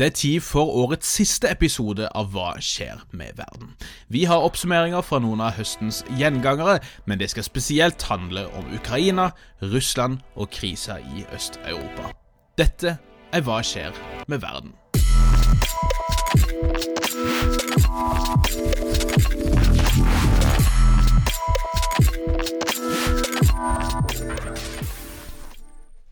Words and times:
Det 0.00 0.06
er 0.06 0.10
tid 0.10 0.40
for 0.40 0.64
årets 0.64 1.08
siste 1.12 1.50
episode 1.52 2.06
av 2.16 2.30
Hva 2.32 2.54
skjer 2.64 3.02
med 3.12 3.36
verden. 3.36 3.74
Vi 4.08 4.22
har 4.24 4.40
oppsummeringer 4.40 5.04
fra 5.04 5.18
noen 5.20 5.42
av 5.44 5.58
høstens 5.58 5.98
gjengangere, 6.16 6.78
men 7.04 7.20
det 7.20 7.28
skal 7.28 7.44
spesielt 7.44 8.06
handle 8.08 8.46
om 8.56 8.64
Ukraina, 8.72 9.28
Russland 9.60 10.22
og 10.40 10.48
krisa 10.56 10.96
i 11.04 11.26
Øst-Europa. 11.36 12.14
Dette 12.56 12.96
er 13.28 13.44
Hva 13.44 13.60
skjer 13.60 13.92
med 14.24 14.40
verden. 14.40 14.72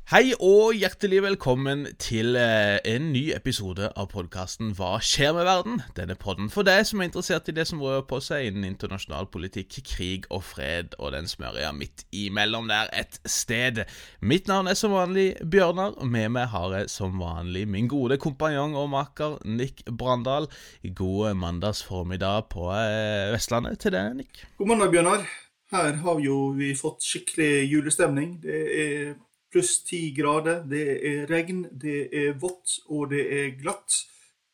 Hei 0.09 0.31
og 0.41 0.73
hjertelig 0.73 1.19
velkommen 1.21 1.83
til 2.01 2.33
eh, 2.41 2.79
en 2.89 3.11
ny 3.13 3.27
episode 3.37 3.91
av 3.93 4.07
podkasten 4.09 4.71
Hva 4.79 4.95
skjer 5.05 5.35
med 5.37 5.45
verden? 5.45 5.83
Denne 5.99 6.15
podden 6.17 6.49
for 6.49 6.65
deg 6.65 6.81
som 6.89 7.03
er 7.03 7.11
interessert 7.11 7.51
i 7.53 7.55
det 7.59 7.67
som 7.69 7.83
rører 7.85 8.07
på 8.09 8.17
seg 8.25 8.47
innen 8.49 8.65
internasjonal 8.71 9.29
politikk, 9.29 9.77
krig 9.85 10.25
og 10.33 10.47
fred 10.49 10.97
og 10.97 11.13
den 11.13 11.29
smørja 11.29 11.75
midt 11.77 12.07
imellom 12.09 12.73
der 12.73 12.89
et 12.97 13.21
sted. 13.29 13.83
Mitt 14.25 14.49
navn 14.49 14.73
er 14.73 14.81
som 14.81 14.97
vanlig 14.97 15.35
Bjørnar, 15.45 16.01
med 16.01 16.33
meg 16.39 16.49
har 16.55 16.79
jeg 16.79 16.89
som 16.95 17.21
vanlig 17.21 17.67
min 17.69 17.93
gode 17.93 18.17
kompanjong 18.17 18.81
og 18.81 18.89
maker 18.97 19.37
Nick 19.45 19.85
Brandal. 19.93 20.49
God 20.89 21.37
mandagsformiddag 21.37 22.49
på 22.57 22.73
eh, 22.81 23.29
Vestlandet 23.37 23.77
til 23.85 23.93
deg, 23.93 24.23
Nick. 24.23 24.47
God 24.57 24.73
mandag, 24.73 24.89
Bjørnar. 24.97 25.29
Her 25.69 26.01
har 26.01 26.21
jo 26.25 26.47
vi 26.57 26.73
fått 26.73 27.05
skikkelig 27.05 27.67
julestemning. 27.69 28.39
Det 28.41 28.67
er 28.73 29.19
pluss 29.53 29.79
ti 29.87 30.11
grader, 30.17 30.63
det 30.69 30.85
er 30.99 31.27
regn, 31.31 31.67
det 31.73 32.09
er 32.13 32.39
vått 32.41 32.81
og 32.89 33.11
det 33.15 33.25
er 33.41 33.51
glatt. 33.61 34.05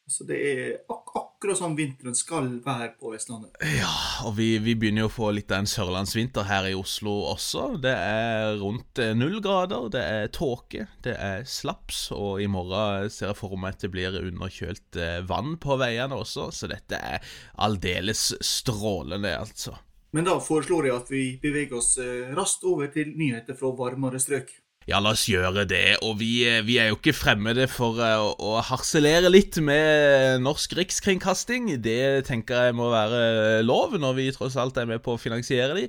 Så 0.07 0.27
det 0.29 0.37
er 0.37 0.73
ak 0.93 1.15
akkurat 1.45 1.59
som 1.59 1.77
vinteren 1.77 2.15
skal 2.16 2.47
være 2.65 2.95
på 3.01 3.10
Vestlandet. 3.13 3.52
Ja, 3.77 3.91
og 4.24 4.37
vi, 4.38 4.59
vi, 4.65 4.74
begynner 4.77 5.05
jo 5.05 5.09
å 5.10 5.13
få 5.13 5.30
litt 5.37 5.52
av 5.52 5.60
en 5.60 5.68
sørlandsvinter 5.68 6.46
her 6.49 6.68
i 6.71 6.74
Oslo 6.77 7.13
også. 7.30 7.66
Det 7.85 7.93
er 7.93 8.55
rundt 8.60 9.01
eh, 9.01 9.13
null 9.16 9.43
grader, 9.45 9.91
det 9.93 10.05
er 10.05 10.33
tåke, 10.33 10.87
det 11.05 11.16
er 11.21 11.45
slaps, 11.49 12.07
og 12.16 12.40
i 12.40 12.49
morgen 12.49 13.13
ser 13.13 13.30
jeg 13.30 13.38
for 13.43 13.57
meg 13.61 13.77
at 13.77 13.85
det 13.85 13.93
blir 13.93 14.16
underkjølt 14.23 15.01
eh, 15.01 15.18
vann 15.29 15.59
på 15.61 15.77
veiene 15.80 16.16
også, 16.16 16.49
så 16.49 16.71
dette 16.71 16.96
er 17.01 17.37
aldeles 17.61 18.30
strålende, 18.40 19.37
altså. 19.37 19.77
Men 20.15 20.29
da 20.29 20.38
foreslår 20.40 20.88
jeg 20.88 20.96
at 20.96 21.09
vi 21.11 21.24
beveger 21.43 21.80
oss 21.80 21.96
eh, 22.01 22.30
raskt 22.37 22.65
over 22.71 22.88
til 22.95 23.13
nyheter 23.18 23.57
fra 23.59 23.73
varmere 23.77 24.23
strøk. 24.23 24.52
Ja, 24.85 24.99
la 25.01 25.15
oss 25.15 25.24
gjøre 25.30 25.65
det. 25.65 25.96
Og 26.04 26.18
vi, 26.21 26.45
eh, 26.45 26.60
vi 26.66 26.77
er 26.77 26.90
jo 26.90 26.99
ikke 26.99 27.15
fremmede 27.16 27.65
for 27.73 27.96
å, 28.04 28.35
å 28.37 28.59
harselere 28.68 29.30
litt 29.32 29.57
med 29.65 30.43
norsk 30.45 30.77
rikskringkasting. 30.77 31.71
Det 31.80 32.27
tenker 32.29 32.68
jeg 32.68 32.77
må 32.77 32.90
være 32.93 33.62
lov, 33.65 33.96
når 33.96 34.18
vi 34.18 34.29
tross 34.37 34.59
alt 34.60 34.77
er 34.77 34.90
med 34.90 35.01
på 35.05 35.16
å 35.16 35.21
finansiere 35.21 35.73
de. 35.79 35.88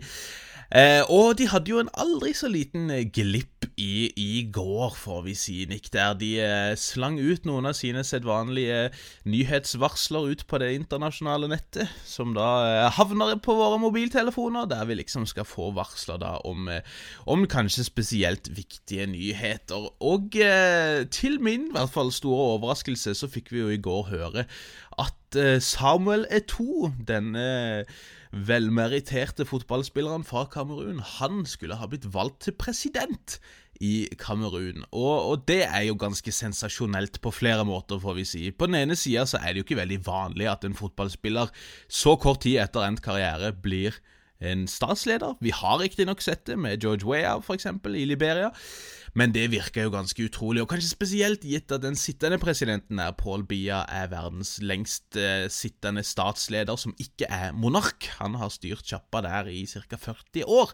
Eh, 0.73 1.03
og 1.13 1.35
de 1.37 1.45
hadde 1.51 1.69
jo 1.69 1.81
en 1.81 1.91
aldri 1.93 2.31
så 2.33 2.49
liten 2.49 2.89
eh, 2.89 3.05
glipp 3.13 3.67
i, 3.77 4.07
i 4.17 4.45
går, 4.53 4.95
får 4.97 5.21
vi 5.25 5.33
si, 5.37 5.55
Nick, 5.69 5.91
der 5.93 6.15
de 6.17 6.31
eh, 6.41 6.73
slang 6.79 7.19
ut 7.19 7.45
noen 7.45 7.67
av 7.69 7.75
sine 7.77 8.01
sedvanlige 8.07 8.89
nyhetsvarsler 9.29 10.31
ut 10.31 10.45
på 10.49 10.59
det 10.63 10.71
internasjonale 10.77 11.49
nettet, 11.51 11.91
som 12.07 12.33
da 12.37 12.47
eh, 12.65 12.87
havner 12.97 13.35
på 13.43 13.57
våre 13.57 13.77
mobiltelefoner, 13.83 14.69
der 14.71 14.87
vi 14.89 14.97
liksom 15.01 15.27
skal 15.29 15.47
få 15.47 15.69
varsler 15.75 16.21
da 16.23 16.35
om, 16.47 16.69
eh, 16.71 16.81
om 17.29 17.45
kanskje 17.51 17.85
spesielt 17.87 18.49
viktige 18.55 19.05
nyheter. 19.11 19.91
Og 20.01 20.39
eh, 20.39 21.05
til 21.13 21.37
min 21.43 21.69
i 21.69 21.75
hvert 21.75 21.93
fall 21.93 22.13
store 22.15 22.55
overraskelse 22.57 23.15
så 23.17 23.29
fikk 23.31 23.53
vi 23.53 23.61
jo 23.61 23.71
i 23.73 23.81
går 23.81 24.11
høre 24.13 24.49
at 25.01 25.35
Samuel 25.59 26.23
Eto'o, 26.31 26.93
denne 27.03 27.43
velmeritterte 28.35 29.45
fotballspilleren 29.47 30.25
fra 30.27 30.43
Kamerun, 30.51 30.99
han 30.99 31.45
skulle 31.47 31.77
ha 31.79 31.87
blitt 31.87 32.07
valgt 32.11 32.41
til 32.45 32.57
president 32.59 33.37
i 33.83 34.07
Kamerun. 34.19 34.83
Og, 34.91 35.15
og, 35.29 35.45
det 35.47 35.63
er 35.65 35.85
jo 35.87 35.95
ganske 35.99 36.31
sensasjonelt 36.31 37.21
på 37.23 37.31
flere 37.31 37.65
måter, 37.67 37.99
får 37.99 38.17
vi 38.19 38.25
si. 38.27 38.43
På 38.51 38.67
den 38.67 38.79
ene 38.81 38.97
sida 38.99 39.25
så 39.27 39.39
er 39.39 39.53
det 39.53 39.63
jo 39.63 39.67
ikke 39.69 39.79
veldig 39.81 40.01
vanlig 40.05 40.49
at 40.51 40.67
en 40.67 40.75
fotballspiller 40.75 41.51
så 41.87 42.15
kort 42.19 42.43
tid 42.43 42.59
etter 42.63 42.87
endt 42.87 43.03
karriere 43.05 43.53
blir 43.55 43.95
en 44.43 44.65
statsleder. 44.67 45.37
Vi 45.39 45.53
har 45.55 45.79
riktignok 45.79 46.21
sett 46.23 46.45
det 46.47 46.59
med 46.59 46.83
George 46.83 47.07
Weah, 47.07 47.39
f.eks., 47.39 47.67
i 47.71 48.05
Liberia. 48.07 48.51
Men 49.15 49.31
det 49.31 49.45
virker 49.53 49.85
jo 49.85 49.93
ganske 49.93 50.25
utrolig, 50.27 50.59
og 50.63 50.69
kanskje 50.73 50.91
spesielt 50.91 51.45
gitt 51.47 51.71
at 51.71 51.83
den 51.85 51.95
sittende 51.95 52.35
presidenten 52.41 52.99
her, 52.99 53.13
Paul 53.15 53.45
Bia 53.47 53.85
er 53.87 54.09
verdens 54.11 54.57
lengst 54.59 55.15
eh, 55.15 55.45
sittende 55.51 56.03
statsleder 56.03 56.75
som 56.79 56.91
ikke 56.99 57.29
er 57.31 57.55
monark. 57.55 58.09
Han 58.19 58.35
har 58.41 58.51
styrt 58.51 58.83
sjappa 58.83 59.23
der 59.23 59.47
i 59.51 59.63
ca. 59.71 59.95
40 59.95 60.43
år, 60.51 60.73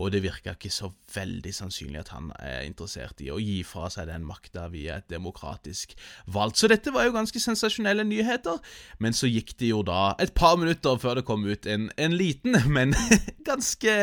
og 0.00 0.12
det 0.14 0.22
virker 0.24 0.56
ikke 0.56 0.72
så 0.72 0.88
veldig 1.12 1.52
sannsynlig 1.52 2.00
at 2.00 2.14
han 2.14 2.32
er 2.40 2.64
interessert 2.64 3.20
i 3.20 3.28
å 3.28 3.36
gi 3.42 3.60
fra 3.66 3.90
seg 3.92 4.08
den 4.08 4.24
makta 4.24 4.70
via 4.72 4.96
et 5.02 5.10
demokratisk 5.12 5.92
valg. 6.32 6.56
Så 6.56 6.72
dette 6.72 6.94
var 6.96 7.04
jo 7.04 7.16
ganske 7.18 7.44
sensasjonelle 7.44 8.08
nyheter, 8.08 8.56
men 9.04 9.12
så 9.12 9.28
gikk 9.28 9.52
det 9.60 9.68
jo 9.74 9.82
da 9.84 10.14
et 10.22 10.32
par 10.32 10.56
minutter 10.56 10.96
før 11.02 11.20
det 11.20 11.28
kom 11.28 11.44
ut 11.44 11.68
en, 11.68 11.90
en 12.00 12.16
liten, 12.16 12.56
men 12.76 12.96
ganske 13.44 14.00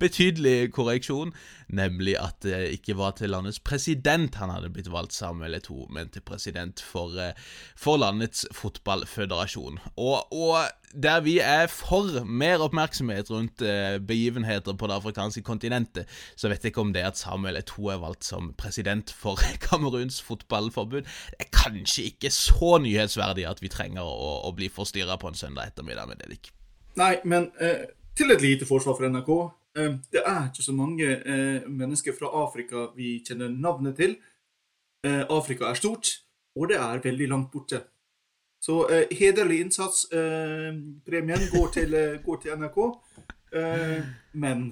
betydelig 0.00 0.70
korreksjon, 0.72 1.36
nemlig 1.76 2.16
at 2.20 2.38
det 2.44 2.58
ikke 2.76 2.96
var 2.98 3.14
til 3.18 3.32
landets 3.32 3.60
president 3.62 4.36
han 4.40 4.52
hadde 4.52 4.70
blitt 4.74 4.90
valgt, 4.92 5.14
Samuel 5.16 5.56
Eto'o, 5.58 5.86
men 5.92 6.10
til 6.12 6.24
president 6.26 6.82
for, 6.82 7.14
eh, 7.20 7.32
for 7.78 8.00
landets 8.00 8.46
fotballføderasjon. 8.54 9.80
Og, 9.96 10.32
og, 10.32 10.70
der 10.90 11.20
vi 11.22 11.36
er 11.38 11.68
for 11.70 12.24
mer 12.26 12.58
oppmerksomhet 12.64 13.30
rundt 13.30 13.62
eh, 13.62 14.00
begivenheter 14.02 14.74
på 14.74 14.88
det 14.90 14.96
afrikanske 14.98 15.42
kontinentet, 15.46 16.08
så 16.36 16.50
vet 16.50 16.64
jeg 16.64 16.72
ikke 16.72 16.82
om 16.82 16.92
det 16.92 17.04
at 17.06 17.20
Samuel 17.20 17.60
Eto'o 17.60 17.92
er 17.94 18.02
valgt 18.02 18.26
som 18.26 18.52
president 18.58 19.12
for 19.14 19.38
Kameruns 19.68 20.18
fotballforbund, 20.26 21.06
det 21.06 21.46
er 21.46 21.52
kanskje 21.54 22.08
ikke 22.10 22.32
så 22.34 22.78
nyhetsverdig 22.82 23.46
at 23.46 23.62
vi 23.62 23.70
trenger 23.70 24.02
å, 24.02 24.40
å 24.48 24.52
bli 24.56 24.70
forstyrra 24.72 25.20
på 25.20 25.30
en 25.30 25.38
søndag 25.38 25.70
ettermiddag 25.70 26.10
med 26.10 26.24
det, 26.24 26.34
Dick. 26.34 26.52
Nei, 26.98 27.14
men 27.24 27.52
eh, 27.62 27.86
til 28.18 28.34
et 28.34 28.42
lite 28.42 28.66
forsvar 28.66 28.98
for 28.98 29.06
NRK. 29.06 29.30
Eh, 29.80 29.94
det 30.12 30.22
er 30.26 30.48
ikke 30.48 30.62
så 30.62 30.72
mange 30.72 31.06
eh, 31.06 31.68
mennesker 31.68 32.16
fra 32.18 32.30
Afrika 32.44 32.88
vi 32.96 33.18
kjenner 33.26 33.48
navnet 33.48 33.96
til. 33.96 34.16
Eh, 35.06 35.24
Afrika 35.30 35.70
er 35.70 35.78
stort, 35.78 36.12
og 36.56 36.68
det 36.68 36.76
er 36.76 37.02
veldig 37.04 37.28
langt 37.28 37.50
borte. 37.52 37.82
Så 38.60 38.84
hederlig 39.16 39.60
innsats. 39.60 40.02
Premien 41.06 41.46
går 41.52 41.70
til, 41.72 41.94
går 42.24 42.36
til 42.42 42.58
NRK. 42.60 42.76
Men 44.32 44.66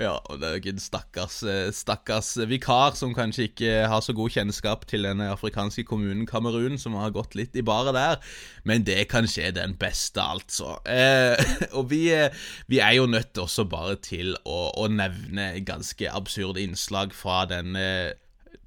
ja, 0.00 0.14
og 0.16 0.40
det 0.40 0.48
er 0.48 0.58
ikke 0.58 0.72
en 0.72 0.80
stakkars, 0.80 1.42
eh, 1.44 1.68
stakkars 1.76 2.32
vikar 2.48 2.96
som 2.96 3.12
kanskje 3.16 3.50
ikke 3.50 3.74
har 3.92 4.00
så 4.04 4.14
god 4.16 4.32
kjennskap 4.32 4.86
til 4.88 5.04
den 5.04 5.20
afrikanske 5.20 5.84
kommunen 5.84 6.24
Kamerun, 6.28 6.78
som 6.80 6.96
har 6.96 7.12
gått 7.12 7.36
litt 7.36 7.56
i 7.60 7.64
baret 7.66 7.92
der, 7.96 8.16
men 8.64 8.86
det 8.88 9.04
kan 9.12 9.28
skje 9.28 9.50
den 9.58 9.76
beste, 9.80 10.24
altså. 10.24 10.78
Eh, 10.88 11.36
og 11.78 11.90
vi, 11.92 12.06
eh, 12.16 12.32
vi, 12.72 12.80
er 12.80 12.96
jo 12.96 13.10
nødt 13.10 13.38
også 13.38 13.68
bare 13.68 13.98
til 14.00 14.32
å, 14.44 14.72
å 14.80 14.88
nevne 14.88 15.52
ganske 15.68 16.08
absurde 16.08 16.64
innslag 16.64 17.12
fra 17.16 17.44
den 17.50 17.76
eh, 17.76 18.16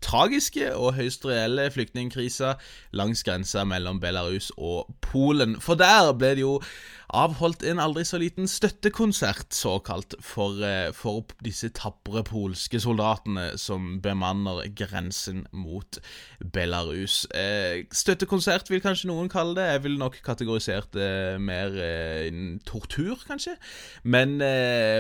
tragiske 0.03 0.69
og 0.75 0.97
høyst 0.97 1.25
reelle 1.27 1.69
flyktningkrisa 1.73 2.57
langs 2.97 3.23
grensa 3.25 3.63
mellom 3.67 4.01
Belarus 4.03 4.51
og 4.57 4.91
Polen. 5.03 5.57
For 5.63 5.79
der 5.79 6.11
ble 6.17 6.35
det 6.37 6.45
jo 6.45 6.57
avholdt 7.13 7.63
en 7.69 7.79
aldri 7.81 8.03
så 8.07 8.17
liten 8.21 8.47
støttekonsert, 8.49 9.53
såkalt, 9.53 10.15
for, 10.21 10.57
eh, 10.65 10.91
for 10.93 11.25
disse 11.45 11.69
tapre 11.69 12.23
polske 12.23 12.79
soldatene 12.81 13.57
som 13.57 14.01
bemanner 14.01 14.65
grensen 14.75 15.45
mot 15.51 15.99
Belarus. 16.53 17.25
Eh, 17.33 17.85
støttekonsert 17.91 18.69
vil 18.69 18.81
kanskje 18.81 19.07
noen 19.11 19.29
kalle 19.29 19.55
det. 19.55 19.67
Jeg 19.71 19.83
vil 19.83 19.97
nok 19.97 20.19
kategorisert 20.23 20.91
det 20.93 21.41
mer 21.41 21.77
eh, 21.77 22.31
tortur, 22.65 23.15
kanskje. 23.27 23.55
Men 24.03 24.39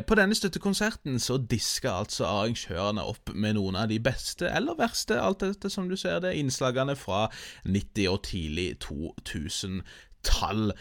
på 0.07 0.15
denne 0.15 0.35
støttekonserten 0.35 1.19
så 1.19 1.37
diska 1.37 1.91
altså 2.03 2.25
arrangørene 2.25 3.03
opp 3.03 3.33
med 3.33 3.55
noen 3.57 3.75
av 3.75 3.89
de 3.89 3.99
beste 3.99 4.47
eller 4.49 4.77
verste, 4.77 5.19
alt 5.19 5.43
dette 5.43 5.69
som 5.69 5.89
du 5.89 5.97
ser 5.99 6.19
det, 6.23 6.35
innslagene 6.37 6.95
fra 6.95 7.27
90- 7.65 8.09
og 8.09 8.23
tidlig 8.23 8.77
2000-tall. 8.85 10.73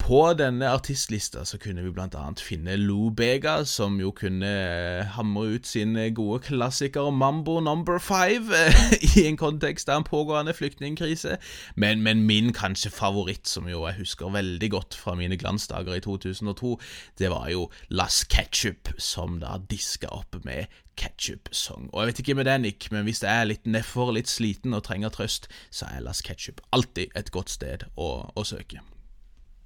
På 0.00 0.32
denne 0.32 0.66
artistlista 0.72 1.44
så 1.44 1.58
kunne 1.60 1.82
vi 1.84 1.92
annet 2.00 2.40
finne 2.40 2.76
Lou 2.80 3.10
Bega, 3.14 3.64
som 3.64 3.98
jo 4.00 4.10
kunne 4.16 4.48
eh, 4.48 5.06
hamre 5.14 5.54
ut 5.54 5.66
sin 5.68 5.94
gode 6.16 6.40
klassiker 6.48 7.10
Mambo 7.10 7.60
Number 7.60 7.98
Five 7.98 8.50
i 9.16 9.26
en 9.28 9.36
kontekst 9.36 9.88
av 9.88 10.00
en 10.00 10.04
pågående 10.08 10.54
flyktningkrise. 10.56 11.36
Men, 11.76 12.02
men, 12.02 12.24
min 12.26 12.52
kanskje 12.52 12.90
favoritt, 12.90 13.46
som 13.48 13.68
jo 13.68 13.84
jeg 13.86 14.00
husker 14.00 14.32
veldig 14.32 14.70
godt 14.70 14.96
fra 14.96 15.14
mine 15.14 15.36
glansdager 15.36 15.94
i 15.94 16.00
2002, 16.00 16.78
det 17.18 17.30
var 17.30 17.50
jo 17.52 17.68
Las 17.88 18.24
Ketchup, 18.24 18.94
som 18.98 19.38
da 19.40 19.58
diska 19.70 20.08
opp 20.08 20.40
med 20.44 20.64
Ketchup-song. 20.96 21.90
Og 21.92 22.00
jeg 22.00 22.10
vet 22.10 22.22
ikke 22.24 22.38
med 22.40 22.48
deg, 22.48 22.62
Nick, 22.64 22.88
men 22.90 23.04
hvis 23.04 23.22
jeg 23.22 23.30
er 23.30 23.52
litt 23.52 23.68
nedfor, 23.68 24.14
litt 24.16 24.32
sliten 24.32 24.74
og 24.74 24.86
trenger 24.88 25.12
trøst, 25.12 25.50
så 25.70 25.92
er 25.92 26.06
Las 26.08 26.24
Ketchup 26.24 26.64
alltid 26.72 27.12
et 27.14 27.30
godt 27.36 27.52
sted 27.52 27.86
å, 27.96 28.30
å 28.34 28.48
søke 28.48 28.80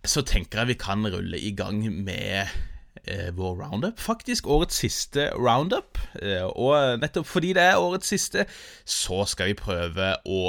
så 0.05 0.23
tenker 0.27 0.63
jeg 0.63 0.75
vi 0.75 0.79
kan 0.81 1.07
rulle 1.09 1.41
i 1.41 1.53
gang 1.57 1.83
med 2.05 2.47
eh, 3.05 3.31
vår 3.37 3.59
roundup. 3.65 4.01
Faktisk 4.01 4.47
årets 4.47 4.81
siste 4.85 5.31
roundup. 5.35 5.99
Eh, 6.21 6.45
og 6.45 7.01
nettopp 7.03 7.29
fordi 7.29 7.55
det 7.57 7.69
er 7.71 7.81
årets 7.81 8.13
siste, 8.13 8.47
så 8.85 9.25
skal 9.29 9.53
vi 9.53 9.61
prøve 9.61 10.15
å 10.25 10.41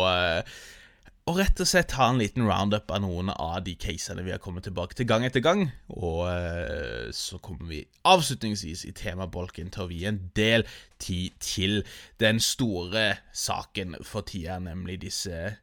og 1.25 1.39
rett 1.39 1.57
og 1.57 1.65
slett 1.65 1.87
ta 1.89 2.05
en 2.11 2.19
liten 2.21 2.45
roundup 2.45 2.91
av 2.93 3.01
noen 3.01 3.31
av 3.33 3.63
de 3.65 3.73
casene 3.81 4.21
vi 4.21 4.29
har 4.29 4.41
kommet 4.41 4.67
tilbake 4.67 4.93
til 4.93 5.07
gang 5.09 5.23
etter 5.25 5.41
gang. 5.41 5.63
Og 5.89 6.19
eh, 6.29 7.07
så 7.17 7.39
kommer 7.41 7.65
vi 7.71 7.79
avslutningsvis 8.05 8.83
i 8.85 8.93
temabolken 8.93 9.71
til 9.73 9.87
å 9.87 9.89
vie 9.89 10.11
en 10.11 10.19
del 10.37 10.67
tid 11.01 11.33
til 11.41 11.81
den 12.21 12.37
store 12.37 13.07
saken 13.33 13.97
for 14.05 14.29
tida, 14.29 14.59
nemlig 14.61 14.99
disse 15.01 15.55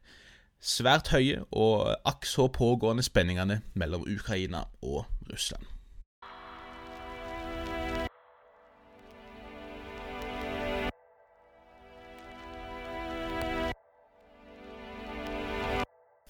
svært 0.63 1.11
høye 1.11 1.43
og 1.51 1.91
akk 2.07 2.27
så 2.29 2.47
pågående 2.47 3.03
spenningene 3.03 3.61
mellom 3.75 4.07
Ukraina 4.07 4.63
og 4.81 5.05
Russland. 5.31 5.72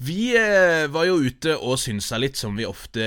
Vi 0.03 0.33
eh, 0.35 0.91
var 0.91 1.05
jo 1.05 1.19
ute 1.21 1.53
og 1.61 1.77
synsa 1.79 2.17
litt, 2.19 2.35
som 2.39 2.57
vi 2.57 2.65
ofte 2.67 3.03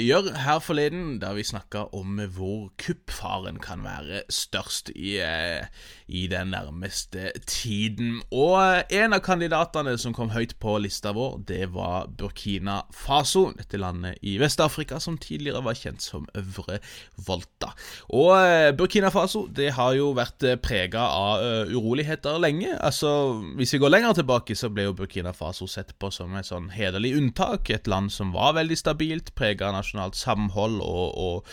gjør 0.00 0.30
her 0.40 0.60
forleden, 0.62 1.18
da 1.20 1.34
vi 1.36 1.42
snakka 1.44 1.88
om 1.96 2.20
hvor 2.32 2.70
kuppfaren 2.80 3.58
kan 3.60 3.82
være 3.84 4.22
størst 4.32 4.92
i, 4.94 5.18
eh, 5.20 5.66
i, 6.06 6.22
den 6.30 6.54
nærmeste 6.54 7.32
tiden. 7.44 8.22
Og 8.30 8.86
en 8.88 9.16
av 9.16 9.20
kandidatene 9.26 9.96
som 10.00 10.14
kom 10.16 10.32
høyt 10.32 10.54
på 10.62 10.78
lista 10.80 11.12
vår, 11.16 11.42
det 11.50 11.66
var 11.74 12.08
Burkina 12.08 12.78
Faso, 12.94 13.50
dette 13.58 13.80
landet 13.82 14.22
i 14.24 14.38
Vest-Afrika 14.40 15.00
som 15.02 15.18
tidligere 15.20 15.64
var 15.66 15.76
kjent 15.76 16.06
som 16.06 16.30
Øvre 16.38 16.78
Volta. 17.26 17.74
Og 18.16 18.32
eh, 18.38 18.70
Burkina 18.78 19.12
Faso 19.12 19.44
det 19.50 19.74
har 19.76 19.98
jo 19.98 20.14
vært 20.16 20.46
prega 20.64 21.04
av 21.10 21.44
uroligheter 21.74 22.40
lenge. 22.40 22.72
Altså, 22.78 23.34
Hvis 23.58 23.74
vi 23.74 23.82
går 23.82 23.96
lenger 23.98 24.22
tilbake, 24.22 24.56
så 24.56 24.72
ble 24.72 24.88
jo 24.88 24.96
Burkina 24.96 25.34
Faso 25.36 25.68
sett 25.68 25.92
på 26.00 26.08
som 26.14 26.29
som 26.30 26.38
et 26.38 26.48
sånn 26.48 26.68
hederlig 26.74 27.14
unntak. 27.18 27.70
Et 27.70 27.86
land 27.90 28.12
som 28.14 28.32
var 28.34 28.54
veldig 28.58 28.78
stabilt, 28.78 29.34
prega 29.38 29.68
av 29.70 29.78
nasjonalt 29.80 30.18
samhold 30.18 30.80
og, 30.84 31.06
og 31.18 31.50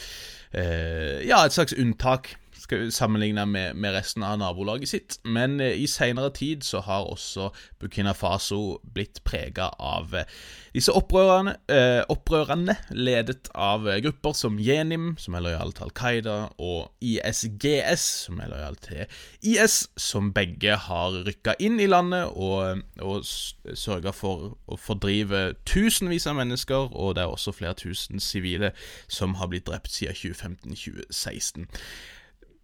eh, 0.54 1.24
Ja, 1.28 1.44
et 1.46 1.56
slags 1.56 1.76
unntak 1.78 2.36
sammenligna 2.92 3.46
med, 3.46 3.76
med, 3.76 3.94
resten 3.94 4.24
av 4.24 4.38
nabolaget 4.40 4.90
sitt. 4.90 5.20
Men 5.24 5.60
eh, 5.62 5.78
i 5.82 5.88
seinere 5.88 6.32
tid 6.36 6.64
så 6.64 6.82
har 6.86 7.08
også 7.08 7.52
Burkina 7.80 8.14
Faso 8.18 8.80
blitt 8.94 9.24
prega 9.28 9.70
av 9.80 10.16
eh, 10.16 10.26
disse 10.76 10.94
opprørerne, 10.94 11.56
eh, 11.74 12.04
opprørerne, 12.12 12.76
ledet 12.92 13.50
av 13.56 13.88
eh, 13.90 14.00
grupper 14.06 14.36
som 14.38 14.60
Jenim, 14.62 15.16
som 15.18 15.38
er 15.38 15.46
lojal 15.46 15.74
til 15.74 15.88
Al 15.88 15.94
Qaida, 15.98 16.38
og 16.58 16.92
ISGS, 17.02 18.06
som 18.28 18.42
er 18.44 18.52
lojal 18.52 18.78
til 18.86 19.06
IS, 19.42 19.80
som 19.98 20.32
begge 20.36 20.76
har 20.88 21.22
rykka 21.28 21.58
inn 21.64 21.80
i 21.82 21.90
landet 21.90 22.30
og, 22.36 22.84
og 23.02 23.26
sørga 23.26 24.14
for 24.14 24.52
å 24.68 24.78
fordrive 24.82 25.56
tusenvis 25.66 26.28
av 26.30 26.38
mennesker, 26.42 26.92
og 26.94 27.16
det 27.18 27.26
er 27.26 27.34
også 27.34 27.56
flere 27.56 27.78
tusen 27.78 28.22
sivile 28.24 28.74
som 29.08 29.38
har 29.42 29.50
blitt 29.52 29.68
drept 29.70 29.92
siden 29.94 30.16
2015-2016. 30.18 31.68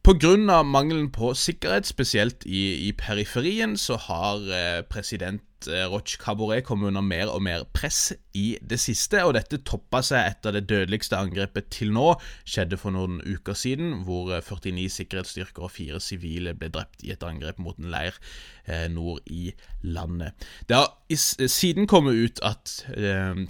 Pga. 0.04 0.64
mangelen 0.64 1.12
på 1.16 1.32
sikkerhet, 1.34 1.88
spesielt 1.88 2.44
i, 2.46 2.88
i 2.88 2.92
periferien, 2.92 3.78
så 3.78 3.96
har 3.96 4.44
eh, 4.52 4.82
president 4.84 5.42
eh, 5.72 5.86
Roch 5.90 6.18
Cabaret 6.22 6.66
kom 6.66 6.84
under 6.88 7.04
mer 7.06 7.32
og 7.32 7.44
mer 7.46 7.66
press 7.76 8.12
i 8.34 8.58
det 8.62 8.80
siste, 8.82 9.22
og 9.26 9.36
dette 9.38 9.62
toppa 9.66 10.02
seg 10.06 10.26
etter 10.32 10.56
det 10.56 10.66
dødeligste 10.72 11.20
angrepet 11.20 11.70
til 11.74 11.94
nå 11.94 12.14
skjedde 12.50 12.80
for 12.82 12.96
noen 12.96 13.20
uker 13.26 13.58
siden, 13.58 14.02
hvor 14.08 14.32
49 14.34 14.74
eh, 14.74 14.92
sikkerhetsstyrker 14.98 15.68
og 15.68 15.74
fire 15.76 16.02
sivile 16.04 16.56
ble 16.58 16.72
drept 16.74 17.06
i 17.06 17.14
et 17.14 17.26
angrep 17.26 17.62
mot 17.62 17.78
en 17.80 17.92
leir 17.94 18.18
eh, 18.66 18.88
nord 18.92 19.22
i 19.30 19.54
landet. 19.84 20.34
Det 20.70 20.80
har 20.80 20.92
siden 21.14 21.86
kommet 21.86 22.18
ut 22.18 22.40
at 22.42 22.72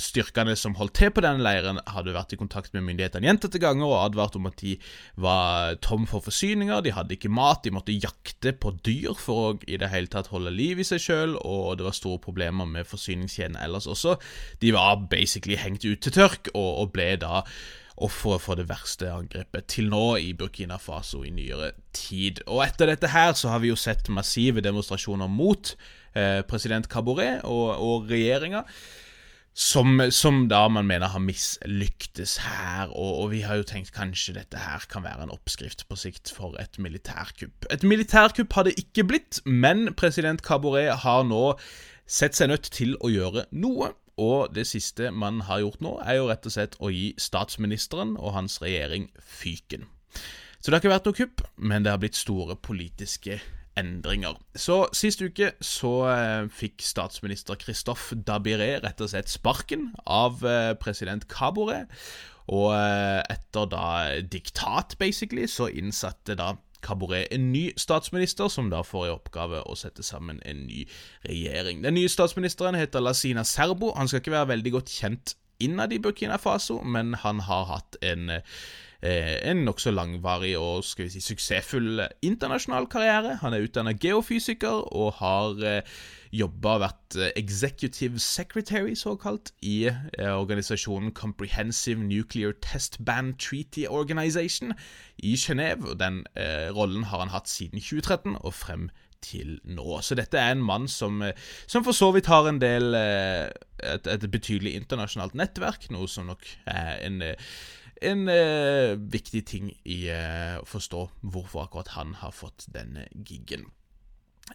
styrkene 0.03 0.55
som 0.59 0.73
holdt 0.75 0.97
til 0.97 1.13
på 1.15 1.21
denne 1.23 1.45
leiren, 1.45 1.79
hadde 1.87 2.15
vært 2.15 2.33
i 2.35 2.39
kontakt 2.39 2.73
med 2.75 2.83
myndighetene 2.83 3.29
gjentatte 3.29 3.61
ganger 3.61 3.87
og 3.87 3.99
advart 4.01 4.35
om 4.35 4.49
at 4.49 4.57
de 4.59 4.73
var 5.21 5.77
tom 5.85 6.03
for 6.09 6.25
forsyninger, 6.25 6.81
de 6.83 6.91
hadde 6.95 7.15
ikke 7.15 7.31
mat, 7.31 7.63
de 7.63 7.71
måtte 7.71 7.95
jakte 7.95 8.51
på 8.57 8.73
dyr 8.83 9.13
for 9.15 9.53
å 9.53 9.53
i 9.67 9.77
det 9.79 9.91
hele 9.93 10.11
tatt 10.11 10.31
holde 10.33 10.51
liv 10.53 10.81
i 10.81 10.87
seg 10.87 11.01
sjøl, 11.03 11.37
og 11.39 11.77
det 11.79 11.87
var 11.87 11.95
store 12.03 12.21
problemer 12.23 12.67
med 12.69 12.89
forsyningskjeden 12.89 13.57
ellers 13.63 13.87
også. 13.87 14.17
De 14.61 14.75
var 14.75 15.07
basically 15.11 15.57
hengt 15.59 15.87
ut 15.87 16.03
til 16.03 16.19
tørk, 16.19 16.51
og, 16.53 16.69
og 16.83 16.93
ble 16.93 17.15
da 17.23 17.41
ofre 18.01 18.39
for 18.41 18.57
det 18.57 18.67
verste 18.71 19.11
angrepet 19.13 19.67
til 19.69 19.91
nå 19.91 20.15
i 20.21 20.33
Burkina 20.37 20.79
Faso 20.81 21.21
i 21.25 21.31
nyere 21.33 21.73
tid. 21.95 22.41
Og 22.47 22.63
etter 22.65 22.89
dette 22.89 23.11
her 23.13 23.35
så 23.37 23.53
har 23.53 23.61
vi 23.63 23.69
jo 23.69 23.79
sett 23.79 24.09
massive 24.09 24.63
demonstrasjoner 24.65 25.29
mot 25.29 25.75
eh, 26.17 26.41
president 26.49 26.89
Caboret 26.89 27.43
og, 27.45 27.77
og 27.77 28.11
regjeringa. 28.11 28.65
Som, 29.53 29.99
som, 30.09 30.47
da 30.49 30.63
man 30.65 30.87
mener 30.89 31.11
har 31.13 31.21
mislyktes 31.21 32.39
her, 32.41 32.87
og, 32.89 33.19
og, 33.21 33.27
vi 33.35 33.43
har 33.45 33.59
jo 33.59 33.67
tenkt 33.69 33.91
kanskje 33.93 34.33
dette 34.39 34.57
her 34.57 34.81
kan 34.89 35.05
være 35.05 35.27
en 35.27 35.33
oppskrift 35.35 35.85
på 35.85 35.97
sikt 36.01 36.31
for 36.33 36.57
et 36.57 36.79
militærkupp. 36.81 37.67
Et 37.69 37.85
militærkupp 37.85 38.57
har 38.57 38.65
det 38.65 38.73
ikke 38.81 39.05
blitt, 39.11 39.43
men 39.45 39.91
president 39.93 40.41
Caboret 40.41 41.03
har 41.05 41.21
nå 41.29 41.43
sett 42.05 42.37
seg 42.37 42.51
nødt 42.51 42.69
til 42.73 42.97
å 43.01 43.11
gjøre 43.11 43.47
noe. 43.51 43.93
Og 44.21 44.53
det 44.53 44.67
siste 44.69 45.09
man 45.09 45.41
har 45.47 45.63
gjort 45.63 45.81
nå, 45.81 45.95
er 46.05 46.19
jo 46.19 46.27
rett 46.29 46.45
og 46.45 46.53
slett 46.53 46.75
å 46.77 46.91
gi 46.93 47.15
statsministeren 47.17 48.13
og 48.19 48.35
hans 48.35 48.59
regjering 48.61 49.07
fyken. 49.17 49.87
Så 50.61 50.69
det 50.69 50.77
har 50.77 50.83
ikke 50.83 50.93
vært 50.93 51.07
noe 51.09 51.17
kupp, 51.17 51.41
men 51.57 51.83
det 51.83 51.91
har 51.91 52.01
blitt 52.03 52.19
store 52.19 52.55
politiske 52.55 53.39
endringer. 53.79 54.37
Så 54.55 54.83
Sist 54.93 55.23
uke 55.25 55.49
så 55.65 55.93
eh, 56.11 56.45
fikk 56.53 56.83
statsminister 56.85 57.57
Christophe 57.59 58.19
Dabiré 58.21 58.77
rett 58.83 59.01
og 59.01 59.09
slett 59.11 59.31
sparken 59.33 59.89
av 60.05 60.45
eh, 60.45 60.75
president 60.79 61.25
Kabore. 61.31 61.87
Og 62.53 62.69
eh, 62.75 63.21
etter 63.33 63.67
da 63.71 63.87
diktat, 64.21 64.97
basically, 65.01 65.47
så 65.49 65.71
innsatte 65.71 66.37
da 66.39 66.53
Kabore 66.83 67.25
en 67.33 67.51
ny 67.53 67.69
statsminister, 67.79 68.51
som 68.51 68.69
da 68.73 68.83
får 68.85 69.07
i 69.07 69.13
oppgave 69.13 69.63
å 69.63 69.77
sette 69.79 70.03
sammen 70.05 70.41
en 70.45 70.65
ny 70.67 70.83
regjering. 71.27 71.83
Den 71.85 71.97
nye 71.97 72.11
statsministeren 72.11 72.77
heter 72.79 73.03
Lasina 73.03 73.45
Serbo. 73.47 73.93
Han 73.97 74.11
skal 74.11 74.23
ikke 74.23 74.35
være 74.35 74.51
veldig 74.55 74.75
godt 74.77 74.93
kjent 74.93 75.35
innad 75.63 75.93
i 75.93 76.01
Burkina 76.03 76.37
Faso, 76.41 76.81
men 76.83 77.13
han 77.23 77.43
har 77.47 77.69
hatt 77.69 77.97
en 78.03 78.29
eh, 78.29 78.59
en 79.03 79.65
nokså 79.67 79.91
langvarig 79.91 80.53
og 80.55 80.85
skal 80.87 81.09
vi 81.09 81.15
si, 81.17 81.21
suksessfull 81.25 82.05
internasjonal 82.23 82.87
karriere. 82.87 83.37
Han 83.41 83.55
er 83.55 83.65
utdannet 83.65 83.99
geofysiker 83.99 84.85
og 84.95 85.17
har 85.19 85.59
eh, 85.67 85.97
jobba 86.33 86.77
og 86.77 86.81
vært 86.83 87.17
eh, 87.19 87.31
executive 87.39 88.19
secretary, 88.19 88.95
såkalt, 88.97 89.51
i 89.61 89.85
eh, 89.89 90.31
organisasjonen 90.31 91.13
Comprehensive 91.13 92.01
Nuclear 92.03 92.55
Test 92.61 92.99
Ban 93.05 93.33
Treaty 93.37 93.85
Organization 93.87 94.73
i 95.17 95.35
Genéve. 95.37 95.97
Den 95.99 96.23
eh, 96.35 96.69
rollen 96.73 97.09
har 97.11 97.23
han 97.23 97.33
hatt 97.33 97.49
siden 97.49 97.81
2013 97.81 98.37
og 98.41 98.53
frem 98.53 98.89
til 99.23 99.59
nå. 99.63 100.01
Så 100.03 100.17
dette 100.19 100.39
er 100.39 100.51
en 100.51 100.65
mann 100.65 100.87
som, 100.87 101.21
eh, 101.21 101.37
som 101.67 101.85
for 101.85 101.95
så 101.95 102.11
vidt 102.11 102.31
har 102.31 102.49
en 102.49 102.59
del 102.61 102.95
et, 102.95 104.07
et, 104.07 104.31
betydelig 104.31 104.73
internasjonalt 104.79 105.35
nettverk, 105.37 105.89
noe 105.91 106.09
som 106.11 106.27
nok 106.31 106.47
er 106.65 106.97
en 107.05 107.21
en 108.09 108.27
eh, 108.31 108.95
viktig 108.97 109.45
ting 109.49 109.71
i 109.83 109.99
eh, 110.11 110.57
å 110.59 110.67
forstå 110.67 111.05
hvorfor 111.21 111.65
akkurat 111.65 111.93
han 111.97 112.17
har 112.21 112.35
fått 112.35 112.67
denne 112.73 113.07
gigen. 113.13 113.69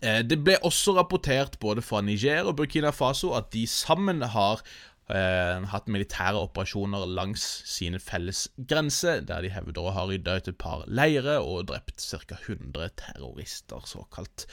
Eh, 0.03 0.21
det 0.27 0.41
ble 0.45 0.59
også 0.67 0.95
rapportert 0.99 1.59
både 1.63 1.83
fra 1.83 2.03
Niger 2.05 2.49
og 2.49 2.59
Burkina 2.61 2.93
Faso 2.95 3.33
at 3.39 3.51
de 3.55 3.65
sammen 3.71 4.23
har 4.23 4.63
eh, 5.09 5.65
hatt 5.73 5.89
militære 5.91 6.41
operasjoner 6.47 7.07
langs 7.09 7.45
sine 7.69 8.01
felles 8.03 8.47
grenser, 8.71 9.23
der 9.27 9.45
de 9.45 9.53
hevder 9.53 9.89
å 9.89 9.95
ha 9.97 10.05
rydda 10.09 10.39
ut 10.39 10.51
et 10.53 10.61
par 10.61 10.85
leire 10.87 11.39
og 11.41 11.69
drept 11.71 12.05
ca. 12.05 12.37
100 12.37 12.93
terrorister, 13.01 13.89
såkalt. 13.89 14.47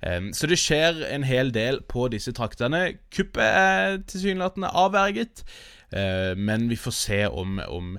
Eh, 0.00 0.30
så 0.32 0.50
det 0.50 0.60
skjer 0.60 1.04
en 1.10 1.26
hel 1.28 1.52
del 1.54 1.82
på 1.88 2.08
disse 2.12 2.34
traktene. 2.36 2.98
Kuppet 3.14 3.44
er 3.44 4.00
tilsynelatende 4.08 4.72
avverget, 4.72 5.44
eh, 5.92 6.34
men 6.36 6.68
vi 6.72 6.80
får 6.80 6.96
se 6.96 7.22
om, 7.28 7.60
om 7.68 7.94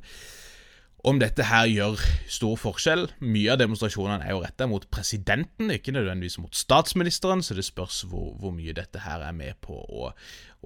om 1.08 1.20
dette 1.20 1.46
her 1.48 1.68
gjør 1.70 2.02
stor 2.30 2.58
forskjell. 2.60 3.06
Mye 3.24 3.54
av 3.54 3.60
demonstrasjonene 3.62 4.26
er 4.26 4.36
jo 4.36 4.42
retta 4.44 4.68
mot 4.70 4.86
presidenten, 4.92 5.72
ikke 5.72 5.94
nødvendigvis 5.96 6.40
mot 6.44 6.56
statsministeren, 6.56 7.44
så 7.46 7.56
det 7.56 7.66
spørs 7.68 8.02
hvor, 8.10 8.34
hvor 8.40 8.54
mye 8.56 8.76
dette 8.76 9.04
her 9.06 9.24
er 9.24 9.36
med 9.36 9.60
på 9.64 9.78
å, 9.80 10.12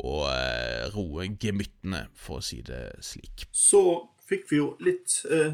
å 0.01 0.15
uh, 0.25 0.89
roe 0.95 1.27
gemyttene, 1.41 2.07
for 2.17 2.41
å 2.41 2.45
si 2.45 2.63
det 2.65 2.85
slik. 3.05 3.45
Så 3.51 3.83
fikk 4.29 4.49
vi 4.49 4.61
jo 4.61 4.71
litt 4.81 5.19
eh, 5.29 5.53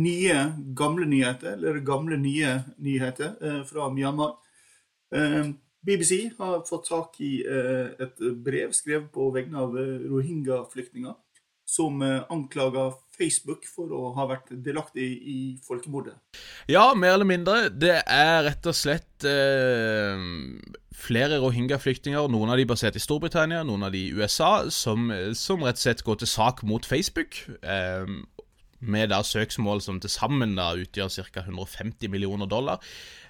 nye, 0.00 0.38
gamle 0.74 1.06
nyheter, 1.06 1.58
eller 1.58 1.82
gamle, 1.86 2.16
nye 2.18 2.56
nyheter 2.82 3.36
eh, 3.38 3.60
fra 3.68 3.90
Myanmar. 3.92 4.38
BBC 5.82 6.30
har 6.38 6.62
fått 6.64 6.86
tak 6.88 7.18
i 7.20 7.42
et 7.44 8.20
brev 8.40 8.70
skrevet 8.72 9.10
på 9.12 9.26
vegne 9.34 9.60
av 9.60 9.74
rohingya-flyktninger 9.76 11.12
som 11.72 12.02
eh, 12.04 12.20
anklager 12.32 12.92
Facebook 13.16 13.66
for 13.68 13.92
å 13.94 14.10
ha 14.16 14.26
vært 14.30 14.52
delaktig 14.64 15.06
i 15.28 15.38
folkemordet. 15.64 16.16
Ja, 16.70 16.90
mer 16.98 17.16
eller 17.16 17.28
mindre. 17.28 17.56
Det 17.70 17.98
er 18.00 18.44
rett 18.48 18.68
og 18.68 18.76
slett 18.76 19.26
eh, 19.28 20.26
flere 20.96 21.40
rohingya-flyktninger, 21.42 22.28
noen 22.32 22.52
av 22.52 22.60
de 22.60 22.68
basert 22.68 22.98
i 22.98 23.02
Storbritannia, 23.02 23.64
noen 23.68 23.88
av 23.88 23.94
de 23.94 24.06
i 24.08 24.12
USA, 24.16 24.68
som, 24.70 25.10
som 25.38 25.64
rett 25.64 25.80
og 25.80 25.84
slett 25.86 26.06
går 26.06 26.22
til 26.22 26.32
sak 26.32 26.64
mot 26.68 26.88
Facebook. 26.88 27.44
Eh, 27.62 28.16
med 28.82 29.10
da 29.12 29.22
søksmål 29.26 29.82
som 29.84 30.00
til 30.02 30.10
sammen 30.12 30.56
da 30.58 30.72
utgjør 30.78 31.10
ca. 31.32 31.44
150 31.46 32.10
millioner 32.12 32.50
dollar. 32.50 32.82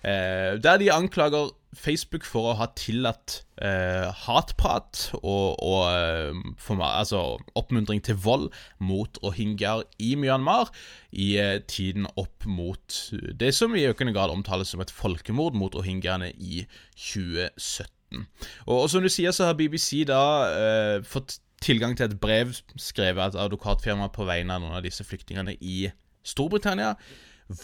Eh, 0.02 0.59
der 0.62 0.80
de 0.80 0.90
anklager 0.92 1.52
Facebook 1.73 2.25
for 2.28 2.50
å 2.50 2.56
ha 2.59 2.66
tillatt 2.76 3.38
eh, 3.62 4.09
hatprat 4.26 5.06
og, 5.23 5.62
og 5.62 5.85
eh, 5.88 6.40
for, 6.61 6.82
altså, 6.85 7.23
oppmuntring 7.56 8.02
til 8.04 8.18
vold 8.21 8.50
mot 8.82 9.16
rohingyaer 9.25 9.87
i 10.02 10.12
Myanmar 10.21 10.73
i 11.12 11.37
eh, 11.40 11.61
tiden 11.64 12.09
opp 12.21 12.44
mot 12.44 12.99
det 13.12 13.54
som 13.56 13.76
i 13.76 13.87
økende 13.88 14.12
grad 14.16 14.35
omtales 14.35 14.75
som 14.75 14.85
et 14.85 14.92
folkemord 14.92 15.56
mot 15.56 15.75
rohingyaene 15.78 16.32
i 16.37 16.66
2017. 16.97 18.26
Og, 18.66 18.76
og, 18.82 18.90
som 18.92 19.04
du 19.04 19.09
sier, 19.09 19.32
så 19.32 19.49
har 19.49 19.56
BBC 19.56 20.04
da 20.09 20.23
eh, 20.52 20.99
fått 21.09 21.38
tilgang 21.62 21.97
til 21.97 22.11
et 22.11 22.19
brev 22.21 22.52
skrevet 22.76 23.23
av 23.23 23.33
et 23.33 23.40
advokatfirma 23.47 24.11
på 24.14 24.26
vegne 24.28 24.57
av 24.57 24.64
noen 24.64 24.76
av 24.78 24.85
disse 24.85 25.07
flyktningene 25.07 25.57
i 25.61 25.87
Storbritannia, 26.26 26.95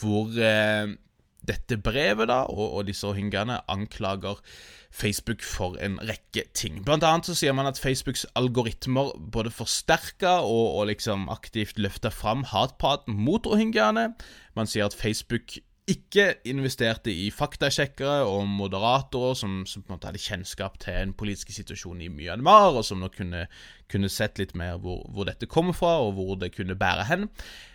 hvor 0.00 0.34
eh, 0.42 0.94
dette 1.48 1.78
brevet 1.80 2.28
da, 2.30 2.42
og, 2.50 2.66
og 2.78 2.88
disse 2.88 3.06
rohingyaene 3.06 3.60
anklager 3.70 4.40
Facebook 4.90 5.44
for 5.44 5.76
en 5.84 5.98
rekke 6.08 6.46
ting. 6.56 6.80
Blant 6.84 7.04
annet 7.06 7.28
så 7.28 7.36
sier 7.36 7.54
man 7.56 7.68
at 7.68 7.80
Facebooks 7.80 8.24
algoritmer 8.38 9.12
både 9.32 9.52
forsterker 9.54 10.44
og, 10.44 10.80
og 10.80 10.88
liksom 10.90 11.28
aktivt 11.32 11.78
løfter 11.80 12.14
fram 12.14 12.46
hatpraten 12.48 13.16
mot 13.16 13.46
rohingyaene. 13.46 14.10
Man 14.56 14.70
sier 14.70 14.88
at 14.88 14.96
Facebook 14.96 15.58
ikke 15.88 16.24
investerte 16.48 17.12
i 17.12 17.30
faktasjekkere 17.32 18.26
og 18.28 18.44
moderatorer 18.50 19.36
som, 19.38 19.60
som, 19.68 19.82
på 19.82 19.90
en 19.90 19.96
måte 19.96 20.10
hadde 20.10 20.20
kjennskap 20.22 20.76
til 20.82 20.96
en 20.96 21.14
politisk 21.16 21.52
situasjon 21.54 22.02
i 22.04 22.10
Myanmar, 22.12 22.76
og 22.76 22.84
som 22.86 23.00
nå 23.00 23.08
kunne, 23.14 23.46
kunne 23.90 24.10
sett 24.12 24.40
litt 24.40 24.54
mer 24.58 24.76
hvor, 24.82 25.00
hvor, 25.14 25.28
dette 25.28 25.48
kommer 25.50 25.76
fra, 25.76 25.94
og 26.04 26.14
hvor 26.18 26.34
det 26.40 26.52
kunne 26.56 26.76
bære 26.78 27.08
hen. 27.08 27.28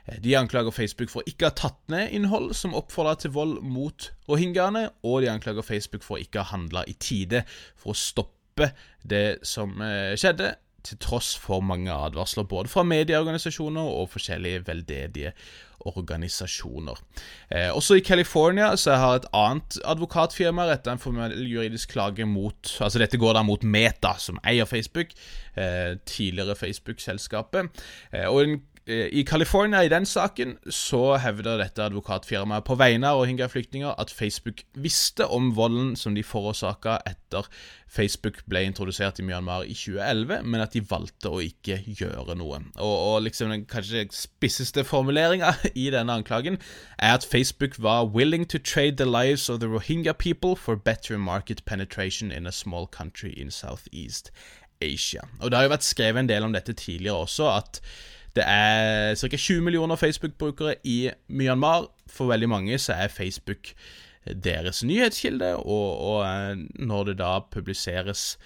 Eh, 0.06 0.20
de 0.24 0.36
anklager 0.38 0.76
Facebook 0.76 1.14
for 1.14 1.26
ikke 1.30 1.48
å 1.48 1.52
ha 1.52 1.60
tatt 1.64 1.80
ned 1.94 2.14
innhold 2.14 2.54
som 2.58 2.78
oppfordrer 2.78 3.24
til 3.24 3.34
vold 3.36 3.60
mot 3.66 4.12
rohingyaene, 4.30 4.88
og 5.04 5.24
de 5.26 5.32
anklager 5.34 5.66
Facebook 5.66 6.06
for 6.06 6.22
ikke 6.22 6.44
å 6.44 6.46
ha 6.46 6.54
handla 6.54 6.86
i 6.90 6.98
tide 7.00 7.46
for 7.74 7.96
å 7.96 7.98
stoppe 7.98 8.74
det 9.02 9.42
som 9.48 9.74
eh, 9.82 10.14
skjedde, 10.20 10.54
til 10.84 11.00
tross 11.00 11.30
for 11.40 11.64
mange 11.64 11.94
advarsler 11.96 12.44
både 12.44 12.68
fra 12.68 12.84
medieorganisasjoner 12.84 13.88
og 13.88 14.10
forskjellige 14.12 14.66
veldedige 14.68 15.32
organisasjoner. 15.32 15.72
Eh, 17.52 17.70
også 17.76 17.98
i 18.00 18.04
California 18.06 18.72
så 18.80 18.98
har 19.00 19.20
et 19.20 19.30
annet 19.36 19.78
advokatfirma 19.86 20.68
retta 20.70 20.94
en 20.94 21.02
formell 21.02 21.36
juridisk 21.50 21.96
klage 21.96 22.26
mot 22.26 22.76
Altså 22.80 23.02
dette 23.02 23.20
går 23.20 23.36
da 23.38 23.44
mot 23.46 23.64
Meta, 23.64 24.16
som 24.20 24.40
eier 24.48 24.66
Facebook, 24.70 25.14
eh, 25.56 25.98
tidligere 26.06 26.56
Facebook-selskapet. 26.56 27.84
Eh, 28.14 28.28
og 28.28 28.44
en 28.44 28.62
I 28.88 29.24
California, 29.24 29.80
i 29.80 29.88
den 29.88 30.06
saken, 30.06 30.58
så 30.68 31.16
hevder 31.16 31.62
dette 31.62 31.86
advokatfirmaet 31.86 32.66
på 32.68 32.76
vegne 32.76 33.08
av 33.08 33.22
rohingya-flyktninger 33.22 33.94
at 33.96 34.12
Facebook 34.12 34.66
visste 34.76 35.24
om 35.32 35.54
volden 35.56 35.94
som 35.96 36.18
de 36.18 36.24
forårsaka 36.24 36.98
etter 37.08 37.48
Facebook 37.88 38.42
ble 38.52 38.66
introdusert 38.68 39.22
i 39.22 39.24
Myanmar 39.24 39.64
i 39.64 39.72
2011, 39.72 40.44
men 40.44 40.64
at 40.66 40.76
de 40.76 40.84
valgte 40.90 41.32
å 41.32 41.40
ikke 41.40 41.80
gjøre 41.88 42.36
noe. 42.36 42.60
Og, 42.76 42.96
og 43.08 43.24
liksom 43.24 43.54
den 43.56 43.64
kanskje 43.72 44.04
spisseste 44.12 44.84
formuleringa 44.84 45.54
i 45.86 45.88
denne 45.94 46.20
anklagen 46.20 46.60
er 46.98 47.16
at 47.16 47.24
Facebook 47.24 47.80
var 47.80 48.12
willing 48.12 48.44
to 48.52 48.60
trade 48.60 48.98
the 49.00 49.08
lives 49.08 49.48
of 49.48 49.62
the 49.62 49.72
Rohingya 49.72 50.12
people 50.12 50.58
for 50.60 50.76
better 50.76 51.18
market 51.18 51.64
penetration 51.64 52.36
in 52.36 52.46
a 52.46 52.52
small 52.52 52.88
country 52.88 53.32
in 53.32 53.52
Southeast 53.52 54.34
Asia. 54.82 55.24
Og 55.40 55.52
det 55.52 55.58
har 55.58 55.70
jo 55.70 55.78
vært 55.78 55.88
skrevet 55.88 56.20
en 56.20 56.30
del 56.36 56.44
om 56.44 56.52
dette 56.52 56.76
tidligere 56.76 57.24
også, 57.24 57.48
at 57.48 57.80
det 58.36 58.46
er 58.48 59.16
ca. 59.20 59.38
20 59.38 59.62
millioner 59.62 60.00
Facebook-brukere 60.00 60.76
i 60.84 61.12
Myanmar. 61.30 61.88
For 62.10 62.32
veldig 62.32 62.50
mange 62.50 62.78
så 62.82 62.94
er 62.94 63.14
Facebook 63.14 63.74
deres 64.44 64.84
nyhetskilde, 64.84 65.56
og, 65.56 66.00
og 66.00 66.22
eh, 66.28 66.64
når 66.80 67.12
det 67.12 67.18
da 67.20 67.40
publiseres 67.52 68.38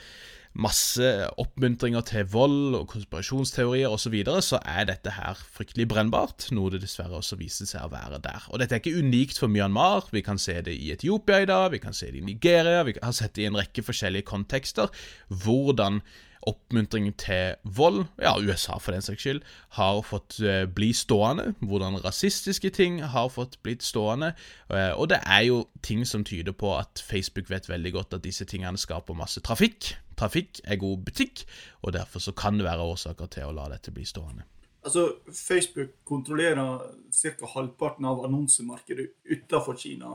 masse 0.58 1.06
oppmuntringer 1.38 2.02
til 2.08 2.26
vold 2.34 2.76
og 2.80 2.88
konspirasjonsteorier 2.90 3.92
osv., 3.92 4.08
så, 4.08 4.10
videre, 4.14 4.42
så 4.42 4.60
er 4.66 4.88
dette 4.90 5.14
her 5.14 5.38
fryktelig 5.38 5.86
brennbart, 5.92 6.48
noe 6.56 6.72
det 6.74 6.82
dessverre 6.82 7.20
også 7.20 7.38
viser 7.38 7.70
seg 7.70 7.86
å 7.86 7.92
være 7.94 8.18
der. 8.24 8.48
Og 8.50 8.62
dette 8.62 8.74
er 8.74 8.82
ikke 8.82 9.04
unikt 9.04 9.38
for 9.38 9.54
Myanmar. 9.54 10.08
Vi 10.16 10.24
kan 10.26 10.42
se 10.42 10.58
det 10.66 10.74
i 10.74 10.90
Etiopia 10.96 11.44
i 11.44 11.50
dag, 11.50 11.70
vi 11.76 11.82
kan 11.84 11.94
se 11.94 12.10
det 12.10 12.24
i 12.24 12.26
Nigeria, 12.26 12.82
vi 12.88 12.98
har 12.98 13.14
sett 13.14 13.36
det 13.38 13.46
i 13.46 13.52
en 13.52 13.60
rekke 13.60 13.86
forskjellige 13.86 14.26
kontekster, 14.32 14.90
hvordan 15.30 16.02
oppmuntring 16.48 17.10
til 17.20 17.56
vold, 17.64 18.06
ja, 18.22 18.36
USA 18.38 18.78
for 18.80 18.96
den 18.96 19.06
saks 19.06 19.22
skyld, 19.24 19.42
har 19.78 20.02
fått 20.06 20.40
eh, 20.40 20.66
bli 20.70 20.92
stående. 20.94 21.54
Hvordan 21.60 22.00
rasistiske 22.04 22.70
ting 22.76 23.02
har 23.04 23.30
fått 23.34 23.58
blitt 23.64 23.84
stående. 23.84 24.34
Eh, 24.70 24.94
og 24.94 25.10
det 25.10 25.22
er 25.26 25.48
jo 25.50 25.64
ting 25.82 26.06
som 26.06 26.26
tyder 26.28 26.54
på 26.54 26.76
at 26.78 27.04
Facebook 27.04 27.50
vet 27.50 27.70
veldig 27.70 27.94
godt 27.94 28.20
at 28.20 28.28
disse 28.28 28.46
tingene 28.46 28.78
skaper 28.78 29.18
masse 29.18 29.42
trafikk. 29.42 29.96
Trafikk 30.18 30.62
er 30.66 30.80
god 30.82 31.04
butikk, 31.06 31.46
og 31.82 31.94
derfor 31.94 32.20
så 32.20 32.32
kan 32.32 32.58
det 32.58 32.66
være 32.66 32.86
årsaker 32.94 33.34
til 33.34 33.50
å 33.50 33.56
la 33.58 33.68
dette 33.74 33.94
bli 33.94 34.06
stående. 34.06 34.48
Altså, 34.88 35.18
Facebook 35.34 35.90
kontrollerer 36.06 36.80
ca. 37.12 37.48
halvparten 37.54 38.06
av 38.06 38.24
annonsemarkedet 38.26 39.10
utenfor 39.26 39.76
Kina. 39.78 40.14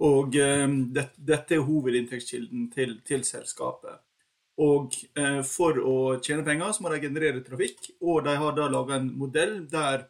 Og 0.00 0.36
um, 0.36 0.76
det, 0.94 1.06
dette 1.16 1.56
er 1.56 1.64
hovedinntektskilden 1.64 2.70
til, 2.72 3.00
til 3.06 3.24
selskapet. 3.24 4.00
Og 4.60 4.96
eh, 5.16 5.40
for 5.46 5.78
å 5.80 5.96
tjene 6.20 6.44
penger, 6.44 6.74
så 6.76 6.84
må 6.84 6.92
de 6.92 7.00
generere 7.06 7.40
trafikk. 7.44 7.92
Og 8.04 8.24
de 8.26 8.34
har 8.42 8.56
da 8.56 8.68
laga 8.68 8.98
en 8.98 9.08
modell 9.16 9.62
der 9.70 10.04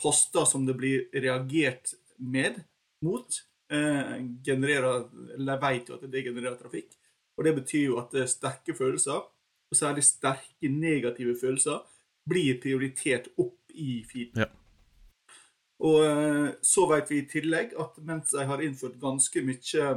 poster 0.00 0.48
som 0.50 0.64
det 0.66 0.74
blir 0.78 1.06
reagert 1.14 1.94
med, 2.18 2.58
mot, 3.04 3.38
eh, 3.70 4.16
genererer 4.46 5.06
Eller 5.36 5.60
vet 5.62 5.88
jo 5.88 5.98
at 5.98 6.10
det 6.10 6.24
genererer 6.24 6.58
trafikk. 6.58 6.96
Og 7.38 7.44
det 7.44 7.54
betyr 7.54 7.84
jo 7.90 8.00
at 8.02 8.14
sterke 8.30 8.74
følelser, 8.74 9.22
og 9.70 9.78
særlig 9.78 10.04
sterke 10.06 10.70
negative 10.70 11.36
følelser, 11.38 11.82
blir 12.28 12.60
prioritert 12.62 13.28
opp 13.38 13.70
i 13.74 14.02
feeden. 14.08 14.44
Ja. 14.44 14.50
Og 15.84 16.04
eh, 16.06 16.50
så 16.62 16.86
vet 16.90 17.10
vi 17.10 17.20
i 17.20 17.28
tillegg 17.28 17.74
at 17.80 17.98
mens 18.06 18.32
de 18.32 18.44
har 18.48 18.62
innført 18.62 19.00
ganske 19.02 19.42
mye 19.44 19.88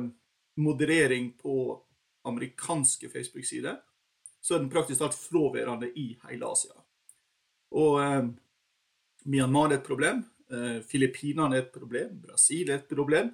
moderering 0.57 1.31
på 1.39 1.77
amerikanske 2.27 3.09
Facebook-sider, 3.13 3.77
så 4.47 4.55
er 4.55 4.63
den 4.63 4.71
praktisk 4.71 5.01
talt 5.01 5.17
fraværende 5.19 5.89
i 5.99 6.13
hele 6.23 6.47
Asia. 6.47 6.77
Og 7.75 7.99
eh, 7.99 8.23
Myanmar 9.27 9.73
er 9.73 9.81
et 9.81 9.87
problem, 9.87 10.23
eh, 10.51 10.79
Filippinene 10.87 11.57
er 11.57 11.65
et 11.65 11.73
problem, 11.73 12.15
Brasil 12.23 12.71
er 12.71 12.79
et 12.79 12.87
problem, 12.87 13.33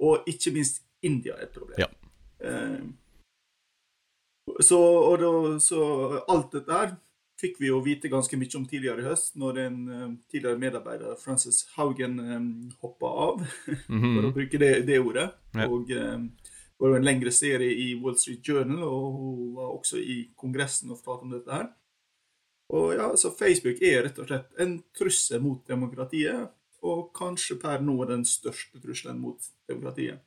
og 0.00 0.24
ikke 0.30 0.54
minst 0.56 0.80
India 1.04 1.36
er 1.36 1.48
et 1.50 1.56
problem. 1.56 1.82
Ja. 1.84 1.90
Eh, 2.40 2.80
så, 4.60 4.80
da, 5.20 5.58
så, 5.60 5.82
alt 6.28 6.52
dette 6.52 6.78
her 6.78 6.96
fikk 7.40 7.58
vi 7.60 7.68
jo 7.68 7.82
vite 7.84 8.08
ganske 8.08 8.38
mye 8.38 8.56
om 8.56 8.64
tidligere 8.68 9.02
i 9.02 9.06
høst, 9.08 9.34
når 9.40 9.58
en 9.64 9.78
uh, 9.88 10.10
tidligere 10.30 10.60
medarbeider, 10.60 11.16
Frances 11.18 11.64
Haugen, 11.74 12.20
um, 12.20 12.50
hoppa 12.80 13.10
av, 13.24 13.40
mm 13.42 13.74
-hmm. 14.00 14.14
for 14.14 14.28
å 14.28 14.32
bruke 14.36 14.58
det, 14.58 14.86
det 14.86 15.00
ordet. 15.00 15.30
Ja. 15.54 15.66
Og 15.66 15.90
um, 15.90 16.28
var 16.78 16.90
jo 16.90 16.98
en 16.98 17.06
lengre 17.06 17.32
serie 17.32 17.70
i 17.70 17.94
Wall 18.02 18.16
Street 18.18 18.48
Journal, 18.48 18.82
og 18.82 19.16
hun 19.18 19.54
var 19.56 19.72
også 19.76 20.00
i 20.02 20.18
Kongressen 20.36 20.90
og 20.90 20.98
fortalte 20.98 21.28
om 21.28 21.34
dette 21.36 21.54
her. 21.54 21.70
Og 22.74 22.94
ja, 22.96 23.08
så 23.16 23.30
Facebook 23.30 23.82
er 23.84 24.06
rett 24.06 24.18
og 24.18 24.28
slett 24.28 24.60
en 24.62 24.78
trussel 24.96 25.42
mot 25.44 25.62
demokratiet, 25.68 26.50
og 26.84 27.10
kanskje 27.16 27.56
per 27.60 27.84
nå 27.84 27.96
den 28.08 28.24
største 28.28 28.80
trusselen 28.82 29.20
mot 29.20 29.40
demokratiet. 29.68 30.20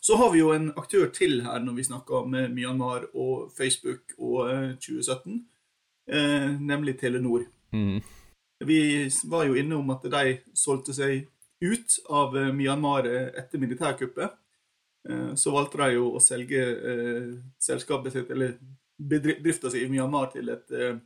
Så 0.00 0.16
har 0.16 0.30
vi 0.32 0.40
jo 0.40 0.52
en 0.54 0.70
aktør 0.78 1.10
til 1.12 1.42
her 1.44 1.60
når 1.60 1.74
vi 1.76 1.86
snakker 1.90 2.22
om 2.22 2.36
Myanmar 2.54 3.08
og 3.12 3.50
Facebook 3.56 4.14
og 4.16 4.48
2017, 4.80 5.42
eh, 6.08 6.50
nemlig 6.60 6.96
Telenor. 7.00 7.44
Mm. 7.74 7.98
Vi 8.64 8.80
var 9.28 9.44
jo 9.46 9.58
inne 9.58 9.76
om 9.76 9.90
at 9.90 10.06
de 10.06 10.38
solgte 10.54 10.94
seg 10.94 11.28
ut 11.60 11.98
av 12.08 12.34
Myanmar 12.54 13.06
etter 13.10 13.60
militærkuppet. 13.60 14.38
Eh, 15.08 15.34
så 15.34 15.50
valgte 15.50 15.80
de 15.80 15.94
jo 15.96 16.10
å 16.16 16.20
selge 16.22 16.64
eh, 16.92 17.28
selskapet 17.62 18.14
sitt, 18.14 18.32
eller 18.34 18.58
bedrifta 18.98 19.70
si 19.72 19.84
i 19.84 19.88
Myanmar 19.90 20.32
til 20.34 20.50
et 20.52 20.74
eh, 20.74 20.98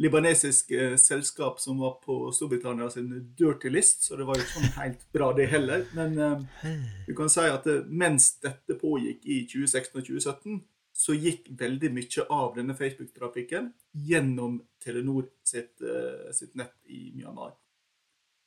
libanesisk 0.00 0.72
selskap 0.96 1.58
som 1.60 1.82
var 1.82 1.98
på 2.00 2.30
Storbritannia 2.32 2.88
sin 2.90 3.10
dirty 3.36 3.68
list, 3.68 4.06
så 4.06 4.16
det 4.16 4.24
var 4.24 4.38
jo 4.38 4.46
ikke 4.46 4.54
sånn 4.54 4.78
helt 4.78 5.02
bra, 5.12 5.28
det 5.36 5.50
heller. 5.52 5.82
Men 5.92 6.14
du 7.04 7.10
kan 7.18 7.28
si 7.28 7.44
at 7.44 7.68
mens 7.84 8.30
dette 8.40 8.78
pågikk 8.80 9.28
i 9.28 9.42
2016 9.50 10.00
og 10.00 10.06
2017, 10.06 10.56
så 11.00 11.16
gikk 11.16 11.50
veldig 11.60 11.90
mye 11.98 12.24
av 12.32 12.56
denne 12.56 12.78
Facebook-trafikken 12.78 13.68
gjennom 14.08 14.56
Telenor 14.80 15.28
sitt, 15.44 15.76
sitt, 16.32 16.56
nett 16.56 16.72
i 16.88 17.10
Myanmar. 17.18 17.52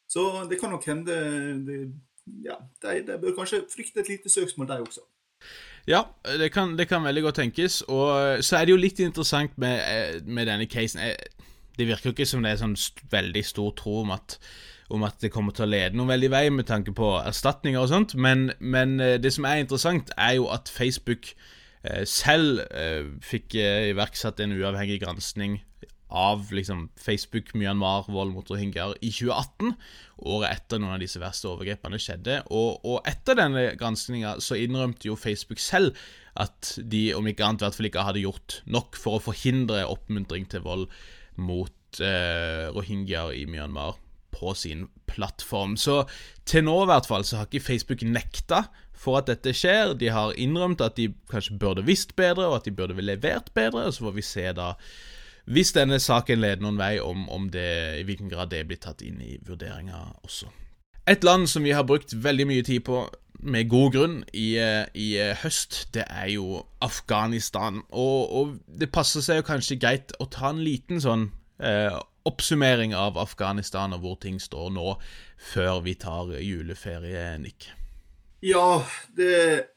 Så 0.09 0.25
det 0.49 0.57
kan 0.57 0.73
nok 0.73 0.89
hende 0.89 1.19
det, 1.69 1.79
ja, 2.45 2.59
de, 2.83 2.99
de, 3.07 3.17
bør 3.21 3.35
kanskje 3.39 3.63
frykte 3.71 4.03
et 4.03 4.11
lite 4.15 4.31
søksmål, 4.31 4.67
de 4.69 4.79
også. 4.85 5.05
Ja, 5.87 6.05
det 6.39 6.51
kan, 6.55 6.77
det 6.77 6.87
kan, 6.87 7.03
veldig 7.03 7.23
godt 7.25 7.41
tenkes. 7.41 7.81
Og 7.91 8.43
så 8.43 8.57
er 8.57 8.65
det 8.65 8.75
jo 8.75 8.79
litt 8.79 8.99
interessant 9.03 9.57
med, 9.59 9.81
eh, 9.83 10.21
med 10.23 10.47
denne 10.47 10.67
casen. 10.71 11.01
Eh, 11.03 11.49
det 11.77 11.87
virker 11.89 12.09
jo 12.09 12.13
ikke 12.15 12.29
som 12.29 12.45
det 12.45 12.53
er 12.53 12.61
sånn 12.61 12.77
veldig 13.11 13.43
stor 13.45 13.73
tro 13.75 13.97
om 14.03 14.13
at, 14.15 14.37
om 14.93 15.03
at 15.03 15.17
det 15.19 15.33
kommer 15.33 15.55
til 15.55 15.65
å 15.65 15.71
lede 15.73 15.97
noen 15.97 16.13
veldig 16.13 16.29
vei 16.31 16.45
med 16.53 16.69
tanke 16.69 16.93
på 16.95 17.15
erstatninger 17.23 17.81
og 17.81 17.89
sånt, 17.89 18.13
men, 18.15 18.51
men 18.59 18.99
det 18.99 19.33
som 19.33 19.47
er 19.49 19.63
interessant, 19.63 20.13
er 20.15 20.37
jo 20.37 20.47
at 20.53 20.69
Facebook 20.69 21.33
Eh, 21.83 22.05
selv 22.07 22.61
eh, 22.71 23.03
fikk 23.19 23.57
eh, 23.59 23.89
iverksatt 23.91 24.39
en 24.39 24.55
uavhengig 24.55 25.01
granskning 25.01 25.57
av 26.13 26.51
liksom, 26.53 26.87
Facebook 26.99 27.51
Myanmar 27.57 28.05
vold 28.13 28.35
mot 28.35 28.49
rohingyaer 28.49 28.95
i 29.01 29.09
2018, 29.09 29.73
året 30.29 30.53
etter 30.53 30.81
noen 30.81 30.95
av 30.95 31.01
disse 31.01 31.21
verste 31.21 31.49
overgrepene 31.49 31.99
skjedde. 32.01 32.39
Og, 32.53 32.83
og 32.85 33.09
etter 33.09 33.39
denne 33.39 33.71
granskinga 33.79 34.37
så 34.43 34.59
innrømte 34.61 35.09
jo 35.09 35.17
Facebook 35.19 35.61
selv 35.63 35.97
at 36.39 36.75
de 36.77 37.07
om 37.17 37.27
ikke 37.29 37.45
annet 37.45 37.61
i 37.61 37.67
hvert 37.67 37.77
fall 37.77 37.89
ikke 37.89 38.05
hadde 38.07 38.23
gjort 38.23 38.61
nok 38.69 38.97
for 38.97 39.17
å 39.17 39.25
forhindre 39.31 39.83
oppmuntring 39.89 40.47
til 40.49 40.63
vold 40.65 40.87
mot 41.41 42.01
eh, 42.01 42.69
rohingyaer 42.73 43.35
i 43.37 43.45
Myanmar 43.49 43.97
på 44.33 44.53
sin 44.57 44.87
plattform. 45.09 45.75
Så 45.77 46.03
til 46.49 46.65
nå 46.65 46.75
i 46.83 46.89
hvert 46.89 47.09
fall 47.09 47.25
så 47.25 47.41
har 47.41 47.49
ikke 47.49 47.67
Facebook 47.67 48.05
nekta 48.05 48.65
for 49.03 49.19
at 49.19 49.29
dette 49.29 49.53
skjer. 49.55 49.93
De 49.99 50.09
har 50.13 50.35
innrømt 50.39 50.81
at 50.83 50.97
de 50.97 51.11
kanskje 51.31 51.57
burde 51.61 51.85
visst 51.85 52.15
bedre, 52.19 52.47
og 52.49 52.61
at 52.61 52.69
de 52.69 52.75
burde 52.75 52.97
levert 53.03 53.51
bedre. 53.55 53.87
Og 53.87 53.95
så 53.95 54.07
får 54.07 54.17
vi 54.17 54.25
se 54.25 54.47
da, 54.57 54.73
hvis 55.45 55.73
denne 55.75 55.99
saken 55.99 56.39
leder 56.39 56.63
noen 56.63 56.79
vei, 56.79 56.97
om, 57.03 57.25
om 57.29 57.49
det, 57.51 57.99
i 57.99 58.05
hvilken 58.07 58.31
grad 58.31 58.53
det 58.53 58.63
blir 58.69 58.79
tatt 58.79 59.03
inn 59.03 59.19
i 59.23 59.35
vurderinga 59.43 59.99
også. 60.23 60.51
Et 61.09 61.23
land 61.23 61.49
som 61.51 61.65
vi 61.65 61.73
har 61.75 61.83
brukt 61.83 62.13
veldig 62.15 62.45
mye 62.47 62.63
tid 62.63 62.85
på, 62.87 63.01
med 63.43 63.67
god 63.71 63.91
grunn, 63.91 64.15
i, 64.31 64.55
i 64.95 65.09
høst, 65.41 65.89
det 65.95 66.05
er 66.07 66.29
jo 66.37 66.61
Afghanistan. 66.81 67.81
Og, 67.91 68.31
og, 68.31 68.55
det 68.67 68.91
passer 68.95 69.25
seg 69.25 69.41
jo 69.41 69.49
kanskje 69.51 69.79
greit 69.81 70.15
å 70.23 70.29
ta 70.31 70.53
en 70.53 70.63
liten 70.63 71.03
sånn 71.03 71.27
eh, 71.59 71.91
oppsummering 72.23 72.95
av 72.95 73.19
Afghanistan 73.19 73.95
og 73.97 74.05
hvor 74.05 74.17
ting 74.23 74.39
står 74.39 74.71
nå, 74.77 74.95
før 75.51 75.83
vi 75.83 75.97
tar 75.99 76.31
juleferie, 76.39 77.33
Nick. 77.43 77.67
Ja, 78.43 78.83
det 79.15 79.67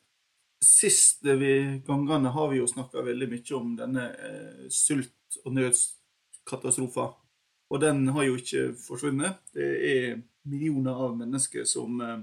siste 0.63 1.35
vi, 1.39 1.83
gangene 1.87 2.31
har 2.35 2.49
vi 2.51 2.63
jo 2.63 2.71
snakka 2.71 3.03
veldig 3.07 3.29
mye 3.35 3.59
om 3.59 3.75
denne 3.79 4.09
eh, 4.15 4.67
sult- 4.71 5.16
og 5.45 5.55
nødskatastrofer. 5.57 7.15
Og 7.71 7.81
den 7.83 8.09
har 8.15 8.27
jo 8.27 8.37
ikke 8.39 8.71
forsvunnet. 8.79 9.41
Det 9.55 9.71
er 9.91 10.19
millioner 10.47 10.95
av 10.95 11.17
mennesker 11.19 11.65
som 11.67 12.01
eh, 12.01 12.19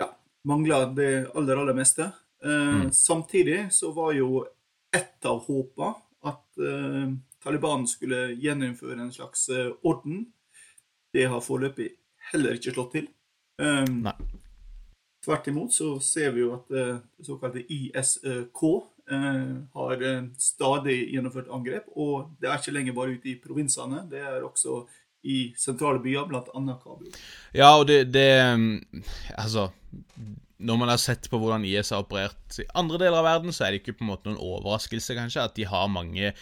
ja, 0.00 0.08
mangler 0.48 0.90
det 0.96 1.10
aller, 1.34 1.60
aller 1.62 1.76
meste. 1.78 2.10
Eh, 2.44 2.74
mm. 2.80 2.92
Samtidig 2.92 3.68
så 3.72 3.92
var 3.94 4.12
jo 4.18 4.46
ett 4.94 5.26
av 5.26 5.44
håpa 5.46 5.94
at 6.26 6.58
eh, 6.58 7.14
Taliban 7.44 7.86
skulle 7.86 8.32
gjeninnføre 8.40 8.98
en 9.04 9.12
slags 9.12 9.50
orden. 9.82 10.24
Det 11.12 11.28
har 11.28 11.44
foreløpig 11.44 11.90
heller 12.32 12.56
ikke 12.56 12.72
slått 12.72 12.94
til. 12.96 13.10
Nei. 13.60 14.14
Tvert 15.24 15.50
imot 15.52 15.72
så 15.72 15.90
ser 16.02 16.32
vi 16.32 16.40
jo 16.40 16.54
at 16.56 16.72
det 16.72 16.86
såkalte 17.26 17.60
ISK 17.68 18.62
har 19.10 20.02
eh, 20.02 20.26
stadig 20.40 20.98
gjennomført 21.12 21.50
angrep. 21.52 21.88
Og 21.96 22.34
det 22.40 22.48
er 22.48 22.60
ikke 22.60 22.76
lenger 22.76 22.96
bare 22.96 23.16
ute 23.18 23.32
i 23.32 23.38
provinsene, 23.40 24.04
det 24.10 24.22
er 24.24 24.44
også 24.46 24.82
i 25.24 25.38
sentrale 25.56 26.02
byer, 26.04 26.26
bl.a. 26.28 26.42
Kabul. 26.82 27.08
Ja, 27.56 27.70
og 27.78 27.86
det, 27.88 28.12
det, 28.12 28.28
mm, 28.58 29.04
Altså 29.40 29.70
Når 30.58 30.76
man 30.76 30.92
har 30.92 31.00
sett 31.00 31.30
på 31.30 31.40
hvordan 31.40 31.64
IS 31.64 31.94
har 31.94 32.04
operert 32.04 32.58
i 32.60 32.66
andre 32.76 33.00
deler 33.00 33.22
av 33.22 33.28
verden, 33.28 33.52
så 33.52 33.64
er 33.64 33.72
det 33.72 33.82
ikke 33.82 33.96
på 33.98 34.04
en 34.04 34.12
måte 34.12 34.28
noen 34.28 34.40
overraskelse, 34.40 35.16
kanskje, 35.16 35.44
at 35.48 35.56
de 35.56 35.66
har 35.68 35.88
mange 35.92 36.34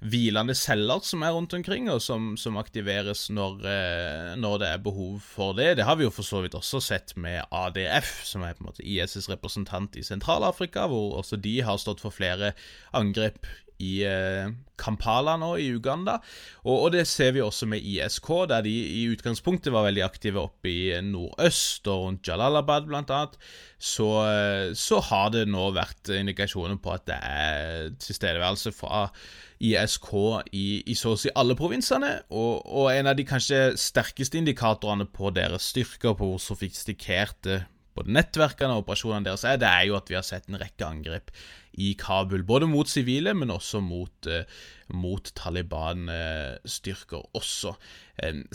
hvilende 0.00 0.54
celler 0.56 1.00
som 1.06 1.22
er 1.24 1.34
rundt 1.36 1.54
omkring, 1.56 1.88
og 1.90 2.02
som, 2.04 2.34
som 2.40 2.58
aktiveres 2.60 3.26
når, 3.32 3.60
eh, 3.70 4.32
når, 4.40 4.58
det 4.62 4.70
er 4.70 4.82
behov 4.84 5.20
for 5.24 5.56
det. 5.56 5.76
Det 5.78 5.86
har 5.88 5.96
vi 5.96 6.06
jo 6.06 6.14
for 6.14 6.26
så 6.26 6.42
vidt 6.44 6.56
også 6.58 6.82
sett 6.84 7.14
med 7.16 7.44
ADF, 7.50 8.10
som 8.28 8.44
er 8.44 8.56
på 8.56 8.64
en 8.64 8.70
måte 8.70 8.84
IS' 8.84 9.30
representant 9.32 9.96
i 9.96 10.04
Sentral-Afrika, 10.06 10.86
hvor 10.90 11.16
også 11.20 11.40
de 11.40 11.60
har 11.64 11.80
stått 11.80 12.04
for 12.04 12.14
flere 12.14 12.52
angrep 12.96 13.46
i 13.82 13.92
eh, 14.08 14.48
Kampala 14.76 15.36
nå 15.40 15.54
i 15.60 15.68
Uganda. 15.74 16.18
Og, 16.64 16.74
og, 16.74 16.88
det 16.94 17.06
ser 17.08 17.32
vi 17.36 17.42
også 17.44 17.68
med 17.70 17.84
ISK, 17.84 18.28
der 18.50 18.64
de 18.66 18.72
i 18.72 19.06
utgangspunktet 19.12 19.72
var 19.74 19.86
veldig 19.88 20.04
aktive 20.04 20.42
oppe 20.42 20.70
i 20.70 20.82
nordøst 21.04 21.88
og 21.92 22.04
rundt 22.04 22.28
Jalalabad 22.28 22.88
bl.a. 22.88 23.22
Så, 23.78 24.10
eh, 24.28 24.74
så 24.76 25.00
har 25.10 25.32
det 25.34 25.46
nå 25.52 25.70
vært 25.76 26.12
indikasjoner 26.12 26.80
på 26.82 26.94
at 26.94 27.08
det 27.08 27.18
er 27.20 27.90
tilstedeværelse 28.02 28.72
fra 28.76 29.06
ISK 29.64 30.10
i, 30.52 30.66
i 30.84 30.96
så 30.96 31.14
å 31.14 31.20
si 31.20 31.32
alle 31.36 31.56
provinsene. 31.58 32.12
Og, 32.30 32.60
og, 32.66 32.90
en 32.92 33.12
av 33.12 33.16
de 33.18 33.24
kanskje 33.28 33.70
sterkeste 33.80 34.40
indikatorene 34.40 35.08
på 35.08 35.32
deres 35.36 35.72
styrker, 35.72 36.16
på 36.16 36.34
hvor 36.34 36.42
sofistikerte 36.42 37.64
både 37.96 38.12
nettverkene 38.12 38.74
og 38.74 38.84
operasjonene 38.84 39.24
deres 39.24 39.46
er, 39.48 39.60
det 39.60 39.70
er 39.70 39.86
jo 39.88 39.96
at 39.96 40.10
vi 40.10 40.18
har 40.18 40.26
sett 40.26 40.50
en 40.50 40.60
rekke 40.60 40.84
angrep 40.84 41.32
i 41.76 41.92
Kabul. 41.98 42.44
Både 42.46 42.68
mot 42.70 42.88
sivile, 42.88 43.34
men 43.36 43.52
også 43.52 43.80
mot, 43.84 44.26
eh, 44.30 44.44
mot 44.96 45.30
Taliban-styrker 45.36 47.22
også. 47.36 47.74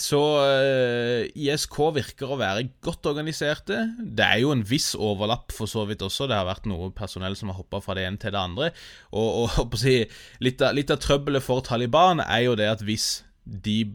Så 0.02 0.22
eh, 0.42 1.30
ISK 1.38 1.78
virker 1.94 2.34
å 2.34 2.40
være 2.42 2.68
godt 2.82 3.06
organiserte. 3.12 3.84
Det 4.02 4.26
er 4.26 4.42
jo 4.42 4.54
en 4.56 4.66
viss 4.66 4.96
overlapp 4.98 5.54
for 5.54 5.70
så 5.70 5.86
vidt 5.90 6.02
også. 6.06 6.28
Det 6.30 6.38
har 6.38 6.50
vært 6.50 6.70
noe 6.70 6.90
personell 6.98 7.38
som 7.38 7.54
har 7.54 7.62
hoppa 7.62 7.82
fra 7.84 7.98
det 7.98 8.08
ene 8.10 8.22
til 8.22 8.34
det 8.34 8.42
andre. 8.42 8.72
Og, 9.14 9.46
og 9.46 9.78
litt, 9.82 10.62
av, 10.62 10.74
litt 10.78 10.94
av 10.94 11.02
trøbbelet 11.04 11.46
for 11.46 11.62
Taliban 11.66 12.24
er 12.26 12.48
jo 12.48 12.58
det 12.58 12.72
at 12.74 12.86
hvis 12.86 13.22
de, 13.46 13.94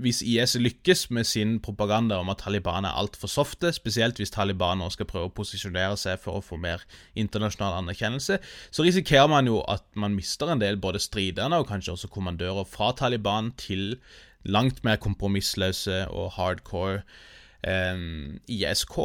hvis 0.00 0.22
IS 0.24 0.56
lykkes 0.56 1.10
med 1.10 1.24
sin 1.28 1.58
propaganda 1.60 2.16
om 2.22 2.30
at 2.32 2.40
Taliban 2.44 2.86
er 2.88 2.96
altfor 2.96 3.28
softe, 3.28 3.72
spesielt 3.72 4.16
hvis 4.16 4.32
Taliban 4.32 4.80
nå 4.80 4.88
skal 4.94 5.08
prøve 5.10 5.28
å 5.28 5.34
posisjonere 5.36 5.98
seg 6.00 6.20
for 6.22 6.38
å 6.38 6.44
få 6.44 6.56
mer 6.60 6.84
internasjonal 7.14 7.76
anerkjennelse, 7.82 8.38
så 8.70 8.86
risikerer 8.86 9.28
man 9.30 9.50
jo 9.50 9.60
at 9.68 9.84
man 9.94 10.16
mister 10.16 10.50
en 10.50 10.62
del 10.62 10.80
både 10.80 11.02
stridende 11.02 11.60
og 11.60 11.68
kanskje 11.68 11.92
også 11.92 12.12
kommandører 12.12 12.64
fra 12.68 12.92
Taliban 12.96 13.52
til 13.60 13.98
langt 14.48 14.82
mer 14.86 14.96
kompromissløse 15.02 16.06
og 16.08 16.32
hardcore 16.38 17.02
eh, 17.66 18.00
ISK 18.48 19.00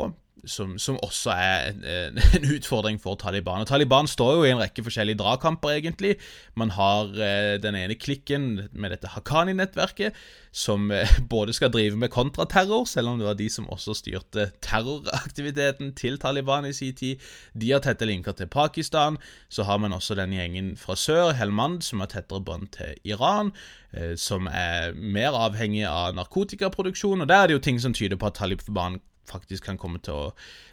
som, 0.46 0.74
som, 0.80 0.98
også 1.04 1.34
er 1.36 1.68
en, 1.70 2.20
en, 2.38 2.46
utfordring 2.56 3.00
for 3.02 3.16
Taliban. 3.20 3.62
Og 3.62 3.68
Taliban 3.68 4.08
står 4.10 4.34
jo 4.36 4.46
i 4.46 4.52
en 4.54 4.62
rekke 4.62 4.84
forskjellige 4.86 5.20
dragkamper, 5.22 5.76
egentlig. 5.78 6.16
Man 6.58 6.74
har 6.76 7.12
eh, 7.14 7.58
den 7.62 7.78
ene 7.78 7.98
klikken 8.00 8.68
med 8.72 8.96
dette 8.96 9.12
Haqqani-nettverket, 9.14 10.18
som 10.52 10.92
eh, 10.92 11.10
både 11.34 11.54
skal 11.54 11.74
drive 11.74 12.00
med 12.00 12.12
kontraterror, 12.14 12.86
selv 12.90 13.14
om 13.14 13.20
det 13.20 13.28
var 13.28 13.38
de 13.40 13.50
som 13.54 13.70
også 13.70 13.96
styrte 14.02 14.50
terroraktiviteten 14.66 15.94
til 15.98 16.18
Taliban 16.22 16.66
i 16.66 16.74
sin 16.74 16.96
tid. 16.98 17.22
De 17.54 17.72
har 17.72 17.84
tette 17.86 18.08
linker 18.10 18.36
til 18.38 18.50
Pakistan. 18.52 19.20
Så 19.50 19.64
har 19.68 19.78
man 19.78 19.94
også 19.94 20.18
den 20.18 20.34
gjengen 20.36 20.74
fra 20.78 20.96
sør, 20.96 21.32
Helmand, 21.38 21.82
som 21.86 22.02
har 22.02 22.12
tettere 22.12 22.42
bånd 22.42 22.72
til 22.78 22.98
Iran, 23.06 23.54
eh, 23.94 24.16
som 24.18 24.50
er 24.50 24.96
mer 24.96 25.38
avhengig 25.38 25.86
av 25.86 26.16
narkotikaproduksjon. 26.18 27.22
Og 27.22 27.30
der 27.30 27.44
er 27.44 27.48
det 27.48 27.60
jo 27.60 27.66
ting 27.70 27.82
som 27.82 27.94
tyder 27.94 28.18
på 28.18 28.32
at 28.32 28.40
Taliban 28.42 29.00
faktisk 29.30 29.68
kan 29.68 29.80
komme 29.80 30.02
til 30.04 30.16
å 30.18 30.30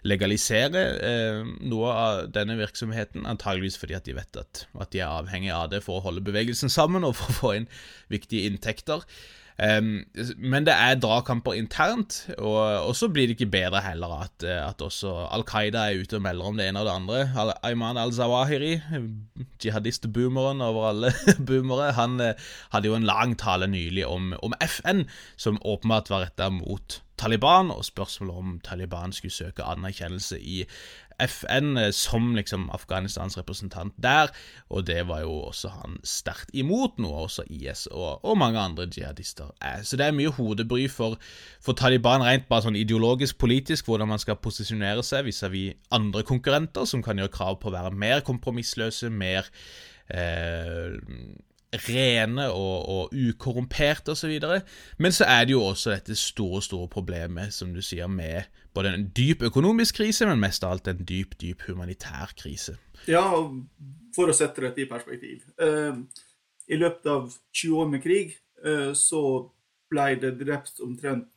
legalisere 0.08 0.84
eh, 1.04 1.50
noe 1.68 1.90
av 1.92 2.20
denne 2.34 2.58
virksomheten, 2.58 3.26
antageligvis 3.28 3.78
fordi 3.80 3.96
at 3.98 4.08
de 4.08 4.16
vet 4.18 4.40
at, 4.40 4.64
at 4.78 4.92
de 4.94 5.02
er 5.02 5.10
avhengig 5.10 5.52
av 5.54 5.68
det 5.72 5.82
for 5.84 5.98
å 5.98 6.06
holde 6.08 6.24
bevegelsen 6.26 6.72
sammen 6.72 7.06
og 7.06 7.16
for 7.18 7.32
å 7.32 7.38
få 7.38 7.52
inn 7.60 7.68
viktige 8.12 8.48
inntekter. 8.50 9.04
Um, 9.58 10.04
men 10.38 10.66
det 10.68 10.74
er 10.78 11.00
dragkamper 11.02 11.56
internt, 11.58 12.20
og, 12.38 12.58
og, 12.86 12.92
så 12.94 13.08
blir 13.10 13.26
det 13.26 13.34
ikke 13.34 13.50
bedre 13.50 13.80
heller 13.82 14.20
at, 14.28 14.44
at 14.46 14.84
også 14.86 15.10
Al 15.34 15.42
Qaida 15.48 15.88
er 15.88 15.98
ute 16.04 16.20
og 16.20 16.22
melder 16.22 16.50
om 16.50 16.60
det 16.60 16.68
ene 16.68 16.84
og 16.84 16.86
det 16.86 16.94
andre. 16.94 17.56
Ayman 17.66 17.98
al-Zawahiri, 17.98 18.76
jihadist-boomeren 19.64 20.62
over 20.62 20.92
alle 20.92 21.10
boomere, 21.48 21.90
han 21.98 22.20
uh, 22.22 22.54
hadde 22.70 22.92
jo 22.92 22.94
en 22.94 23.08
lang 23.08 23.34
tale 23.40 23.66
nylig 23.66 24.06
om, 24.06 24.30
om 24.42 24.54
FN, 24.62 25.08
som 25.36 25.58
åpenbart 25.66 26.10
var 26.14 26.28
retta 26.28 26.52
mot 26.54 27.00
Taliban, 27.18 27.72
og 27.74 27.82
spørsmålet 27.84 28.34
om 28.36 28.60
Taliban 28.64 29.12
skulle 29.12 29.34
søke 29.34 29.66
anerkjennelse 29.66 30.38
i 30.38 30.62
FN 31.20 31.76
eh, 31.76 31.90
som 31.94 32.34
liksom 32.36 32.68
Afghanistans 32.74 33.38
representant 33.38 33.94
der, 34.02 34.30
og 34.68 34.86
det 34.86 35.00
var 35.08 35.20
jo 35.24 35.32
også 35.50 35.72
han 35.80 35.98
sterkt 36.06 36.52
imot, 36.52 36.98
noe 37.02 37.24
også 37.26 37.46
IS 37.50 37.86
og, 37.90 38.24
og, 38.24 38.36
mange 38.38 38.60
andre 38.60 38.86
jihadister 38.86 39.50
er. 39.60 39.82
Så 39.82 39.98
det 39.98 40.06
er 40.06 40.16
mye 40.16 40.32
hodebry 40.34 40.86
for, 40.92 41.18
for 41.64 41.78
Taliban 41.78 42.24
rent 42.26 42.48
bare 42.48 42.68
sånn 42.68 42.78
ideologisk, 42.78 43.38
politisk, 43.38 43.88
hvordan 43.88 44.12
man 44.12 44.22
skal 44.22 44.38
posisjonere 44.42 45.02
seg 45.02 45.26
vis-à-vis 45.26 45.74
-vis 45.74 45.90
andre 45.90 46.22
konkurrenter 46.22 46.84
som 46.84 47.02
kan 47.02 47.18
gjøre 47.18 47.34
krav 47.34 47.60
på 47.60 47.68
å 47.68 47.76
være 47.76 47.90
mer 47.90 48.20
kompromissløse, 48.20 49.10
mer 49.10 49.48
eh, 50.08 50.96
rene 51.88 52.48
og, 52.50 52.88
og 52.88 53.12
ukorrumperte 53.12 54.14
osv. 54.14 54.38
Men 54.98 55.12
så 55.12 55.24
er 55.28 55.44
det 55.44 55.52
jo 55.52 55.64
også 55.64 55.90
dette 55.96 56.16
store, 56.16 56.62
store 56.62 56.88
problemet, 56.88 57.54
som 57.54 57.74
du 57.74 57.82
sier, 57.84 58.06
med 58.06 58.48
både 58.78 58.94
en 58.94 59.06
dyp 59.16 59.42
økonomisk 59.48 59.98
krise, 60.00 60.26
men 60.28 60.40
mest 60.42 60.64
av 60.64 60.76
alt 60.76 60.90
en 60.92 61.04
dyp, 61.06 61.34
dyp 61.40 61.64
humanitær 61.66 62.34
krise. 62.38 62.76
Ja, 63.10 63.24
for 64.14 64.30
å 64.30 64.36
sette 64.36 64.62
dette 64.66 64.84
i 64.84 64.90
perspektiv. 64.90 65.46
Eh, 65.58 65.98
I 66.68 66.78
løpet 66.78 67.08
av 67.10 67.32
20 67.32 67.80
år 67.82 67.90
med 67.94 68.04
krig 68.04 68.36
eh, 68.64 68.92
så 68.98 69.22
ble 69.88 70.08
det 70.22 70.34
drept 70.42 70.82
omtrent 70.84 71.30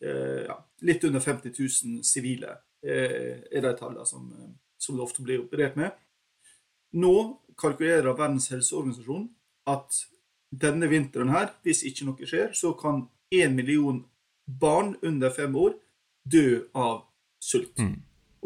eh, 0.00 0.46
ja, 0.46 0.56
litt 0.86 1.04
under 1.08 1.24
50 1.24 1.52
000 1.58 2.06
sivile, 2.06 2.60
er 2.78 3.58
de 3.58 3.70
tallene 3.74 4.04
som, 4.06 4.28
som 4.78 4.94
det 4.94 5.02
ofte 5.02 5.24
blir 5.26 5.40
operert 5.42 5.74
med. 5.74 5.96
Nå 6.94 7.14
kalkulerer 7.58 8.14
Verdens 8.14 8.46
helseorganisasjon 8.52 9.24
at 9.66 9.98
denne 10.54 10.86
vinteren 10.88 11.32
her, 11.34 11.50
hvis 11.66 11.82
ikke 11.90 12.06
noe 12.06 12.28
skjer, 12.30 12.54
så 12.54 12.70
kan 12.78 13.02
én 13.34 13.58
million 13.58 13.98
barn 14.46 14.94
under 15.02 15.34
fem 15.34 15.58
år 15.58 15.74
dø 16.32 16.60
av 16.74 17.02
sult. 17.42 17.78
Mm. 17.78 17.96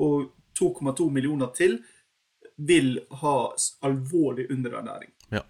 Og 0.02 0.30
2,2 0.58 1.08
millioner 1.10 1.50
til 1.56 1.80
vil 2.58 2.94
ha 3.22 3.36
alvorlig 3.86 4.46
underernæring. 4.52 5.10
Ja. 5.32 5.40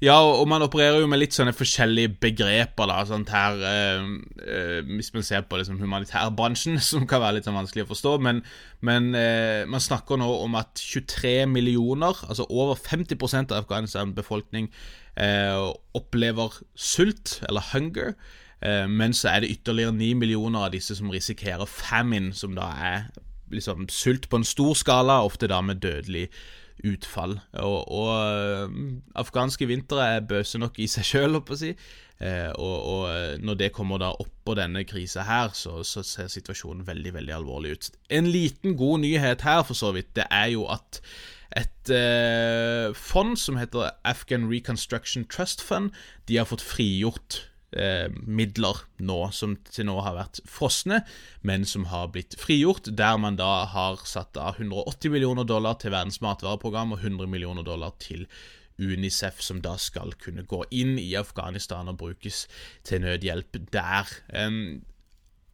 ja. 0.00 0.16
og 0.22 0.46
man 0.48 0.62
opererer 0.62 1.00
jo 1.02 1.08
med 1.10 1.20
litt 1.20 1.34
sånne 1.36 1.54
forskjellige 1.56 2.14
begreper, 2.22 2.88
da, 2.88 3.00
sånt 3.08 3.32
her 3.34 3.58
øh, 3.58 4.06
øh, 4.46 4.94
Hvis 4.94 5.12
man 5.14 5.26
ser 5.26 5.44
på 5.48 5.58
liksom 5.60 5.80
humanitærbransjen, 5.82 6.80
som 6.90 7.06
kan 7.10 7.22
være 7.24 7.38
litt 7.38 7.48
sånn 7.48 7.58
vanskelig 7.58 7.86
å 7.86 7.90
forstå, 7.90 8.14
men, 8.22 8.42
men 8.86 9.10
eh, 9.18 9.66
man 9.68 9.82
snakker 9.82 10.20
nå 10.22 10.30
om 10.46 10.56
at 10.60 10.78
23 10.80 11.46
millioner, 11.50 12.24
altså 12.28 12.46
over 12.48 12.78
50% 12.78 13.52
av 13.52 13.64
Afghanistans 13.64 14.16
befolkning, 14.16 14.70
opplever 15.96 16.58
sult, 16.76 17.38
eller 17.48 17.64
hunger. 17.72 18.10
Eh, 18.64 18.86
men 18.88 19.14
så 19.14 19.28
er 19.34 19.44
det 19.44 19.52
ytterligere 19.58 19.94
ni 19.94 20.12
millioner 20.14 20.66
av 20.66 20.74
disse 20.74 20.96
som 20.96 21.10
risikerer 21.12 21.68
famine, 21.68 22.34
som 22.34 22.56
da 22.56 22.70
er 22.80 23.08
liksom 23.52 23.88
sult 23.92 24.28
på 24.28 24.40
en 24.40 24.46
stor 24.46 24.74
skala, 24.74 25.20
ofte 25.24 25.48
da 25.50 25.60
med 25.62 25.82
dødelig 25.84 26.28
utfall. 26.84 27.38
Og, 27.62 27.92
og 27.92 28.10
uh, 28.68 28.72
afghanske 29.16 29.68
vintre 29.68 30.02
er 30.16 30.26
bøse 30.28 30.58
nok 30.60 30.76
i 30.82 30.88
seg 30.90 31.06
sjøl, 31.08 31.36
holdt 31.36 31.46
på 31.48 31.56
å 31.56 31.60
si. 31.60 31.70
Uh, 32.20 32.50
og, 32.56 32.76
og, 32.90 33.40
når 33.44 33.58
det 33.60 33.70
kommer 33.76 34.00
da 34.02 34.10
oppå 34.12 34.56
denne 34.58 34.84
krisa 34.88 35.24
her, 35.28 35.54
så, 35.56 35.78
så, 35.84 36.04
ser 36.04 36.28
situasjonen 36.32 36.86
veldig, 36.86 37.14
veldig 37.16 37.36
alvorlig 37.38 37.76
ut. 37.76 37.90
En 38.10 38.28
liten 38.28 38.76
god 38.76 39.04
nyhet 39.06 39.46
her, 39.46 39.62
for 39.68 39.78
så 39.78 39.94
vidt, 39.96 40.12
det 40.18 40.28
er 40.30 40.52
jo 40.56 40.66
at 40.72 41.00
et 41.56 41.90
eh, 41.94 42.92
fond 42.92 43.36
som 43.38 43.56
heter 43.56 43.94
Afghan 44.04 44.48
Reconstruction 44.50 45.24
Trust 45.24 45.62
Fund, 45.64 45.94
de 46.28 46.36
har 46.36 46.48
fått 46.50 46.64
frigjort 46.64 47.46
eh, 47.78 48.08
midler 48.26 48.82
nå, 48.98 49.18
som 49.36 49.56
til 49.70 49.88
nå 49.88 49.96
har 50.04 50.16
vært 50.18 50.42
frosne, 50.50 51.02
men 51.46 51.66
som 51.68 51.88
har 51.92 52.10
blitt 52.14 52.36
frigjort, 52.40 52.90
der 52.98 53.16
man 53.22 53.38
da 53.40 53.66
har 53.72 54.02
satt 54.08 54.36
av 54.40 54.60
180 54.60 55.12
millioner 55.14 55.48
dollar 55.48 55.78
til 55.80 55.94
Verdens 55.94 56.20
matvareprogram 56.24 56.96
og 56.96 57.04
100 57.04 57.30
millioner 57.30 57.66
dollar 57.66 57.94
til 58.02 58.26
Unicef, 58.76 59.40
som 59.40 59.62
da 59.64 59.76
skal 59.80 60.12
kunne 60.20 60.44
gå 60.44 60.60
inn 60.76 60.98
i 61.00 61.14
Afghanistan 61.16 61.88
og 61.88 62.00
brukes 62.02 62.44
til 62.84 63.04
nødhjelp 63.04 63.56
der. 63.72 64.10
Um, 64.36 64.82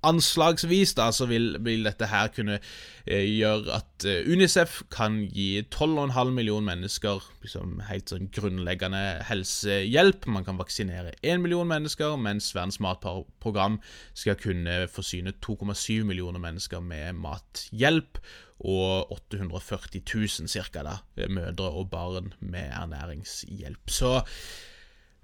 Anslagsvis 0.03 0.95
da, 0.99 1.09
så 1.15 1.29
vil, 1.31 1.57
vil 1.62 1.87
dette 1.87 2.09
her 2.11 2.31
kunne 2.35 2.59
eh, 2.59 3.27
gjøre 3.29 3.77
at 3.77 4.07
eh, 4.09 4.27
Unicef 4.27 4.81
kan 4.93 5.21
gi 5.31 5.62
12,5 5.62 6.33
millioner 6.35 6.67
mennesker 6.73 7.23
liksom, 7.45 7.77
helt 7.88 8.11
sånn 8.11 8.31
grunnleggende 8.35 9.03
helsehjelp. 9.29 10.27
Man 10.27 10.47
kan 10.49 10.59
vaksinere 10.61 11.15
1 11.23 11.45
million 11.45 11.69
mennesker, 11.71 12.17
mens 12.21 12.51
Verdens 12.57 12.81
matprogram 12.83 13.79
skal 14.19 14.38
kunne 14.41 14.87
forsyne 14.91 15.35
2,7 15.45 16.03
millioner 16.09 16.43
mennesker 16.43 16.83
med 16.83 17.23
mathjelp. 17.23 18.21
Og 18.62 19.11
840 19.11 20.05
000 20.07 20.51
cirka 20.51 20.85
da, 20.87 20.99
mødre 21.27 21.71
og 21.71 21.88
barn 21.91 22.31
med 22.38 22.71
ernæringshjelp. 22.71 23.91
Så 23.91 24.21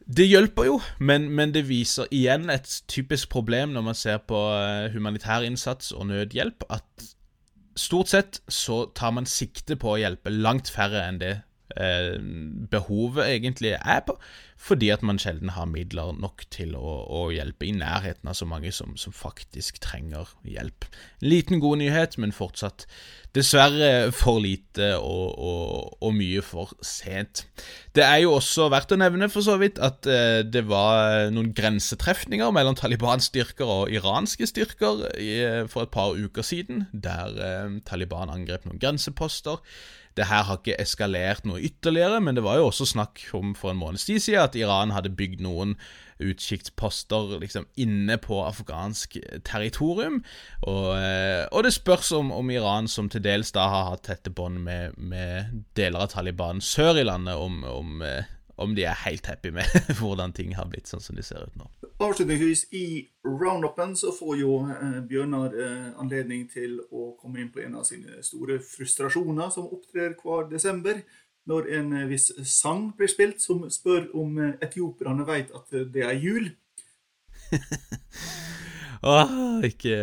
det 0.08 0.24
hjelper 0.24 0.64
jo, 0.64 0.78
men, 1.04 1.28
men, 1.36 1.52
det 1.52 1.66
viser 1.68 2.08
igjen 2.14 2.48
et 2.50 2.68
typisk 2.88 3.28
problem 3.28 3.74
når 3.76 3.84
man 3.90 3.96
ser 3.98 4.22
på 4.24 4.38
eh, 4.56 4.88
humanitær 4.94 5.44
innsats 5.44 5.92
og 5.92 6.08
nødhjelp, 6.08 6.64
at 6.72 7.08
stort 7.76 8.08
sett 8.08 8.40
så 8.48 8.86
tar 8.96 9.12
man 9.14 9.28
sikte 9.28 9.76
på 9.76 9.92
å 9.92 9.98
hjelpe 10.00 10.32
langt 10.32 10.72
færre 10.72 11.04
enn 11.04 11.20
det 11.20 11.34
eh, 11.76 12.16
behovet 12.72 13.28
egentlig 13.28 13.74
er 13.76 14.00
på, 14.06 14.16
fordi 14.58 14.90
at 14.90 15.04
man 15.06 15.20
sjelden 15.22 15.52
har 15.54 15.68
midler 15.70 16.16
nok 16.18 16.42
til 16.54 16.74
å, 16.76 16.94
å 17.06 17.20
hjelpe 17.30 17.68
i 17.68 17.74
nærheten 17.76 18.28
av 18.30 18.34
så 18.38 18.48
mange 18.48 18.72
som, 18.74 18.96
som 18.98 19.14
faktisk 19.14 19.78
trenger 19.84 20.34
hjelp. 20.42 20.88
Liten 21.22 21.62
god 21.62 21.78
nyhet, 21.84 22.18
men 22.18 22.34
fortsatt 22.34 22.88
Dessverre 23.36 24.08
for 24.16 24.40
lite 24.40 24.94
og, 24.96 25.34
og, 25.36 25.98
og, 26.00 26.14
mye 26.16 26.40
for 26.42 26.72
sent. 26.82 27.44
Det 27.94 28.02
er 28.02 28.22
jo 28.22 28.32
også 28.38 28.70
verdt 28.72 28.94
å 28.96 28.98
nevne 28.98 29.28
for 29.30 29.44
så 29.44 29.58
vidt 29.60 29.76
at 29.84 30.08
eh, 30.08 30.40
det 30.48 30.64
var 30.66 31.28
noen 31.34 31.52
grensetrefninger 31.54 32.50
mellom 32.56 32.78
Taliban-styrker 32.78 33.68
og 33.68 33.92
iranske 33.92 34.48
styrker 34.48 35.04
i, 35.20 35.30
for 35.68 35.84
et 35.84 35.92
par 35.92 36.16
uker 36.16 36.46
siden, 36.46 36.86
der 36.96 37.36
eh, 37.36 37.78
Taliban 37.86 38.32
angrep 38.32 38.64
noen 38.66 38.80
grenseposter. 38.80 39.60
Det 40.18 40.26
her 40.26 40.44
har 40.48 40.58
ikke 40.60 40.76
eskalert 40.82 41.46
noe 41.46 41.62
ytterligere, 41.62 42.18
men 42.24 42.36
det 42.36 42.44
var 42.44 42.58
jo 42.58 42.68
også 42.68 42.88
snakk 42.90 43.22
om 43.38 43.54
for 43.58 43.72
en 43.72 43.80
måneds 43.80 44.08
tid 44.08 44.20
siden 44.24 44.44
at 44.44 44.58
Iran 44.58 44.94
hadde 44.96 45.14
bygd 45.14 45.44
noen 45.44 45.76
utkikksposter 46.18 47.36
liksom 47.38 47.66
inne 47.78 48.16
på 48.18 48.40
afghansk 48.42 49.16
territorium. 49.46 50.22
Og, 50.66 50.88
eh, 50.98 51.44
og 51.52 51.64
det 51.64 51.72
spørs 51.76 52.10
om, 52.12 52.32
om, 52.34 52.50
Iran, 52.50 52.88
som 52.88 53.08
til 53.08 53.22
dels 53.24 53.52
da 53.54 53.68
har 53.70 53.92
hatt 53.92 54.06
tette 54.08 54.32
bånd 54.34 54.58
med, 54.64 54.98
med, 54.98 55.62
deler 55.78 56.06
av 56.06 56.12
Taliban 56.16 56.62
sør 56.64 56.98
i 56.98 57.06
landet, 57.06 57.38
om, 57.38 57.62
om, 57.64 58.02
eh, 58.02 58.26
om 58.58 58.74
de 58.74 58.84
er 58.88 58.98
helt 59.04 59.26
happy 59.26 59.52
med 59.54 59.70
hvordan 60.00 60.32
ting 60.36 60.54
har 60.58 60.68
blitt 60.70 60.90
sånn 60.90 61.02
som 61.02 61.16
de 61.18 61.24
ser 61.26 61.46
ut 61.46 61.56
nå. 61.58 61.68
Avslutningsvis, 62.02 62.66
i 62.78 63.06
roundupen 63.26 63.94
så 63.98 64.12
får 64.14 64.36
jo 64.40 64.58
eh, 64.70 64.98
Bjørnar 65.08 65.54
eh, 65.54 65.88
anledning 66.02 66.46
til 66.50 66.78
å 66.90 67.12
komme 67.18 67.42
inn 67.42 67.52
på 67.54 67.62
en 67.64 67.78
av 67.80 67.86
sine 67.88 68.20
store 68.26 68.60
frustrasjoner 68.62 69.50
som 69.54 69.70
opptrer 69.70 70.14
hver 70.18 70.48
desember 70.50 71.02
når 71.48 71.70
en 71.78 71.92
eh, 72.00 72.08
viss 72.10 72.30
sang 72.50 72.90
blir 72.98 73.10
spilt, 73.10 73.42
som 73.42 73.64
spør 73.72 74.10
om 74.18 74.38
etiopierne 74.58 75.26
vet 75.28 75.54
at 75.54 75.78
det 75.94 76.06
er 76.06 76.18
jul. 76.18 76.50
Åh, 79.08 79.62
ikke 79.62 79.94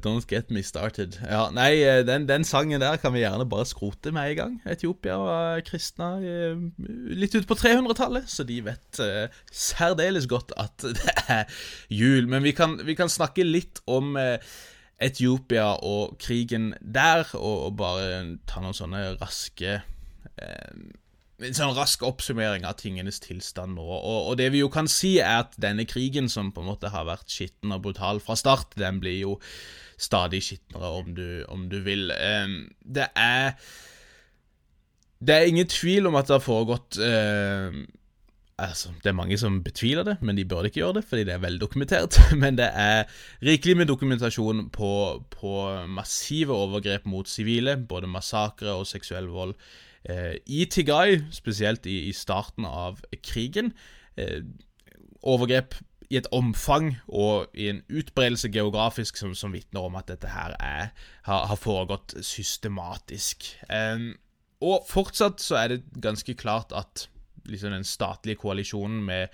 Don't 0.00 0.24
get 0.24 0.48
me 0.50 0.62
started. 0.64 1.18
Ja, 1.20 1.50
nei, 1.52 1.82
eh, 1.84 2.00
den, 2.08 2.24
den, 2.30 2.46
sangen 2.48 2.80
der 2.80 2.96
kan 2.96 3.12
vi 3.12 3.20
gjerne 3.20 3.44
bare 3.48 3.66
skrote 3.68 4.12
med 4.14 4.30
en 4.30 4.38
gang. 4.38 4.54
Etiopia 4.64 5.18
var 5.20 5.60
kristna 5.66 6.14
litt 6.16 7.36
ut 7.36 7.48
på 7.50 7.58
300-tallet, 7.60 8.24
så 8.32 8.46
de 8.48 8.62
vet 8.70 9.02
uh, 9.04 9.28
særdeles 9.52 10.30
godt 10.30 10.56
at 10.56 10.88
det 10.96 11.14
er 11.28 11.44
jul. 11.92 12.24
Men 12.32 12.46
vi 12.46 12.54
kan, 12.56 12.78
vi 12.88 12.96
kan 12.96 13.12
snakke 13.12 13.44
litt 13.44 13.82
om 13.84 14.16
uh, 14.16 14.40
Etiopia 14.96 15.74
og 15.84 16.16
krigen 16.22 16.72
der, 16.80 17.28
og, 17.36 17.68
og 17.68 17.78
bare 17.84 18.24
ta 18.48 18.64
noen 18.64 18.80
sånne 18.80 19.10
raske 19.20 19.76
Eh, 20.38 20.74
en 21.38 21.54
sånn 21.54 21.74
rask 21.76 22.02
oppsummering 22.06 22.64
av 22.66 22.78
tingenes 22.80 23.20
tilstand 23.22 23.76
nå. 23.78 23.84
Og, 23.84 24.30
og, 24.30 24.32
det 24.40 24.48
vi 24.54 24.62
jo 24.62 24.70
kan 24.72 24.90
si, 24.90 25.16
er 25.22 25.44
at 25.44 25.58
denne 25.60 25.86
krigen, 25.88 26.30
som 26.32 26.50
på 26.54 26.64
en 26.64 26.70
måte 26.72 26.90
har 26.94 27.06
vært 27.08 27.30
skitten 27.30 27.74
og 27.74 27.84
brutal 27.86 28.22
fra 28.24 28.36
start, 28.38 28.74
den 28.80 28.98
blir 29.02 29.20
jo 29.20 29.36
stadig 29.98 30.42
skitnere, 30.46 30.90
om 31.00 31.14
du, 31.14 31.28
om 31.50 31.68
du 31.70 31.78
vil. 31.86 32.10
Det 32.82 33.10
er 33.18 33.54
Det 35.18 35.34
er 35.34 35.48
ingen 35.50 35.66
tvil 35.66 36.06
om 36.06 36.14
at 36.14 36.28
det 36.28 36.36
har 36.36 36.44
foregått 36.44 36.98
Altså, 38.58 38.90
Det 39.02 39.06
er 39.06 39.14
mange 39.14 39.38
som 39.38 39.62
betviler 39.62 40.02
det, 40.02 40.16
men 40.20 40.36
de 40.36 40.44
burde 40.44 40.66
ikke 40.66 40.80
gjøre 40.80 40.94
det, 40.98 41.04
fordi 41.06 41.24
det 41.24 41.34
er 41.34 41.42
veldokumentert. 41.42 42.18
Men 42.42 42.56
det 42.58 42.66
er 42.74 43.04
rikelig 43.38 43.76
med 43.76 43.86
dokumentasjon 43.86 44.64
på, 44.74 45.22
på 45.30 45.52
massive 45.86 46.54
overgrep 46.54 47.06
mot 47.06 47.28
sivile, 47.28 47.76
både 47.76 48.10
massakre 48.10 48.74
og 48.74 48.86
seksuell 48.90 49.30
vold 49.30 49.54
I 50.08 50.64
Tigay, 50.72 51.18
spesielt 51.34 51.86
i, 51.86 51.98
i, 52.08 52.12
starten 52.16 52.64
av 52.64 53.02
krigen, 53.20 53.74
eh, 54.16 54.40
overgrep 55.20 55.74
i 56.08 56.16
et 56.16 56.28
omfang 56.32 56.94
og 57.08 57.52
i 57.52 57.68
en 57.68 57.82
utbredelse 57.92 58.48
geografisk 58.52 59.18
som, 59.20 59.34
som 59.36 59.52
vitner 59.52 59.84
om 59.84 59.98
at 60.00 60.08
dette 60.08 60.30
her 60.32 60.54
er, 60.56 60.90
har, 61.28 61.44
har 61.50 61.60
foregått 61.60 62.16
systematisk. 62.24 63.50
Um, 63.68 64.14
og 64.64 64.88
fortsatt 64.88 65.42
så 65.44 65.60
er 65.60 65.74
det 65.74 65.82
ganske 66.02 66.34
klart 66.38 66.72
at 66.72 67.06
liksom 67.48 67.72
den 67.72 67.84
statlige 67.84 68.40
koalisjonen 68.40 69.02
med 69.04 69.28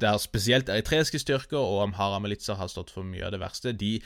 der 0.00 0.20
spesielt 0.22 0.68
eritreiske 0.68 1.18
styrker 1.18 1.58
og 1.58 1.82
Amhara-militser 1.88 2.54
har 2.60 2.70
stått 2.70 2.92
for 2.94 3.06
mye 3.06 3.24
av 3.26 3.34
det 3.34 3.40
verste, 3.42 3.72
de 3.72 3.98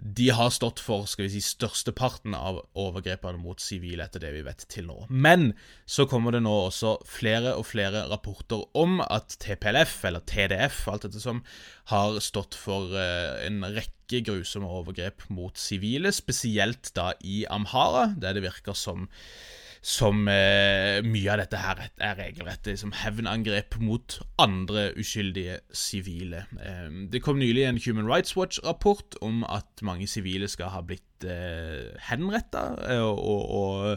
de 0.00 0.30
har 0.32 0.48
stått 0.54 0.80
for 0.80 1.04
skal 1.10 1.26
vi 1.26 1.34
si, 1.34 1.42
størsteparten 1.44 2.32
av 2.36 2.62
overgrepene 2.78 3.40
mot 3.40 3.60
sivile, 3.60 4.06
etter 4.06 4.22
det 4.24 4.32
vi 4.32 4.44
vet 4.46 4.64
til 4.72 4.88
nå. 4.88 4.96
Men 5.12 5.50
så 5.84 6.06
kommer 6.08 6.32
det 6.32 6.40
nå 6.46 6.54
også 6.70 6.96
flere 7.08 7.52
og 7.58 7.66
flere 7.68 8.06
rapporter 8.08 8.64
om 8.80 9.02
at 9.04 9.36
TPLF, 9.44 9.98
eller 10.08 10.24
TDF, 10.24 10.82
alt 10.88 11.04
dette 11.04 11.20
som, 11.20 11.42
har 11.92 12.16
stått 12.24 12.56
for 12.56 12.94
uh, 12.96 13.36
en 13.44 13.60
rekke 13.66 14.22
grusomme 14.26 14.70
overgrep 14.80 15.26
mot 15.28 15.58
sivile, 15.60 16.14
spesielt 16.16 16.94
da 16.96 17.12
i 17.20 17.44
Amhara, 17.52 18.10
der 18.16 18.38
det 18.38 18.46
virker 18.46 18.78
som 18.78 19.08
som 19.80 20.26
eh, 20.28 21.00
mye 21.00 21.30
av 21.32 21.40
dette 21.40 21.60
her 21.60 21.78
er 21.88 22.18
regelrett 22.18 22.68
liksom 22.68 22.92
hevnangrep 23.00 23.78
mot 23.80 24.18
andre 24.40 24.90
uskyldige 25.00 25.60
sivile. 25.72 26.44
Eh, 26.60 26.90
det 27.12 27.22
kom 27.24 27.40
nylig 27.40 27.64
en 27.64 27.80
Human 27.80 28.08
Rights 28.10 28.36
Watch-rapport 28.36 29.16
om 29.24 29.40
at 29.48 29.80
mange 29.86 30.08
sivile 30.10 30.50
skal 30.52 30.74
ha 30.74 30.84
blitt 30.84 31.24
eh, 31.24 31.96
henretta, 32.10 32.66
eh, 32.92 33.06
og, 33.08 33.48
og 33.48 33.88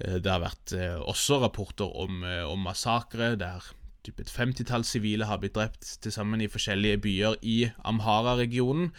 eh, 0.00 0.16
det 0.16 0.32
har 0.32 0.46
vært 0.46 0.72
eh, 0.78 0.96
også 0.96 1.42
rapporter 1.44 1.92
om, 1.92 2.24
eh, 2.24 2.44
om 2.48 2.64
massakre 2.64 3.34
der 3.36 3.68
typ 4.02 4.18
et 4.18 4.32
femtitalls 4.32 4.90
sivile 4.96 5.28
har 5.28 5.38
blitt 5.38 5.54
drept 5.54 5.84
til 6.02 6.14
sammen 6.14 6.40
i 6.42 6.50
forskjellige 6.50 7.02
byer 7.04 7.36
i 7.46 7.58
Amhara-regionen. 7.86 8.90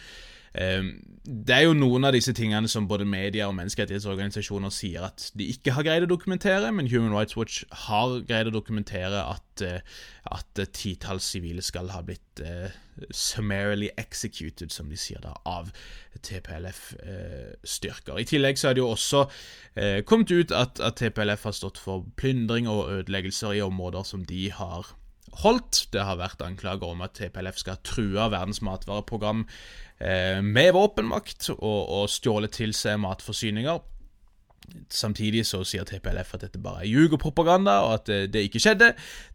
Ehm, 0.54 1.02
det 1.24 1.54
er 1.56 1.62
jo 1.64 1.72
noen 1.74 2.04
av 2.06 2.12
disse 2.14 2.34
tingene 2.36 2.68
som 2.70 2.86
både 2.86 3.06
media 3.08 3.48
og 3.48 3.56
menneskerettighetsorganisasjoner 3.56 4.70
sier 4.74 5.06
at 5.08 5.30
de 5.34 5.48
ikke 5.50 5.72
har 5.74 5.86
greid 5.86 6.04
å 6.06 6.10
dokumentere, 6.10 6.70
men 6.74 6.90
Human 6.92 7.14
Rights 7.16 7.36
Watch 7.38 7.64
har 7.86 8.20
greid 8.28 8.50
å 8.50 8.54
dokumentere 8.54 9.22
at, 9.32 9.64
eh, 9.64 9.80
at 10.30 10.62
titalls 10.76 11.26
sivile 11.32 11.64
skal 11.64 11.90
ha 11.94 12.02
blitt 12.04 12.42
uh, 12.44 12.68
summarily 13.10 13.88
executed, 13.98 14.70
som 14.70 14.90
de 14.92 14.98
sier 15.00 15.20
da, 15.24 15.32
av 15.48 15.72
TPLF-styrker. 16.22 18.14
Uh, 18.14 18.20
I 18.22 18.28
tillegg 18.28 18.60
så 18.60 18.70
er 18.70 18.76
det 18.76 18.84
jo 18.84 18.92
også 18.92 19.24
uh, 19.26 20.00
kommet 20.06 20.30
ut 20.30 20.54
at, 20.54 20.78
at 20.78 21.00
TPLF 21.00 21.48
har 21.48 21.56
stått 21.56 21.80
for 21.82 22.04
plyndring 22.20 22.68
og 22.70 22.92
ødeleggelser 23.00 23.56
i 23.58 23.64
områder 23.64 24.06
som 24.06 24.28
de 24.28 24.50
har 24.54 24.92
holdt. 25.42 25.88
Det 25.92 26.04
har 26.04 26.18
vært 26.20 26.42
anklager 26.44 26.92
om 26.92 27.02
at 27.04 27.16
TPLF 27.18 27.58
skal 27.60 27.80
true 27.86 28.28
Verdens 28.32 28.62
matvareprogram 28.64 29.44
eh, 29.46 29.54
med 29.98 30.72
våpenmakt 30.74 31.46
og, 31.54 31.82
og 31.94 32.08
stjålet 32.10 32.52
til 32.56 32.72
seg 32.76 32.98
matforsyninger. 33.00 33.78
Samtidig 34.92 35.44
så 35.46 35.60
sier 35.66 35.86
TPLF 35.88 36.34
at 36.36 36.46
dette 36.46 36.62
bare 36.62 36.84
er 36.84 36.90
ljug 36.90 37.16
og 37.16 37.22
propaganda, 37.26 37.76
og 37.86 37.98
at 37.98 38.08
det, 38.08 38.18
det, 38.34 38.46
ikke 38.48 38.62
skjedde. 38.64 38.90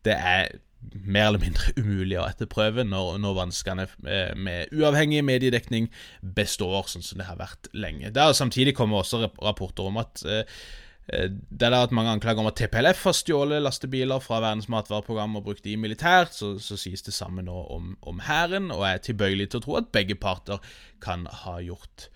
Det 0.06 0.16
er 0.16 0.50
mer 0.92 1.30
eller 1.30 1.44
mindre 1.44 1.74
umulig 1.82 2.20
å 2.20 2.28
etterprøve 2.28 2.86
når, 2.88 3.18
når 3.22 3.38
vanskene 3.38 3.88
med, 4.04 4.36
med 4.40 4.76
uavhengig 4.76 5.24
mediedekning 5.28 5.90
består, 6.36 6.90
sånn 6.92 7.06
som 7.06 7.22
det 7.22 7.30
har 7.30 7.40
vært 7.40 7.72
lenge. 7.78 8.14
Der 8.16 8.36
samtidig 8.38 8.76
kommer 8.78 9.04
også 9.04 9.26
rapporter 9.28 9.90
om 9.92 10.00
at 10.02 10.24
eh, 11.14 11.20
Eh, 11.20 11.30
det 11.32 11.68
er 11.68 11.74
vært 11.74 11.96
mange 11.96 12.14
anklager 12.14 12.44
om 12.44 12.50
at 12.50 12.58
TPLF 12.60 13.04
har 13.08 13.18
stjålet 13.18 13.64
lastebiler 13.64 14.22
fra 14.24 14.42
Verdens 14.44 14.70
matvareprogram 14.72 15.38
og 15.40 15.48
brukt 15.48 15.66
de 15.66 15.76
militært. 15.80 16.36
Så, 16.36 16.56
så 16.64 16.78
sies 16.80 17.04
det 17.06 17.16
samme 17.16 17.44
nå 17.46 17.58
om 17.74 18.24
Hæren, 18.26 18.70
og 18.76 18.86
jeg 18.86 19.00
er 19.00 19.06
tilbøyelig 19.10 19.50
til 19.50 19.62
å 19.62 19.66
tro 19.66 19.78
at 19.82 19.92
begge 19.96 20.18
parter 20.20 20.62
kan 21.04 21.26
ha 21.44 21.58
gjort 21.64 22.10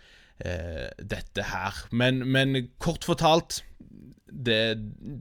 eh, 0.45 0.89
dette 0.99 1.49
her. 1.49 1.85
Men, 1.91 2.23
men, 2.29 2.67
kort 2.83 3.07
fortalt 3.07 3.63
det, 4.33 4.61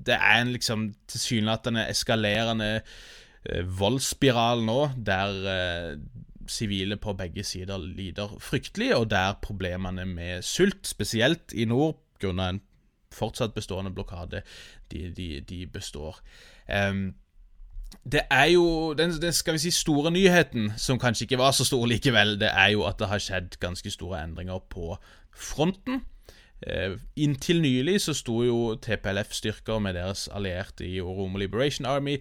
det 0.06 0.16
er 0.16 0.40
en 0.40 0.54
liksom 0.54 0.90
tilsynelatende 1.10 1.86
eskalerende 1.92 2.74
eh, 2.80 3.64
voldsspiral 3.80 4.64
nå, 4.64 4.80
der 4.96 5.40
eh, 5.52 5.94
sivile 6.50 6.98
på 7.00 7.14
begge 7.16 7.44
sider 7.46 7.80
lider 7.80 8.32
fryktelig, 8.42 8.90
og 8.96 9.10
der 9.12 9.38
problemene 9.44 10.04
med 10.08 10.44
sult, 10.44 10.84
spesielt 10.88 11.54
i 11.54 11.68
nord, 11.68 12.00
grunnet 12.20 12.54
en 12.54 12.62
fortsatt 13.12 13.54
bestående 13.54 13.92
blokade, 13.94 14.42
de, 14.92 15.10
de, 15.16 15.40
de 15.40 15.66
består. 15.66 16.20
Um, 16.68 17.12
det 18.12 18.22
er 18.30 18.44
jo 18.44 18.94
den, 18.98 19.12
den, 19.22 19.32
skal 19.32 19.54
vi 19.54 19.58
si 19.58 19.70
store 19.70 20.10
nyheten, 20.10 20.72
som 20.76 20.98
kanskje 20.98 21.24
ikke 21.24 21.38
var 21.38 21.52
så 21.52 21.64
stor 21.64 21.86
likevel, 21.86 22.38
det 22.40 22.48
er 22.52 22.72
jo 22.72 22.86
at 22.88 22.98
det 22.98 23.08
har 23.08 23.20
skjedd 23.20 23.58
ganske 23.60 23.90
store 23.90 24.22
endringer 24.24 24.58
på 24.70 24.96
fronten. 25.36 26.02
Uh, 26.62 26.96
inntil 27.16 27.62
nylig 27.62 28.00
så 28.00 28.14
sto 28.14 28.42
jo 28.46 28.58
TPLF-styrker 28.82 29.78
med 29.82 29.94
deres 29.98 30.28
allierte 30.32 30.86
i 30.86 31.00
Oromo 31.00 31.38
Liberation 31.38 31.86
Army 31.86 32.20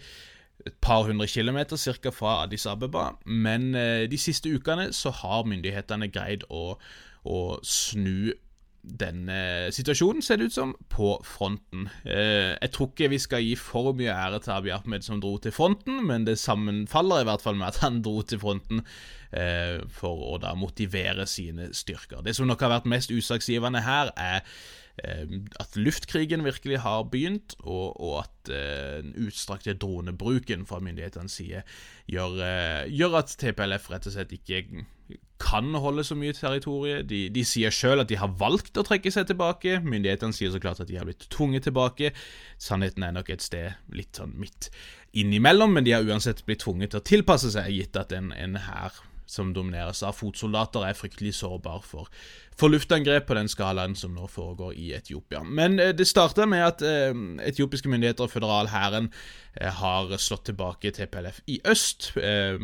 et 0.65 0.73
par 0.81 1.03
hundre 1.03 1.27
kilometer 1.27 1.75
cirka 1.75 2.09
fra 2.09 2.43
Addis 2.43 2.65
Abeba, 2.65 3.09
men 3.25 3.75
uh, 3.75 4.09
de 4.11 4.17
siste 4.17 4.49
ukene 4.49 4.93
så 4.93 5.09
har 5.09 5.45
myndighetene 5.45 6.09
greid 6.13 6.45
å, 6.49 6.77
å 7.25 7.39
snu 7.63 8.33
denne 8.81 9.69
situasjonen, 9.73 10.23
ser 10.25 10.39
det 10.39 10.49
ut 10.49 10.55
som, 10.55 10.73
på 10.89 11.13
fronten. 11.27 11.87
Eh, 12.05 12.55
jeg 12.55 12.73
tror 12.73 12.89
ikke 12.89 13.11
vi 13.13 13.21
skal 13.21 13.45
gi 13.45 13.55
for 13.59 13.93
mye 13.97 14.13
ære 14.13 14.41
til 14.41 14.55
Abiy 14.55 14.73
Ahmed 14.75 15.05
som 15.05 15.21
dro 15.21 15.35
til 15.41 15.53
fronten, 15.55 16.01
men 16.07 16.25
det 16.27 16.39
sammenfaller 16.41 17.21
i 17.21 17.29
hvert 17.29 17.45
fall 17.45 17.59
med 17.59 17.69
at 17.69 17.81
han 17.85 18.01
dro 18.05 18.21
til 18.25 18.41
fronten 18.41 18.83
eh, 19.31 19.79
for 19.93 20.27
å 20.33 20.37
da 20.41 20.55
motivere 20.57 21.27
sine 21.29 21.71
styrker. 21.77 22.25
Det 22.25 22.35
som 22.37 22.49
nok 22.49 22.65
har 22.65 22.77
vært 22.79 22.89
mest 22.89 23.13
usaksgivende 23.13 23.85
her, 23.85 24.13
er 24.17 24.45
Eh, 25.03 25.27
at 25.59 25.75
luftkrigen 25.75 26.43
virkelig 26.43 26.81
har 26.83 27.03
begynt, 27.03 27.55
og, 27.59 28.01
og 28.01 28.17
at 28.19 28.51
eh, 28.53 28.99
den 29.03 29.13
utstrakte 29.25 29.73
dronebruken 29.73 30.65
fra 30.67 30.81
myndighetenes 30.83 31.37
side 31.39 31.63
gjør, 32.11 32.41
eh, 32.45 32.91
gjør, 32.91 33.21
at 33.21 33.35
TPLF 33.39 33.87
rett 33.91 34.09
og 34.09 34.15
slett 34.17 34.35
ikke 34.35 34.59
kan 35.41 35.73
holde 35.81 36.03
så 36.05 36.15
mye 36.17 36.35
territorium. 36.37 37.05
De, 37.09 37.23
de 37.33 37.43
sier 37.47 37.73
sjøl 37.73 38.03
at 38.03 38.09
de 38.11 38.19
har 38.21 38.33
valgt 38.39 38.77
å 38.77 38.85
trekke 38.85 39.11
seg 39.13 39.29
tilbake. 39.31 39.79
Myndighetene 39.81 40.35
sier 40.37 40.53
så 40.53 40.61
klart 40.61 40.83
at 40.83 40.89
de 40.91 40.99
har 40.99 41.07
blitt 41.09 41.25
tvunget 41.33 41.65
tilbake. 41.69 42.13
Sannheten 42.61 43.07
er 43.07 43.15
nok 43.15 43.31
et 43.33 43.45
sted 43.45 43.79
litt 43.95 44.19
sånn 44.19 44.35
midt 44.39 44.69
innimellom, 45.17 45.73
men 45.75 45.87
de 45.87 45.95
har 45.95 46.05
uansett 46.07 46.45
blitt 46.47 46.63
tvunget 46.63 46.93
til 46.93 47.01
å 47.01 47.07
tilpasse 47.07 47.51
seg, 47.55 47.71
gitt 47.73 47.97
at 47.99 48.13
en, 48.15 48.29
en 48.37 48.59
hær 48.67 49.01
som 49.31 49.53
domineres 49.55 50.01
av 50.03 50.17
fotsoldater, 50.17 50.83
er 50.83 50.97
fryktelig 50.97 51.37
sårbar 51.37 51.83
for, 51.87 52.09
for 52.57 52.73
luftangrep 52.73 53.29
på 53.29 53.37
den 53.37 53.49
skalaen 53.51 53.95
som 53.95 54.15
nå 54.15 54.27
foregår 54.31 54.75
i 54.75 54.91
Etiopia. 54.97 55.43
Men 55.47 55.79
eh, 55.79 55.93
det 55.95 56.09
starta 56.09 56.47
med 56.49 56.65
at 56.65 56.83
eh, 56.85 57.15
etiopiske 57.47 57.91
myndigheter 57.91 58.27
og 58.27 58.33
føderalhæren 58.33 59.07
eh, 59.55 59.71
har 59.79 60.11
slått 60.19 60.49
tilbake 60.51 60.91
TPLF 60.97 61.41
i 61.47 61.61
øst, 61.71 62.11
eh, 62.19 62.59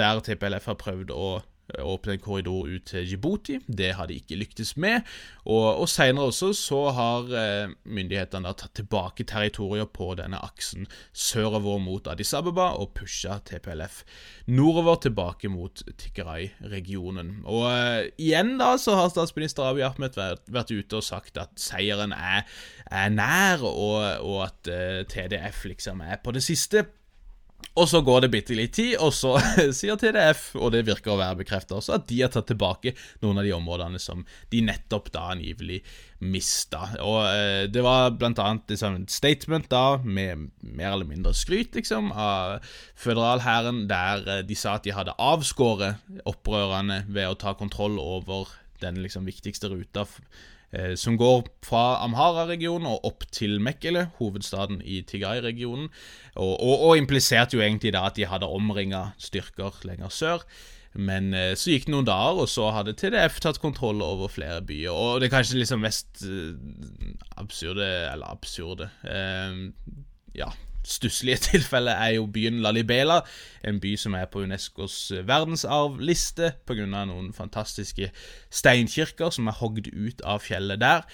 der 0.00 0.24
TPLF 0.26 0.66
har 0.72 0.80
prøvd 0.82 1.14
å 1.14 1.30
åpne 1.78 2.16
en 2.16 2.22
korridor 2.22 2.68
ut 2.68 2.86
til 2.90 3.06
Djibouti. 3.06 3.60
Det 3.66 3.92
har 3.98 4.10
de 4.10 4.18
ikke 4.20 4.38
lyktes 4.40 4.76
med. 4.80 5.06
Og, 5.44 5.82
og 5.82 5.88
Senere 5.88 6.30
også 6.30 6.52
så 6.56 6.80
har 6.96 7.30
eh, 7.36 7.72
myndighetene 7.84 8.48
da 8.48 8.54
tatt 8.56 8.74
tilbake 8.78 9.26
territorier 9.28 9.88
på 9.90 10.12
denne 10.18 10.40
aksen 10.42 10.88
sørover 11.12 11.80
mot 11.82 12.08
Addis 12.10 12.32
Ababa 12.36 12.70
og 12.80 12.94
pusha 12.96 13.38
TPLF 13.46 14.02
nordover 14.50 14.98
tilbake 15.04 15.50
mot 15.52 15.82
Tikkarai-regionen. 16.00 17.40
Og 17.46 17.66
uh, 17.68 18.08
igjen 18.20 18.56
da 18.60 18.74
så 18.80 18.96
har 18.98 19.12
statsminister 19.12 19.68
Abiy 19.68 19.84
Ahmed 19.86 20.18
vært, 20.18 20.46
vært, 20.50 20.72
ute 20.74 20.98
og 20.98 21.06
sagt 21.06 21.38
at 21.40 21.52
seieren 21.60 22.14
er, 22.16 22.46
er 22.90 23.12
nær, 23.14 23.62
og, 23.66 24.00
og 24.26 24.40
at 24.48 24.70
uh, 24.70 25.02
TDF 25.10 25.66
liksom 25.70 26.02
er 26.06 26.20
på 26.24 26.34
det 26.34 26.44
siste. 26.46 26.86
Og 27.78 27.86
så 27.88 28.00
går 28.04 28.24
det 28.24 28.30
bitte 28.32 28.56
litt 28.56 28.74
tid, 28.76 28.96
og 29.00 29.12
så 29.14 29.36
sier 29.78 29.98
TDF, 30.00 30.50
og 30.58 30.72
det 30.74 30.82
virker 30.88 31.14
å 31.14 31.20
være 31.20 31.38
bekreftet 31.42 31.76
også, 31.76 31.96
at 31.96 32.06
de 32.10 32.18
har 32.22 32.32
tatt 32.34 32.48
tilbake 32.50 32.94
noen 33.22 33.40
av 33.40 33.46
de 33.46 33.54
områdene 33.56 34.00
som 34.02 34.24
de 34.52 34.62
nettopp 34.66 35.12
da 35.14 35.28
angivelig 35.34 35.80
mista. 36.20 36.82
Og 37.00 37.20
eh, 37.30 37.64
det 37.72 37.84
var 37.86 38.12
blant 38.18 38.42
annet 38.42 38.74
liksom, 38.74 39.00
et 39.04 39.14
statement 39.14 39.70
da, 39.72 39.84
med 40.02 40.50
mer 40.60 40.92
eller 40.92 41.08
mindre 41.08 41.34
skryt, 41.36 41.76
liksom, 41.78 42.10
av 42.12 42.58
føderalhæren, 42.98 43.86
der 43.90 44.26
eh, 44.26 44.44
de 44.46 44.58
sa 44.58 44.76
at 44.76 44.88
de 44.88 44.96
hadde 44.96 45.16
avskåret 45.16 46.02
opprørerne 46.28 47.04
ved 47.08 47.30
å 47.30 47.38
ta 47.38 47.54
kontroll 47.58 48.00
over 48.02 48.50
den 48.82 49.00
liksom 49.04 49.26
viktigste 49.28 49.70
ruta 49.70 50.06
som 50.94 51.16
går 51.18 51.48
fra 51.66 51.98
Amhara-regionen 52.04 52.86
og 52.86 53.06
opp 53.08 53.24
til 53.34 53.56
Mekkele, 53.58 54.04
hovedstaden 54.20 54.78
i 54.86 55.00
Tigray-regionen. 55.02 55.88
Og, 56.36 56.52
og, 56.52 56.74
og, 56.76 56.92
impliserte 57.00 57.58
jo 57.58 57.64
egentlig 57.64 57.90
da 57.96 58.04
at 58.06 58.14
de 58.14 58.28
hadde 58.30 58.46
omringa 58.46 59.08
styrker 59.18 59.80
lenger 59.88 60.14
sør. 60.14 60.46
Men 60.98 61.30
eh, 61.34 61.52
så 61.54 61.70
gikk 61.70 61.86
det 61.86 61.94
noen 61.94 62.08
dager, 62.08 62.42
og 62.42 62.50
så 62.50 62.70
hadde 62.74 62.96
TDF 62.98 63.38
tatt 63.42 63.60
kontroll 63.62 64.02
over 64.02 64.30
flere 64.32 64.58
byer. 64.66 64.90
Og 64.90 65.20
det 65.20 65.28
er 65.28 65.36
kanskje 65.36 65.60
liksom 65.60 65.84
mest 65.84 66.24
uh, 66.26 66.56
absurde 67.38 67.86
Eller 68.10 68.26
absurde 68.26 68.90
eh, 69.06 69.60
Ja, 70.34 70.50
stusslige 70.86 71.42
tilfellet 71.50 71.94
er 71.94 72.16
jo 72.16 72.26
byen 72.32 72.60
Lalibela, 72.64 73.20
en 73.64 73.80
by 73.80 73.94
som 74.00 74.16
er 74.18 74.26
på 74.30 74.44
Unescos 74.46 75.12
verdensarvliste 75.28 76.54
pga. 76.66 76.86
noen 76.86 77.32
fantastiske 77.36 78.10
steinkirker 78.50 79.30
som 79.30 79.48
er 79.48 79.58
hogd 79.60 79.92
ut 79.92 80.22
av 80.24 80.44
fjellet 80.44 80.80
der. 80.80 81.08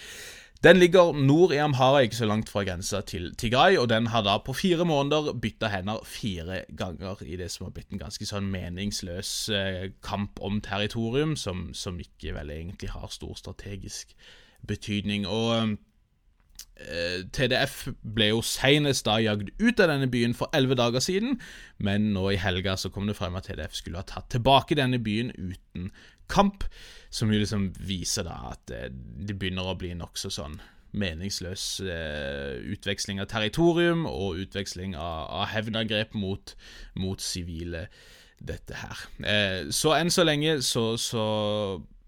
Den 0.64 0.78
ligger 0.80 1.12
nord 1.12 1.52
i 1.52 1.58
Amhara, 1.60 2.00
ikke 2.02 2.16
så 2.16 2.26
langt 2.26 2.48
fra 2.48 2.62
grensa 2.64 3.02
til 3.04 3.34
Tigray, 3.36 3.76
og 3.76 3.90
den 3.92 4.06
har 4.06 4.22
da 4.24 4.38
på 4.40 4.54
fire 4.56 4.86
måneder 4.88 5.34
bytta 5.36 5.68
hender 5.68 6.00
fire 6.08 6.62
ganger 6.76 7.20
i 7.22 7.36
det 7.36 7.50
som 7.52 7.66
har 7.66 7.74
blitt 7.76 7.92
en 7.92 8.00
ganske 8.00 8.26
sånn 8.26 8.48
meningsløs 8.50 9.32
eh, 9.52 9.82
kamp 10.02 10.40
om 10.40 10.62
territorium, 10.64 11.36
som, 11.36 11.68
som 11.76 12.00
ikke 12.00 12.32
vel 12.38 12.54
egentlig 12.54 12.90
har 12.94 13.12
stor 13.12 13.36
strategisk 13.36 14.16
betydning. 14.66 15.28
Og 15.28 15.52
Eh, 15.54 15.76
TDF 16.76 17.86
ble 18.04 18.26
jo 18.28 18.42
senest 18.44 19.06
da 19.06 19.14
jagd 19.22 19.48
ut 19.56 19.80
av 19.80 19.88
denne 19.88 20.10
byen 20.12 20.34
for 20.36 20.52
elleve 20.52 20.76
dager 20.76 21.00
siden, 21.00 21.38
men 21.80 22.10
nå 22.12 22.26
i 22.34 22.40
helga 22.40 22.74
så 22.76 22.90
kom 22.92 23.08
det 23.08 23.16
frem 23.16 23.38
at 23.38 23.48
TDF 23.48 23.78
skulle 23.78 24.02
ha 24.02 24.04
tatt 24.04 24.28
tilbake 24.34 24.76
denne 24.76 25.00
byen 25.00 25.32
uten 25.32 25.88
kamp, 26.28 26.64
som 27.10 27.32
jo 27.32 27.40
liksom 27.40 27.70
viser 27.80 28.26
da 28.26 28.36
at 28.52 28.72
eh, 28.74 28.88
det 28.90 29.38
begynner 29.38 29.70
å 29.70 29.78
bli 29.78 29.94
nokså 29.96 30.30
sånn 30.34 30.58
meningsløs 30.96 31.64
eh, 31.84 32.56
utveksling 32.72 33.20
av 33.20 33.28
territorium 33.30 34.06
og 34.08 34.40
utveksling 34.46 34.96
av, 34.96 35.26
av 35.42 35.50
hevnangrep 35.52 36.16
mot, 36.16 36.54
mot 36.98 37.22
sivile, 37.22 37.86
dette 38.36 38.76
her. 38.76 39.04
Eh, 39.24 39.60
så 39.72 39.94
enn 39.96 40.12
så 40.12 40.26
lenge 40.26 40.58
så, 40.64 40.90
så, 41.00 41.26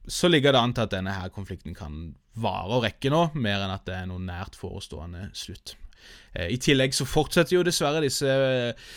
så 0.04 0.28
ligger 0.28 0.52
det 0.52 0.60
an 0.60 0.74
til 0.76 0.84
at 0.84 0.96
denne 0.96 1.14
her 1.16 1.32
konflikten 1.32 1.76
kan 1.76 2.10
vare 2.40 2.78
og 2.78 2.84
rekke 2.86 3.12
nå, 3.12 3.28
mer 3.38 3.64
enn 3.64 3.74
at 3.74 3.86
det 3.88 3.96
er 3.98 4.08
noe 4.10 4.22
nært 4.22 4.58
forestående 4.58 5.28
slutt. 5.36 5.76
Eh, 6.34 6.50
I 6.54 6.58
tillegg 6.62 6.96
så 6.96 7.08
fortsetter 7.08 7.58
jo 7.58 7.64
dessverre 7.66 8.02
disse 8.04 8.28
eh, 8.28 8.90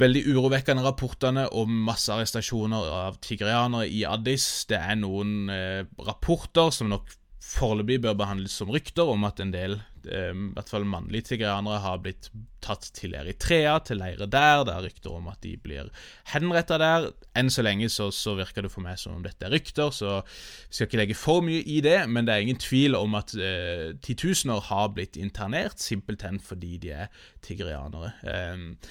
veldig 0.00 0.24
urovekkende 0.32 0.84
rapportene 0.84 1.46
om 1.54 1.74
massearrestasjoner 1.86 2.88
av 3.04 3.18
tigrianere 3.24 3.86
i 3.86 4.02
Addis. 4.08 4.46
Det 4.70 4.80
er 4.80 4.98
noen 4.98 5.50
eh, 5.52 5.82
rapporter 6.06 6.72
som 6.74 6.90
nok 6.92 7.14
foreløpig 7.44 8.00
bør 8.02 8.16
behandles 8.18 8.56
som 8.58 8.70
rykter 8.72 9.08
om 9.10 9.24
at 9.28 9.40
en 9.42 9.52
del, 9.54 9.76
eh, 10.08 10.32
i 10.32 10.50
hvert 10.56 10.70
fall 10.70 10.86
mannlige 10.88 11.28
tigrianere, 11.30 11.80
har 11.84 12.00
blitt 12.02 12.30
tatt 12.64 12.88
til 12.96 13.14
Eritrea, 13.18 13.76
til 13.84 14.00
leirer 14.00 14.30
der. 14.30 14.64
Det 14.64 14.74
er 14.74 14.86
rykter 14.86 15.14
om 15.14 15.28
at 15.28 15.40
de 15.44 15.54
blir 15.60 15.90
henretta 16.32 16.78
der. 16.80 17.10
Enn 17.36 17.52
så 17.52 17.64
lenge 17.66 17.90
så, 17.92 18.08
så, 18.14 18.34
virker 18.38 18.64
det 18.64 18.72
for 18.72 18.84
meg 18.86 18.98
som 19.00 19.18
om 19.18 19.24
dette 19.24 19.46
er 19.46 19.54
rykter, 19.54 19.92
så 19.94 20.14
jeg 20.22 20.70
skal 20.70 20.88
ikke 20.88 21.02
legge 21.02 21.18
for 21.18 21.44
mye 21.46 21.62
i 21.62 21.80
det. 21.84 21.98
Men 22.08 22.26
det 22.26 22.34
er 22.34 22.46
ingen 22.46 22.62
tvil 22.62 22.98
om 22.98 23.18
at 23.20 23.36
eh, 23.36 23.92
titusener 24.04 24.64
har 24.70 24.94
blitt 24.96 25.20
internert, 25.20 25.82
simpelthen 25.82 26.40
fordi 26.42 26.78
de 26.86 26.94
er 27.04 27.12
tigrianere. 27.44 28.14
Eh, 28.24 28.88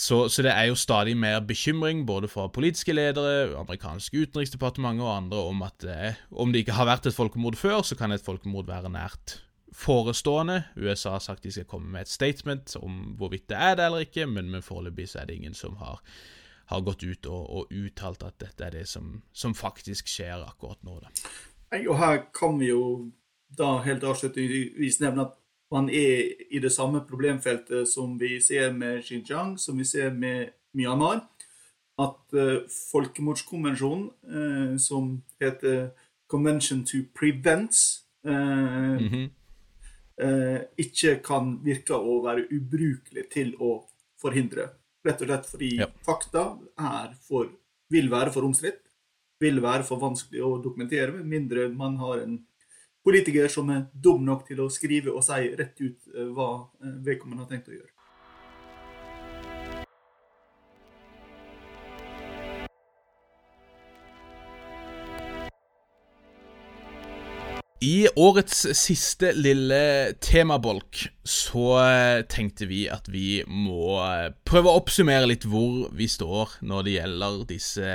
så, 0.00 0.22
så, 0.32 0.42
det 0.46 0.52
er 0.54 0.70
jo 0.70 0.78
stadig 0.80 1.12
mer 1.16 1.42
bekymring, 1.44 2.06
både 2.08 2.28
fra 2.28 2.46
politiske 2.48 2.94
ledere, 2.96 3.52
amerikanske 3.60 4.16
utenriksdepartementer 4.16 5.04
og 5.04 5.16
andre, 5.16 5.42
om 5.50 5.60
at 5.66 5.84
eh, 5.84 6.20
om 6.32 6.52
det 6.52 6.64
ikke 6.64 6.78
har 6.78 6.88
vært 6.88 7.10
et 7.10 7.16
folkemord 7.16 7.58
før, 7.60 7.82
så 7.84 7.98
kan 8.00 8.14
et 8.14 8.24
folkemord 8.24 8.70
være 8.70 8.88
nært 8.94 9.36
forestående. 9.76 10.62
USA 10.80 11.18
har 11.18 11.24
sagt 11.24 11.44
de 11.44 11.52
skal 11.52 11.68
komme 11.68 11.92
med 11.92 12.06
et 12.06 12.12
statement 12.12 12.76
om 12.80 13.14
hvorvidt 13.20 13.50
det 13.52 13.58
er 13.60 13.76
det 13.76 13.86
eller 13.90 14.06
ikke, 14.06 14.26
men, 14.26 14.48
men 14.50 14.64
foreløpig 14.64 15.08
så 15.12 15.20
er 15.20 15.28
det 15.28 15.36
ingen 15.36 15.54
som 15.54 15.76
har, 15.82 16.00
har 16.72 16.80
gått 16.86 17.04
ut 17.04 17.28
og, 17.28 17.44
og, 17.50 17.76
uttalt 17.84 18.24
at 18.24 18.40
dette 18.40 18.66
er 18.66 18.78
det 18.78 18.86
som, 18.88 19.18
som 19.32 19.54
faktisk 19.54 20.08
skjer 20.08 20.46
akkurat 20.46 20.80
nå. 20.86 20.96
Da. 21.04 21.12
Og 21.82 21.98
her 22.00 22.22
kan 22.36 22.56
vi 22.60 22.72
jo 22.72 22.82
da 23.58 23.76
helt 23.84 24.04
avslutningsvis 24.06 25.00
nevne 25.04 25.28
at 25.28 25.36
man 25.70 25.88
er 25.88 26.32
i 26.50 26.58
det 26.58 26.72
samme 26.72 27.02
problemfeltet 27.06 27.88
som 27.88 28.16
vi 28.18 28.40
ser 28.42 28.72
med 28.74 29.04
Xinjiang, 29.06 29.56
som 29.58 29.78
vi 29.78 29.86
ser 29.86 30.10
med 30.10 30.50
Myanmar. 30.74 31.22
At 32.00 32.34
uh, 32.34 32.62
folkemordskonvensjonen, 32.90 34.08
uh, 34.34 34.76
som 34.78 35.20
heter 35.40 35.90
Convention 36.30 36.84
to 36.86 37.04
Prevent, 37.14 37.76
uh, 38.26 38.98
mm 39.00 39.08
-hmm. 39.08 39.30
ikke 40.76 41.22
kan 41.24 41.64
virke 41.64 41.94
å 41.94 42.20
være 42.24 42.46
ubrukelig 42.52 43.30
til 43.32 43.54
å 43.60 43.88
forhindre. 44.20 44.68
Rett 45.04 45.22
og 45.22 45.26
slett 45.26 45.46
fordi 45.46 45.76
ja. 45.76 45.86
fakta 46.06 46.58
for, 47.28 47.48
vil 47.88 48.10
være 48.10 48.32
for 48.32 48.42
omstridt, 48.44 48.82
vil 49.40 49.62
være 49.62 49.82
for 49.82 49.96
vanskelig 49.96 50.42
å 50.42 50.62
dokumentere, 50.62 51.12
med 51.12 51.24
mindre 51.24 51.68
man 51.68 51.96
har 51.96 52.18
en 52.18 52.46
politiker 53.04 53.48
som 53.48 53.70
er 53.72 53.86
dum 53.92 54.24
nok 54.26 54.44
til 54.48 54.60
å 54.64 54.68
skrive 54.72 55.14
og 55.14 55.24
si 55.24 55.48
rett 55.56 55.80
ut 55.80 56.12
eh, 56.12 56.28
hva 56.34 56.50
eh, 56.82 57.00
vedkommende 57.06 57.46
har 57.46 57.50
tenkt 57.52 57.72
å 57.72 57.78
gjøre. 57.78 57.94
I 67.80 68.04
årets 68.20 68.66
siste 68.76 69.30
lille 69.32 70.12
temabolk 70.20 71.06
så 71.24 71.64
eh, 71.80 72.18
tenkte 72.28 72.68
vi 72.68 72.82
at 72.92 73.08
vi 73.08 73.40
må 73.48 73.96
prøve 74.44 74.68
å 74.68 74.82
oppsummere 74.82 75.30
litt 75.30 75.46
hvor 75.48 75.86
vi 75.96 76.10
står 76.12 76.58
når 76.60 76.84
det 76.84 76.96
gjelder 76.98 77.40
disse 77.48 77.94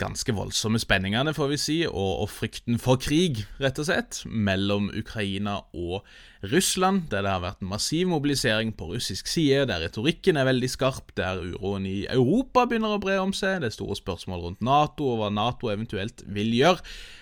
ganske 0.00 0.32
voldsomme 0.34 0.80
spenningene, 0.80 1.34
får 1.36 1.52
vi 1.52 1.58
si, 1.60 1.76
og, 1.86 2.24
og, 2.24 2.30
frykten 2.32 2.80
for 2.80 3.00
krig, 3.00 3.44
rett 3.60 3.78
og 3.82 3.86
slett, 3.86 4.22
mellom 4.26 4.88
Ukraina 4.96 5.58
og 5.76 6.06
Russland, 6.50 7.10
der 7.12 7.26
det 7.26 7.34
har 7.34 7.44
vært 7.44 7.64
massiv 7.64 8.08
mobilisering 8.08 8.72
på 8.76 8.90
russisk 8.94 9.28
side, 9.28 9.66
der 9.68 9.84
retorikken 9.84 10.40
er 10.40 10.48
veldig 10.48 10.72
skarp, 10.72 11.12
der 11.20 11.42
uroen 11.52 11.86
i 11.88 12.02
Europa 12.08 12.64
begynner 12.66 12.96
å 12.96 13.02
bre 13.02 13.20
om 13.20 13.36
seg, 13.36 13.60
det 13.60 13.70
er 13.70 13.76
store 13.76 13.98
spørsmål 14.00 14.46
rundt 14.46 14.64
Nato 14.64 15.12
og 15.12 15.20
hva 15.20 15.32
Nato 15.34 15.72
eventuelt 15.72 16.24
vil 16.26 16.54
gjøre. 16.56 16.80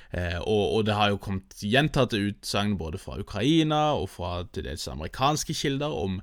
Eh, 0.09 0.38
og, 0.41 0.62
og, 0.73 0.85
det 0.88 0.95
har 0.97 1.11
jo 1.12 1.19
kommet 1.21 1.59
gjentatte 1.61 2.21
utsagn 2.31 2.79
både 2.81 3.01
fra 3.01 3.19
Ukraina 3.21 3.91
og 3.99 4.07
fra 4.14 4.38
til 4.55 4.64
dels 4.64 4.87
amerikanske 4.88 5.57
kilder 5.57 5.93
om, 5.93 6.23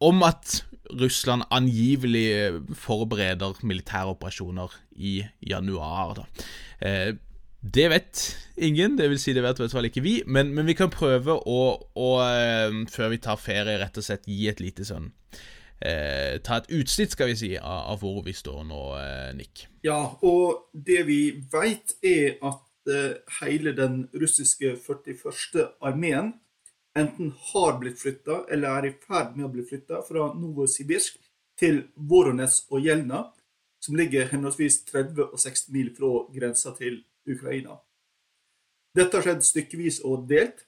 om 0.00 0.22
at 0.26 0.60
Russland 1.00 1.46
angivelig 1.54 2.62
forbereder 2.74 3.60
militære 3.62 4.14
operasjoner 4.14 4.72
i 4.96 5.20
januar. 5.46 6.24
Eh, 6.82 7.14
det 7.60 7.90
vet 7.92 8.22
ingen, 8.56 8.96
det 8.98 9.10
vil 9.10 9.20
si 9.20 9.34
det 9.36 9.42
vet 9.44 9.58
i 9.58 9.62
hvert 9.62 9.76
fall 9.76 9.88
ikke 9.90 10.02
vi, 10.04 10.14
men, 10.26 10.54
men 10.56 10.66
vi 10.66 10.74
kan 10.78 10.90
prøve 10.92 11.36
å, 11.36 11.60
å, 11.94 12.10
eh, 12.24 12.82
før 12.90 13.12
vi 13.12 13.20
tar 13.20 13.40
ferie, 13.40 13.78
rett 13.80 14.00
og 14.00 14.06
slett 14.06 14.28
gi 14.28 14.48
et 14.48 14.62
lite 14.64 14.86
sånn 14.88 15.10
eh, 15.84 16.38
Ta 16.44 16.60
et 16.60 16.70
utsnitt, 16.80 17.12
skal 17.12 17.30
vi 17.32 17.36
si, 17.36 17.52
av, 17.58 17.92
av 17.94 18.00
hvor 18.00 18.22
vi 18.24 18.34
står 18.36 18.64
nå, 18.68 18.82
eh, 19.00 19.30
Nick. 19.36 19.66
Ja, 19.84 20.00
og 20.24 20.70
det 20.72 21.04
vi 21.08 21.20
veit, 21.52 21.96
er 22.00 22.38
at 22.48 22.92
eh, 22.92 23.20
hele 23.42 23.76
den 23.76 24.06
russiske 24.16 24.76
41. 24.80 25.68
armeen 25.84 26.34
enten 27.00 27.32
har 27.50 27.78
blitt 27.80 28.00
flytta 28.00 28.44
eller 28.52 28.78
er 28.78 28.88
i 28.88 28.94
ferd 29.04 29.36
med 29.36 29.48
å 29.48 29.52
bli 29.52 29.64
flytta 29.66 30.00
fra 30.06 30.30
Novosibirsk 30.36 31.18
til 31.60 31.82
Voronez 31.94 32.62
og 32.70 32.86
Jelna, 32.86 33.26
som 33.80 33.96
ligger 33.96 34.28
henholdsvis 34.30 34.82
30 34.88 35.30
og 35.30 35.38
60 35.40 35.70
mil 35.74 35.92
fra 35.96 36.10
grensa 36.34 36.72
til 36.76 37.00
Ukraina. 37.28 37.78
Dette 38.96 39.16
har 39.16 39.26
skjedd 39.26 39.46
stykkevis 39.46 40.00
og 40.08 40.26
delt. 40.30 40.64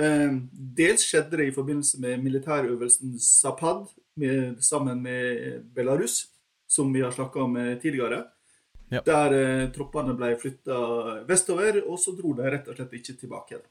Ehm, 0.00 0.44
dels 0.52 1.04
skjedde 1.08 1.40
det 1.40 1.48
i 1.50 1.54
forbindelse 1.54 2.00
med 2.00 2.22
militærøvelsen 2.24 3.18
Zapad 3.20 3.86
med, 4.16 4.60
sammen 4.64 5.02
med 5.02 5.64
Belarus, 5.74 6.26
som 6.68 6.92
vi 6.92 7.02
har 7.04 7.12
snakka 7.12 7.42
om 7.42 7.56
eh, 7.56 7.74
tidligere. 7.80 8.24
Ja. 8.92 9.00
Der 9.04 9.36
eh, 9.36 9.68
troppene 9.72 10.14
ble 10.16 10.34
flytta 10.40 10.78
vestover, 11.28 11.82
og 11.86 12.00
så 12.00 12.12
dro 12.16 12.34
de 12.36 12.50
rett 12.52 12.68
og 12.68 12.76
slett 12.76 12.98
ikke 12.98 13.16
tilbake. 13.20 13.62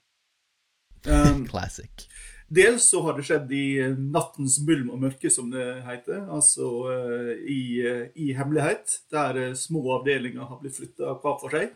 Um, 1.07 1.45
Classic. 1.51 2.07
dels 2.51 2.89
så 2.91 3.01
har 3.05 3.15
det 3.17 3.23
skjedd 3.25 3.51
i 3.55 3.65
nattens 3.97 4.59
mulm 4.67 4.89
og 4.93 4.99
mørke, 5.05 5.31
som 5.31 5.49
det 5.53 5.67
heter. 5.87 6.25
Altså 6.29 6.71
uh, 6.87 7.31
i, 7.47 7.61
uh, 7.85 8.07
i 8.15 8.33
hemmelighet, 8.37 8.99
der 9.13 9.39
uh, 9.39 9.53
små 9.55 9.85
avdelinger 9.99 10.49
har 10.49 10.59
blitt 10.59 10.77
flytta 10.77 11.15
hver 11.23 11.39
for 11.41 11.55
seg. 11.55 11.71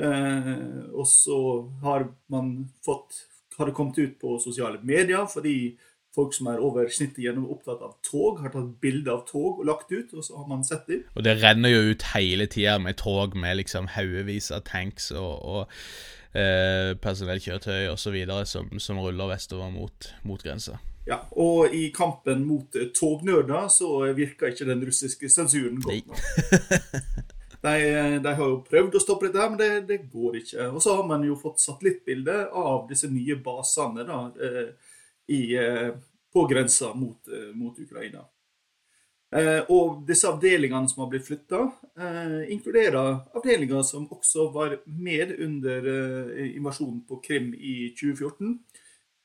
Eh, 0.00 0.84
og 0.96 1.04
så 1.08 1.38
har 1.82 2.06
man 2.32 2.70
fått 2.84 3.26
har 3.58 3.68
det 3.68 3.74
kommet 3.76 3.98
ut 3.98 4.14
på 4.20 4.38
sosiale 4.40 4.78
medier 4.88 5.26
fordi 5.28 5.74
folk 6.16 6.32
som 6.32 6.48
er 6.48 6.62
over 6.64 6.88
snittet 6.92 7.20
gjennom 7.24 7.50
opptatt 7.52 7.82
av 7.84 7.92
tog, 8.04 8.40
har 8.40 8.52
tatt 8.52 8.70
bilde 8.80 9.12
av 9.12 9.26
tog 9.28 9.60
og 9.60 9.68
lagt 9.68 9.92
ut, 9.92 10.12
og 10.12 10.24
så 10.24 10.36
har 10.40 10.48
man 10.48 10.64
sett 10.64 10.88
dem. 10.88 11.04
Og 11.16 11.24
det 11.24 11.38
renner 11.40 11.72
jo 11.72 11.92
ut 11.92 12.04
hele 12.12 12.48
tida 12.52 12.78
med 12.80 12.98
tog 13.00 13.36
med 13.36 13.60
liksom 13.60 13.88
haugevis 13.94 14.50
av 14.52 14.64
tanks 14.68 15.10
og, 15.12 15.32
og 15.40 15.78
eh, 16.34 16.92
personellkjøretøy 17.02 17.90
osv. 17.92 18.16
Som, 18.48 18.72
som 18.80 19.02
ruller 19.02 19.34
vestover 19.34 19.70
mot, 19.74 20.08
mot 20.28 20.42
grensa. 20.42 20.78
Ja, 21.06 21.18
og 21.34 21.74
i 21.74 21.88
kampen 21.94 22.44
mot 22.46 22.76
tognerder 22.94 23.66
så 23.74 23.90
virker 24.14 24.52
ikke 24.52 24.68
den 24.68 24.84
russiske 24.86 25.30
sensuren 25.32 25.80
godt 25.82 26.06
nok. 26.06 26.20
De, 27.62 28.18
de, 28.18 28.30
har 28.34 28.42
jo 28.42 28.56
prøvd 28.66 28.96
å 28.98 29.00
stoppe 29.02 29.28
dette, 29.28 29.44
men 29.52 29.58
det, 29.60 29.68
det, 29.86 30.00
går 30.10 30.40
ikke. 30.40 30.64
Og 30.74 30.82
så 30.82 30.96
har 30.98 31.04
man 31.06 31.22
jo 31.22 31.36
fått 31.38 31.62
satellittbilde 31.62 32.48
av 32.58 32.88
disse 32.88 33.06
nye 33.06 33.36
basene 33.38 34.02
da, 34.08 34.16
eh, 34.42 34.96
i, 35.30 35.42
eh, 35.54 35.92
på 36.34 36.42
grensa 36.50 36.90
mot, 36.98 37.20
eh, 37.30 37.52
mot 37.54 37.78
Ukraina. 37.78 38.24
Eh, 39.32 39.62
og 39.72 40.02
disse 40.08 40.28
avdelingene 40.28 40.90
som 40.90 41.04
har 41.04 41.10
blitt 41.12 41.26
flytta, 41.28 41.64
inkluderer 42.52 43.18
avdelinger 43.36 43.82
som 43.84 44.06
også 44.12 44.46
var 44.52 44.78
med 44.84 45.34
under 45.44 45.88
invasjonen 46.46 47.02
på 47.08 47.18
Krim 47.24 47.50
i 47.52 47.92
2014. 47.98 48.54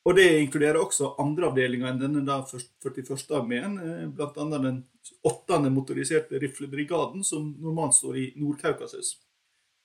Og 0.08 0.16
det 0.16 0.26
inkluderer 0.42 0.80
også 0.80 1.14
andre 1.20 1.48
avdelinger 1.48 1.90
enn 1.90 2.00
denne 2.00 2.24
da 2.24 2.38
41. 2.44 3.24
armeen, 3.36 3.78
bl.a. 4.16 4.44
den 4.56 4.82
8. 5.28 5.62
motoriserte 5.72 6.40
riflebrigaden, 6.40 7.24
som 7.24 7.54
normalt 7.60 7.96
står 7.96 8.20
i 8.20 8.26
Nord-Kaukasus. 8.36 9.16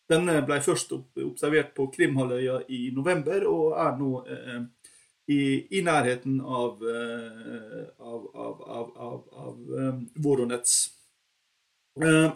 Denne 0.09 0.41
ble 0.43 0.59
først 0.63 0.91
observert 0.93 1.71
på 1.78 1.88
Krimhalvøya 1.93 2.59
i 2.76 2.89
november, 2.95 3.45
og 3.47 3.78
er 3.80 3.93
nå 3.99 4.09
eh, 4.28 4.83
i, 5.28 5.67
i 5.78 5.82
nærheten 5.82 6.39
av, 6.41 6.82
uh, 6.84 7.84
av, 7.99 8.28
av, 8.36 8.97
av, 9.32 9.59
um, 9.71 10.01
Voronets. 10.19 10.76
Uh, 11.99 12.34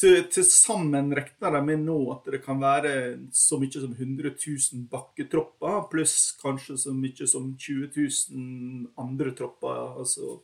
til, 0.00 0.24
til, 0.28 0.44
sammen 0.44 1.12
regner 1.14 1.54
de 1.54 1.62
med 1.64 1.84
nå 1.86 1.96
at 2.12 2.26
det 2.34 2.42
kan 2.44 2.58
være 2.60 2.94
så 3.32 3.60
mye 3.62 3.72
som 3.72 3.94
100 3.94 4.34
000 4.34 4.86
bakketropper, 4.90 5.84
pluss 5.92 6.34
kanskje 6.40 6.76
så 6.82 6.94
mye 6.96 7.28
som 7.30 7.52
20 7.54 7.92
000 7.96 8.88
andre 9.00 9.32
tropper. 9.38 9.94
Altså 10.02 10.40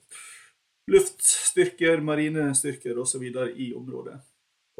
luftstyrker, 0.90 2.00
marinestyrker 2.02 2.98
osv. 3.02 3.26
i 3.56 3.72
området. 3.76 4.16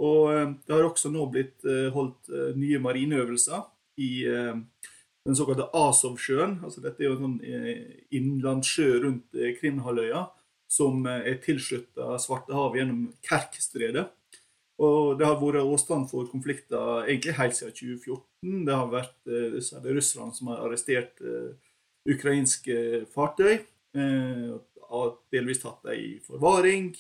Og 0.01 0.31
uh, 0.31 0.47
det 0.65 0.73
har 0.73 0.89
også 0.89 1.13
nå 1.13 1.27
blitt 1.35 1.69
holdt 1.93 2.33
nye 2.57 2.81
marineøvelser 2.81 3.69
i 4.01 4.11
den 5.31 5.39
såkalte 5.39 5.69
Azov-sjøen. 5.77 6.59
altså 6.65 6.83
Dette 6.83 7.05
er 7.05 7.11
jo 7.11 7.17
en 7.17 7.25
sånn 7.25 7.41
eh, 7.47 7.83
innlandssjø 8.19 8.89
rundt 9.05 9.37
eh, 9.39 9.55
Krimhalvøya 9.59 10.25
som 10.71 11.05
eh, 11.07 11.27
er 11.31 11.39
tilslutta 11.45 12.17
Svartehavet 12.23 12.81
gjennom 12.81 13.05
Kerkstredet. 13.27 14.09
Og 14.81 15.19
Det 15.21 15.29
har 15.29 15.37
vært 15.39 15.69
åstand 15.69 16.09
for 16.11 16.27
konflikter 16.33 17.05
egentlig 17.05 17.37
helt 17.37 17.57
siden 17.59 17.77
2014. 17.77 18.63
Det 18.67 18.77
har 18.79 18.89
vært 18.89 19.29
er 19.29 19.91
russerne 19.93 20.33
som 20.33 20.49
har 20.49 20.63
arrestert 20.65 21.21
ukrainske 22.09 23.05
fartøy. 23.13 23.61
og 24.89 25.19
delvis 25.31 25.61
tatt 25.61 25.85
dem 25.85 26.01
i 26.01 26.15
forvaring. 26.25 26.95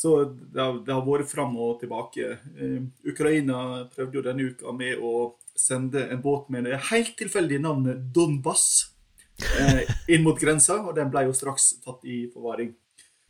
Så 0.00 0.14
det 0.24 0.62
har, 0.62 0.80
det 0.80 0.94
har, 0.96 1.04
vært 1.04 1.28
fram 1.28 1.52
og 1.60 1.76
tilbake. 1.82 2.38
Ukraina 3.04 3.84
prøvde 3.92 4.16
jo 4.16 4.24
denne 4.24 4.48
uka 4.48 4.72
med 4.72 4.96
å 4.96 5.12
sende 5.60 6.06
en 6.10 6.22
båt 6.22 6.48
med 6.52 6.66
det 6.68 6.80
helt 6.90 7.16
tilfeldige 7.18 7.62
navnet 7.62 8.00
Donbass 8.14 8.64
eh, 9.60 9.82
inn 10.08 10.24
mot 10.24 10.40
grensa, 10.40 10.80
og 10.84 10.96
den 10.96 11.10
ble 11.12 11.26
jo 11.28 11.36
straks 11.36 11.72
tatt 11.84 12.06
i 12.08 12.22
forvaring. 12.32 12.72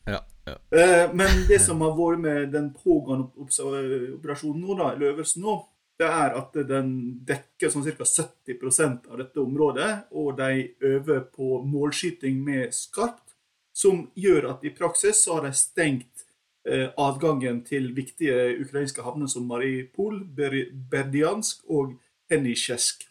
Ja, 0.09 0.23
ja. 0.47 0.57
Eh, 0.79 1.11
men 1.15 1.45
det 1.49 1.61
som 1.65 1.83
har 1.85 1.97
vært 1.99 2.23
med 2.25 2.55
den 2.55 2.71
pågående 2.75 3.29
operasjonen 3.43 4.65
nå, 4.65 4.79
da, 4.79 4.93
eller 4.95 5.15
øvelsen 5.15 5.45
nå, 5.47 5.59
det 6.01 6.09
er 6.09 6.37
at 6.39 6.57
den 6.69 6.93
dekker 7.29 7.73
sånn 7.73 7.85
ca. 7.85 8.07
70% 8.09 9.11
av 9.11 9.21
dette 9.21 9.43
området, 9.43 9.91
og 10.17 10.33
de 10.39 10.71
øver 10.95 11.27
på 11.35 11.61
målskyting 11.69 12.41
med 12.45 12.73
skarpt, 12.75 13.37
som 13.77 14.07
gjør 14.19 14.55
at 14.55 14.65
i 14.67 14.73
praksis 14.75 15.25
så 15.25 15.37
har 15.37 15.47
de 15.47 15.53
stengt 15.57 16.25
eh, 16.69 16.89
adgangen 16.99 17.61
til 17.69 17.91
viktige 17.97 18.57
ukrainske 18.65 19.05
havner 19.05 19.31
som 19.31 19.47
Maripol, 19.49 20.23
Berdiansk 20.25 21.69
og 21.69 21.95
Henisjesk. 22.31 23.11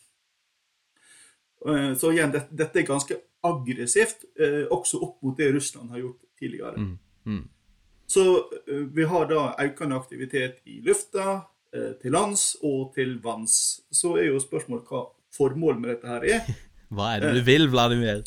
Eh, 1.67 1.93
så 1.97 2.11
igjen, 2.13 2.33
dette 2.33 2.79
er 2.79 2.87
ganske 2.87 3.19
aggressivt, 3.45 4.25
eh, 4.39 4.65
også 4.71 4.99
opp 5.03 5.21
mot 5.23 5.37
det 5.37 5.51
Russland 5.55 5.91
har 5.91 6.03
gjort 6.03 6.21
tidligere. 6.39 6.77
Mm. 6.77 6.97
Mm. 7.25 7.45
Så 8.09 8.25
eh, 8.39 8.83
vi 8.95 9.07
har 9.11 9.29
da 9.29 9.45
økende 9.65 9.99
aktivitet 9.99 10.61
i 10.65 10.81
lufta, 10.85 11.41
til 11.69 12.09
lands 12.09 12.55
og 12.65 12.95
til 12.95 13.19
vanns. 13.21 13.83
Så 13.93 14.15
er 14.17 14.31
jo 14.31 14.39
spørsmålet 14.41 14.87
hva 14.89 15.03
formålet 15.37 15.81
med 15.83 15.91
dette 15.91 16.07
her 16.09 16.23
er. 16.25 16.47
Hva 16.97 17.11
er 17.13 17.21
det 17.21 17.33
du 17.35 17.43
vil, 17.45 17.67
Vladimir? 17.69 18.23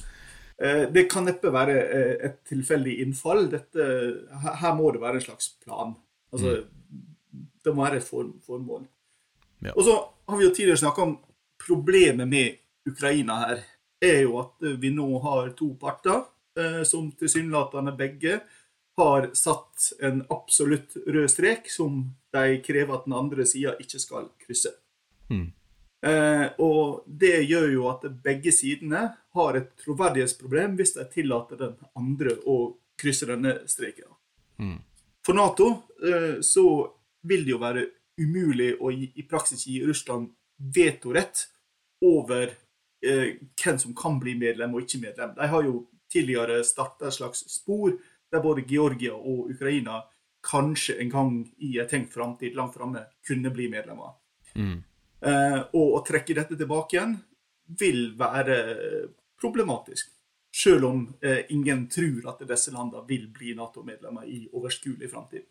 Det 0.94 1.02
kan 1.10 1.26
neppe 1.26 1.50
være 1.50 1.74
et 2.22 2.36
tilfeldig 2.46 2.92
innfall. 3.02 3.48
Dette, 3.50 3.88
her 4.60 4.76
må 4.78 4.92
det 4.94 5.02
være 5.02 5.18
en 5.18 5.24
slags 5.24 5.48
plan. 5.64 5.96
Altså, 6.30 6.52
mm. 6.62 7.42
Det 7.66 7.74
må 7.74 7.82
være 7.82 7.98
et 7.98 8.06
formål. 8.46 8.86
Ja. 9.66 9.74
Og 9.74 9.82
så 9.90 9.96
har 10.32 10.38
vi 10.40 10.44
jo 10.48 10.54
tidligere 10.54 10.80
snakka 10.80 11.02
om 11.02 11.18
problemet 11.66 12.28
med 12.28 12.54
Ukraina 12.88 13.36
her. 13.44 13.64
er 14.02 14.22
jo 14.24 14.38
at 14.40 14.64
vi 14.82 14.90
nå 14.90 15.06
har 15.22 15.52
to 15.54 15.74
parter 15.78 16.24
eh, 16.58 16.82
som 16.82 17.12
tilsynelatende 17.12 17.92
begge 17.94 18.40
har 18.96 19.28
satt 19.32 19.92
en 20.00 20.24
absolutt 20.30 20.96
rød 21.06 21.30
strek 21.30 21.70
som 21.70 22.00
de 22.32 22.58
krever 22.66 22.96
at 22.96 23.04
den 23.04 23.14
andre 23.14 23.46
sida 23.46 23.76
ikke 23.78 24.00
skal 24.02 24.26
krysse. 24.42 24.72
Mm. 25.30 25.52
Eh, 26.06 26.46
og 26.58 27.04
det 27.06 27.44
gjør 27.46 27.68
jo 27.76 27.86
at 27.92 28.08
begge 28.24 28.50
sidene 28.52 29.04
har 29.36 29.58
et 29.60 29.70
troverdighetsproblem 29.84 30.74
hvis 30.80 30.96
de 30.96 31.06
tillater 31.12 31.60
den 31.60 31.76
andre 31.94 32.34
å 32.42 32.58
krysse 32.98 33.28
denne 33.30 33.60
streken. 33.70 34.10
Mm. 34.58 34.80
For 35.22 35.38
Nato 35.38 35.68
eh, 36.02 36.40
så 36.42 36.66
vil 37.22 37.46
det 37.46 37.54
jo 37.54 37.62
være 37.62 37.86
umulig 38.22 38.74
å 38.80 38.92
gi, 38.94 39.10
i 39.18 39.26
praksis 39.28 39.66
gi 39.66 39.80
Russland 39.86 40.30
vetorett 40.74 41.46
over 42.04 42.52
eh, 43.04 43.38
hvem 43.58 43.78
som 43.78 43.94
kan 43.98 44.18
bli 44.22 44.34
medlem 44.38 44.74
og 44.74 44.86
ikke 44.86 45.02
medlem. 45.02 45.34
De 45.36 45.48
har 45.54 45.66
jo 45.66 45.86
tidligere 46.12 46.62
starta 46.66 47.08
et 47.08 47.16
slags 47.16 47.44
spor 47.50 47.94
der 48.32 48.42
både 48.44 48.64
Georgia 48.68 49.14
og 49.14 49.50
Ukraina 49.52 50.02
kanskje 50.42 50.98
en 51.00 51.10
gang 51.10 51.34
i 51.62 51.76
en 51.78 51.88
tenkt 51.88 52.14
framtid 52.14 52.56
langt 52.58 52.74
framme 52.74 53.04
kunne 53.26 53.52
bli 53.54 53.68
medlemmer. 53.70 54.16
Mm. 54.54 54.80
Eh, 55.22 55.60
og 55.78 55.98
å 55.98 56.02
trekke 56.06 56.34
dette 56.34 56.58
tilbake 56.58 56.96
igjen 56.96 57.14
vil 57.78 58.10
være 58.18 58.56
problematisk. 59.40 60.10
Selv 60.52 60.88
om 60.90 61.04
eh, 61.24 61.46
ingen 61.54 61.86
tror 61.88 62.26
at 62.34 62.42
disse 62.48 62.74
landene 62.74 63.06
vil 63.08 63.28
bli 63.32 63.54
Nato-medlemmer 63.56 64.26
i 64.28 64.44
overskuelig 64.52 65.08
framtid. 65.10 65.46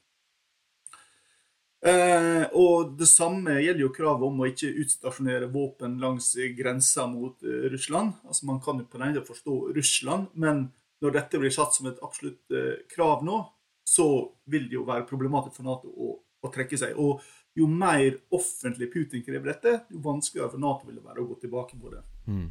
Eh, 1.81 2.43
og 2.53 2.91
Det 2.97 3.07
samme 3.09 3.55
gjelder 3.57 3.81
jo 3.81 3.93
kravet 3.95 4.27
om 4.27 4.43
å 4.43 4.49
ikke 4.51 4.69
utstasjonere 4.83 5.47
våpen 5.49 5.95
langs 6.01 6.29
grensa 6.57 7.07
mot 7.09 7.41
eh, 7.41 7.65
Russland. 7.73 8.19
Altså 8.27 8.45
Man 8.45 8.61
kan 8.61 8.81
jo 8.81 8.85
på 8.85 9.01
den 9.01 9.09
ene 9.09 9.25
forstå 9.25 9.57
Russland, 9.77 10.29
men 10.33 10.67
når 11.01 11.17
dette 11.17 11.41
blir 11.41 11.53
satt 11.53 11.73
som 11.73 11.89
et 11.89 12.01
absolutt 12.05 12.53
eh, 12.53 12.85
krav 12.93 13.25
nå, 13.25 13.41
så 13.81 14.07
vil 14.45 14.69
det 14.69 14.77
jo 14.77 14.85
være 14.87 15.07
problematisk 15.09 15.57
for 15.57 15.67
Nato 15.67 15.89
å, 15.89 16.13
å 16.21 16.51
trekke 16.53 16.77
seg. 16.77 16.93
Og 17.01 17.23
jo 17.57 17.65
mer 17.67 18.21
offentlig 18.31 18.91
Putin 18.93 19.23
krever 19.25 19.51
dette, 19.51 19.79
jo 19.89 20.03
vanskeligere 20.05 20.53
for 20.53 20.61
Nato 20.61 20.87
vil 20.87 20.99
det 20.99 21.07
være 21.07 21.23
å 21.23 21.29
gå 21.31 21.39
tilbake 21.41 21.79
på 21.81 21.95
det. 21.95 22.03
Mm. 22.29 22.49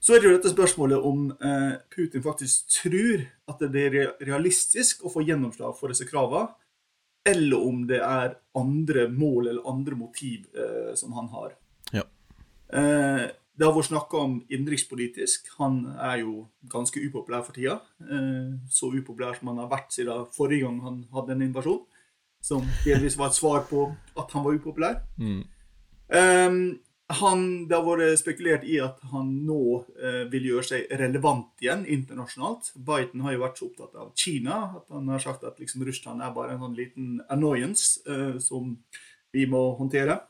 Så 0.00 0.16
er 0.16 0.20
det 0.20 0.30
jo 0.30 0.34
dette 0.34 0.50
spørsmålet 0.50 1.06
om 1.06 1.28
eh, 1.30 1.74
Putin 1.94 2.24
faktisk 2.24 2.74
tror 2.74 3.22
at 3.52 3.62
det 3.70 3.86
er 3.86 4.14
realistisk 4.24 5.04
å 5.04 5.12
få 5.12 5.22
gjennomslag 5.28 5.76
for 5.78 5.92
disse 5.92 6.08
kravene 6.08 6.50
eller 7.28 7.66
om 7.68 7.82
det 7.88 8.00
er 8.00 8.36
andre 8.56 9.08
mål 9.12 9.50
eller 9.50 9.68
andre 9.68 9.98
motiv 9.98 10.46
eh, 10.56 10.94
som 10.96 11.12
han 11.12 11.28
har. 11.34 11.52
Ja. 11.92 12.04
Eh, 12.72 13.26
det 13.60 13.66
har 13.66 13.74
vært 13.76 13.90
snakka 13.90 14.16
om 14.24 14.38
innenrikspolitisk. 14.48 15.50
Han 15.58 15.82
er 16.00 16.22
jo 16.22 16.46
ganske 16.72 17.02
upopulær 17.04 17.44
for 17.44 17.56
tida. 17.56 17.80
Eh, 18.00 18.56
så 18.72 18.92
upopulær 18.94 19.36
som 19.36 19.52
han 19.52 19.60
har 19.64 19.72
vært 19.72 19.92
siden 19.92 20.28
forrige 20.36 20.64
gang 20.64 20.80
han 20.86 21.02
hadde 21.12 21.36
en 21.36 21.48
invasjon. 21.50 21.82
Som 22.40 22.64
delvis 22.86 23.18
var 23.20 23.28
et 23.28 23.36
svar 23.36 23.66
på 23.68 23.90
at 24.16 24.30
han 24.32 24.46
var 24.46 24.56
upopulær. 24.56 25.02
Mm. 25.20 25.42
Han, 27.18 27.44
det 27.68 27.74
har 27.74 27.86
vært 27.86 28.20
spekulert 28.20 28.64
i 28.68 28.76
at 28.82 29.00
han 29.10 29.30
nå 29.46 29.60
eh, 29.98 30.24
vil 30.30 30.50
gjøre 30.52 30.66
seg 30.68 30.92
relevant 31.00 31.62
igjen 31.62 31.82
internasjonalt. 31.90 32.72
Biden 32.76 33.24
har 33.24 33.34
jo 33.34 33.42
vært 33.42 33.60
så 33.60 33.68
opptatt 33.70 33.96
av 33.98 34.12
Kina 34.18 34.60
at 34.78 34.92
han 34.94 35.08
har 35.10 35.22
sagt 35.22 35.46
at 35.48 35.58
liksom, 35.62 35.82
Russland 35.86 36.22
er 36.22 36.34
bare 36.36 36.54
en 36.54 36.62
sånn 36.62 36.76
liten 36.78 37.16
annoyance 37.32 38.02
eh, 38.06 38.36
som 38.42 38.76
vi 39.34 39.46
må 39.50 39.62
håndtere. 39.78 40.20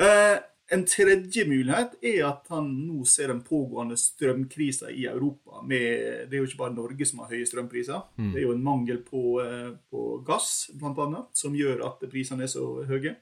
Eh, 0.00 0.38
en 0.72 0.84
tredje 0.88 1.44
mulighet 1.44 1.98
er 2.00 2.22
at 2.30 2.46
han 2.52 2.70
nå 2.86 3.02
ser 3.08 3.28
den 3.28 3.42
pågående 3.44 3.98
strømkrisa 4.00 4.88
i 4.90 5.04
Europa. 5.10 5.60
Med, 5.68 6.28
det 6.30 6.38
er 6.38 6.40
jo 6.40 6.48
ikke 6.48 6.62
bare 6.62 6.76
Norge 6.76 7.08
som 7.08 7.20
har 7.22 7.34
høye 7.34 7.48
strømpriser. 7.48 8.06
Mm. 8.16 8.30
Det 8.32 8.40
er 8.40 8.46
jo 8.46 8.54
en 8.56 8.64
mangel 8.64 9.02
på, 9.04 9.22
eh, 9.44 9.74
på 9.92 10.06
gass, 10.26 10.70
bl.a., 10.74 11.26
som 11.36 11.58
gjør 11.58 11.84
at 11.90 12.06
prisene 12.10 12.46
er 12.46 12.52
så 12.52 12.64
høye. 12.88 13.18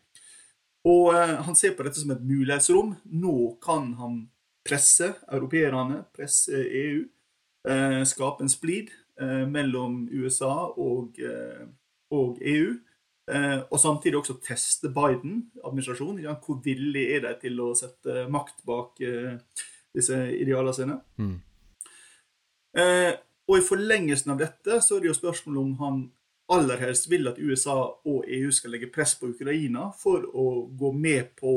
Og 0.88 1.14
eh, 1.14 1.36
han 1.44 1.56
ser 1.58 1.74
på 1.76 1.84
dette 1.84 2.00
som 2.00 2.12
et 2.14 2.24
mulighetsrom. 2.24 2.94
Nå 3.20 3.36
kan 3.62 3.92
han 4.00 4.20
presse 4.66 5.12
europeerne, 5.28 6.04
presse 6.16 6.56
EU, 6.56 7.02
eh, 7.68 8.00
skape 8.08 8.44
en 8.44 8.52
splid 8.52 8.92
eh, 9.20 9.44
mellom 9.48 10.06
USA 10.12 10.70
og, 10.70 11.20
og 12.10 12.40
EU. 12.40 12.78
Og 13.30 13.76
samtidig 13.78 14.16
også 14.18 14.40
teste 14.42 14.88
Biden-administrasjonen. 14.90 16.24
Hvor 16.42 16.56
villig 16.64 17.04
er 17.14 17.20
de 17.22 17.30
til 17.38 17.60
å 17.62 17.68
sette 17.78 18.24
makt 18.26 18.64
bak 18.66 18.98
disse 19.94 20.16
idealene 20.34 20.72
sine? 20.74 20.96
Mm. 21.14 21.36
og 23.46 23.54
i 23.54 23.62
forlengelsen 23.68 24.32
av 24.34 24.40
dette 24.40 24.80
så 24.82 24.96
er 24.96 25.04
det 25.04 25.12
jo 25.12 25.14
spørsmålet 25.20 25.62
om 25.62 25.70
han 25.78 26.02
aller 26.50 26.80
helst 26.82 27.10
vil 27.10 27.28
at 27.30 27.38
USA 27.38 27.76
og 28.06 28.24
EU 28.28 28.50
skal 28.54 28.74
legge 28.74 28.90
press 28.92 29.14
på 29.18 29.30
Ukraina 29.34 29.90
for 29.96 30.26
å 30.34 30.46
gå 30.78 30.92
med 30.96 31.34
på 31.38 31.54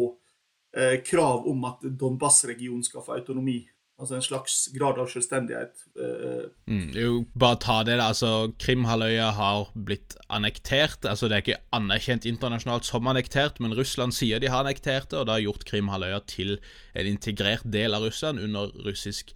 eh, 0.78 1.00
krav 1.06 1.48
om 1.50 1.66
at 1.70 1.86
Donbas-regionen 1.86 2.86
skal 2.86 3.06
få 3.06 3.18
autonomi. 3.18 3.62
Altså 4.02 4.18
en 4.18 4.26
slags 4.26 4.56
grad 4.74 4.98
av 5.00 5.08
selvstendighet. 5.12 5.84
Eh. 6.02 6.46
Mm, 6.68 6.88
jo, 6.98 7.18
bare 7.40 7.60
ta 7.62 7.76
det, 7.86 8.00
da. 8.02 8.10
altså 8.10 8.52
Krimhalvøya 8.60 9.30
har 9.38 9.70
blitt 9.88 10.18
annektert. 10.34 11.06
altså 11.06 11.30
Det 11.30 11.38
er 11.38 11.46
ikke 11.46 11.62
anerkjent 11.78 12.26
internasjonalt 12.26 12.90
som 12.90 13.08
annektert, 13.08 13.62
men 13.62 13.76
Russland 13.78 14.16
sier 14.18 14.42
de 14.42 14.50
har 14.50 14.66
annektert 14.66 15.12
det, 15.12 15.20
og 15.20 15.30
det 15.30 15.38
har 15.38 15.46
gjort 15.46 15.68
Krimhalvøya 15.70 16.24
til 16.28 16.58
en 16.98 17.12
integrert 17.12 17.64
del 17.70 17.94
av 17.94 18.04
Russland 18.04 18.42
under 18.42 18.74
russisk 18.86 19.36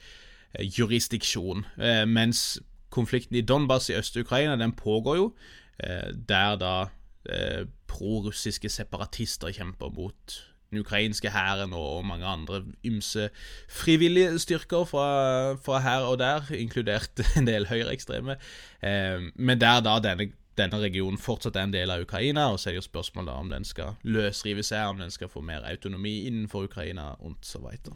eh, 0.58 0.66
jurisdiksjon. 0.66 1.64
Eh, 1.78 2.04
mens 2.10 2.58
konflikten 2.90 3.36
i 3.36 3.42
Donbas 3.42 3.90
i 3.90 3.98
Øst-Ukraina 3.98 4.56
den 4.56 4.76
pågår 4.76 5.16
jo, 5.16 5.34
eh, 5.84 6.14
der 6.30 6.56
da 6.56 6.76
eh, 7.30 7.66
prorussiske 7.88 8.70
separatister 8.70 9.52
kjemper 9.52 9.90
mot 9.90 10.38
den 10.72 10.80
ukrainske 10.80 11.30
hæren 11.32 11.74
og 11.74 12.06
mange 12.06 12.26
andre 12.26 12.64
ymse 12.86 13.30
frivillige 13.70 14.40
styrker 14.40 14.84
fra, 14.84 15.54
fra, 15.54 15.80
her 15.80 16.00
og 16.00 16.20
der, 16.20 16.42
inkludert 16.52 17.22
en 17.38 17.48
del 17.48 17.68
høyreekstreme. 17.68 18.36
Eh, 18.84 19.32
men 19.36 19.62
der 19.62 19.80
da 19.80 20.00
denne, 20.04 20.32
denne, 20.58 20.80
regionen 20.80 21.18
fortsatt 21.18 21.56
er 21.56 21.70
en 21.70 21.74
del 21.74 21.92
av 21.92 22.04
Ukraina, 22.04 22.50
og 22.52 22.60
så 22.60 22.70
er 22.70 22.76
det 22.76 22.84
jo 22.84 22.90
spørsmålet 22.90 23.34
om 23.34 23.50
den 23.50 23.66
skal 23.66 23.96
løsrive 24.04 24.64
seg, 24.64 24.90
om 24.90 25.00
den 25.00 25.12
skal 25.12 25.32
få 25.32 25.42
mer 25.42 25.66
autonomi 25.70 26.26
innenfor 26.28 26.68
Ukraina, 26.68 27.14
og 27.20 27.38
så 27.42 27.64
videre. 27.64 27.96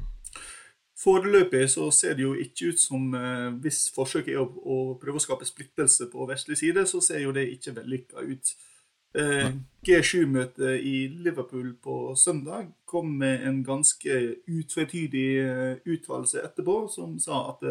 Foreløpig 1.01 1.69
så 1.69 1.87
ser 1.91 2.13
det 2.17 2.25
jo 2.25 2.33
ikke 2.37 2.71
ut 2.71 2.81
som 2.81 3.13
eh, 3.17 3.47
Hvis 3.63 3.87
forsøket 3.95 4.35
er 4.35 4.43
å, 4.43 4.45
å, 4.45 4.81
prøve 5.01 5.17
å 5.17 5.23
skape 5.23 5.47
splittelse 5.49 6.11
på 6.11 6.27
vestlig 6.29 6.59
side, 6.59 6.85
så 6.89 7.01
ser 7.01 7.23
jo 7.23 7.33
det 7.35 7.47
ikke 7.55 7.73
vellykka 7.79 8.25
ut. 8.27 8.53
Eh, 9.17 9.49
G7-møtet 9.87 10.85
i 10.87 11.07
Liverpool 11.25 11.73
på 11.83 12.13
søndag 12.15 12.69
kom 12.85 13.17
med 13.23 13.47
en 13.47 13.63
ganske 13.65 14.21
utvetydig 14.45 15.27
eh, 15.41 15.73
uttalelse 15.89 16.45
etterpå, 16.45 16.85
som 16.93 17.17
sa 17.19 17.47
at 17.49 17.65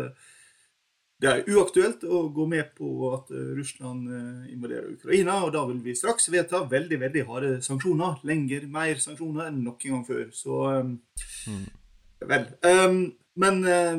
det, 1.21 1.31
er 1.31 1.49
uaktuelt 1.53 2.03
å 2.09 2.27
gå 2.35 2.47
med 2.49 2.75
på 2.75 3.13
at 3.13 3.31
Russland 3.31 4.09
invaderer 4.49 4.95
Ukraina. 4.95 5.43
Og 5.45 5.53
da 5.53 5.67
vil 5.69 5.83
vi 5.85 5.93
straks 5.95 6.31
vedta 6.33 6.63
veldig 6.65 6.99
veldig 7.03 7.25
harde 7.29 7.51
sanksjoner. 7.63 8.23
Lenger, 8.25 8.65
mer 8.73 9.03
sanksjoner 9.05 9.51
enn 9.51 9.61
noen 9.61 9.85
gang 9.85 10.07
før. 10.09 10.31
Så 10.33 10.63
mm. 10.89 11.67
Vel. 12.29 12.47
Um, 12.65 13.03
men 13.39 13.65
eh, 13.65 13.99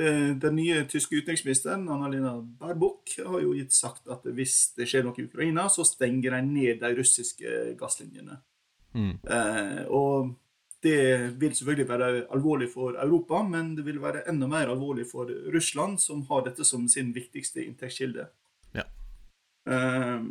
eh, 0.00 0.30
den 0.40 0.56
nye 0.56 0.84
tyske 0.90 1.16
utenriksministeren 1.20 1.88
Annalena 1.88 2.36
Baerbock 2.40 3.16
har 3.26 3.40
jo 3.44 3.54
gitt 3.54 3.74
sagt 3.76 4.08
at 4.10 4.26
hvis 4.26 4.74
det 4.78 4.88
skjer 4.90 5.06
noe 5.06 5.18
i 5.20 5.26
Ukraina, 5.28 5.68
så 5.70 5.86
stenger 5.86 6.36
de 6.36 6.42
ned 6.48 6.80
de 6.82 6.94
russiske 6.98 7.74
gasslinjene. 7.80 8.40
Mm. 8.94 9.18
Eh, 9.22 9.84
og 9.90 10.34
det 10.84 11.00
vil 11.40 11.54
selvfølgelig 11.56 11.88
være 11.88 12.08
alvorlig 12.34 12.68
for 12.74 12.98
Europa, 13.00 13.42
men 13.42 13.72
det 13.76 13.86
vil 13.86 14.02
være 14.02 14.26
enda 14.28 14.46
mer 14.50 14.68
alvorlig 14.68 15.06
for 15.10 15.30
Russland, 15.54 15.98
som 15.98 16.26
har 16.28 16.44
dette 16.44 16.64
som 16.64 16.88
sin 16.88 17.14
viktigste 17.14 17.64
inntektskilde. 17.64 18.26
Ja. 18.76 18.84
Eh, 19.66 20.26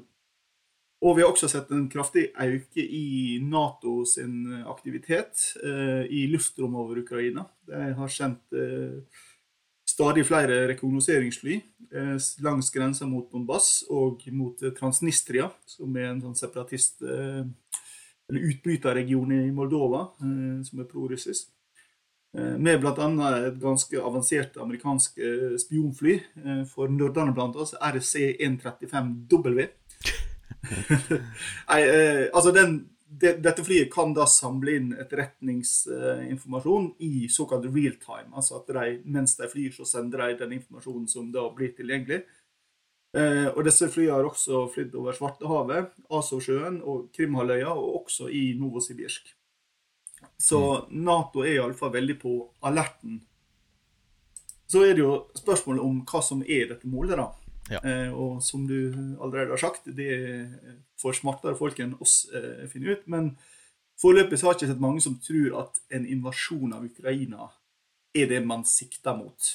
og 1.04 1.18
vi 1.18 1.24
har 1.24 1.34
også 1.34 1.50
sett 1.52 1.72
en 1.76 1.90
kraftig 1.92 2.30
økning 2.32 2.88
i 2.96 3.38
Nato 3.44 4.06
sin 4.08 4.64
aktivitet 4.72 5.50
eh, 5.60 6.06
i 6.08 6.24
luftrommet 6.32 6.80
over 6.80 7.02
Ukraina. 7.04 7.44
De 7.68 7.90
har 7.98 8.12
sendt 8.12 8.56
eh, 8.56 9.02
stadig 9.94 10.24
flere 10.28 10.62
rekognoseringsfly 10.72 11.58
eh, 11.92 12.16
langs 12.46 12.72
grensa 12.72 13.08
mot 13.10 13.28
Donbass 13.32 13.84
og 13.92 14.24
mot 14.32 14.64
Transnistria, 14.78 15.50
som 15.68 15.96
er 16.00 16.14
en 16.14 16.24
sånn 16.24 16.40
separatist- 16.40 17.04
eh, 17.04 17.44
eller 18.32 18.48
utbryterregion 18.54 19.36
i 19.36 19.52
Moldova, 19.52 20.06
eh, 20.24 20.64
som 20.64 20.80
er 20.80 20.90
prorussisk. 20.90 21.52
Eh, 22.38 22.56
med 22.58 22.80
bl.a. 22.82 23.12
et 23.50 23.60
ganske 23.62 24.00
avansert 24.00 24.56
amerikansk 24.58 25.20
spionfly 25.68 26.20
for 26.72 26.88
nordene, 26.88 27.36
oss, 27.60 27.76
RC-135W. 27.76 29.68
Nei, 31.70 31.82
eh, 31.82 32.26
altså 32.34 32.52
den, 32.56 32.78
de, 33.08 33.34
dette 33.44 33.66
flyet 33.66 33.92
kan 33.94 34.14
da 34.16 34.26
samle 34.30 34.78
inn 34.78 34.94
etterretningsinformasjon 34.98 36.88
eh, 36.92 37.06
i 37.08 37.28
såkalt 37.32 37.68
real 37.70 37.98
time. 38.02 38.32
Altså 38.34 38.60
at 38.62 38.72
de, 38.74 38.96
mens 39.06 39.36
de 39.40 39.50
flyr, 39.50 39.74
så 39.76 39.88
sender 39.88 40.26
de 40.28 40.40
den 40.44 40.58
informasjonen 40.60 41.10
som 41.12 41.30
da 41.34 41.46
blir 41.56 41.76
tilgjengelig. 41.78 42.24
Eh, 43.14 43.48
og 43.52 43.62
disse 43.68 43.90
flyene 43.94 44.16
har 44.16 44.26
også 44.26 44.66
flydd 44.74 44.96
over 44.98 45.14
Svartehavet, 45.18 45.94
Azovsjøen 46.10 46.82
og 46.82 47.12
Krimhalvøya, 47.14 47.70
og 47.70 48.04
også 48.04 48.32
i 48.34 48.54
Novosibirsk. 48.58 49.36
Så 50.40 50.60
mm. 50.88 50.98
Nato 51.06 51.44
er 51.44 51.60
iallfall 51.60 51.94
veldig 51.94 52.18
på 52.22 52.34
alerten. 52.66 53.22
Så 54.66 54.82
er 54.88 54.96
det 54.98 55.04
jo 55.04 55.14
spørsmålet 55.38 55.86
om 55.86 56.02
hva 56.10 56.24
som 56.26 56.42
er 56.42 56.72
dette 56.72 56.90
målet, 56.90 57.20
da. 57.20 57.30
Ja. 57.72 57.80
Eh, 57.80 58.12
og 58.12 58.42
som 58.44 58.68
du 58.68 58.92
allerede 59.22 59.54
har 59.54 59.62
sagt, 59.62 59.88
det 59.88 60.12
får 61.00 61.20
smartere 61.22 61.56
folk 61.58 61.80
enn 61.80 61.96
oss 62.04 62.24
eh, 62.36 62.66
finne 62.72 62.96
ut. 62.96 63.04
Men 63.12 63.34
foreløpig 64.02 64.42
har 64.42 64.54
jeg 64.54 64.64
ikke 64.64 64.72
sett 64.74 64.84
mange 64.84 65.04
som 65.04 65.20
tror 65.24 65.60
at 65.64 65.84
en 65.96 66.08
invasjon 66.08 66.76
av 66.76 66.88
Ukraina 66.88 67.52
er 68.14 68.30
det 68.30 68.42
man 68.46 68.66
sikter 68.68 69.16
mot. 69.18 69.54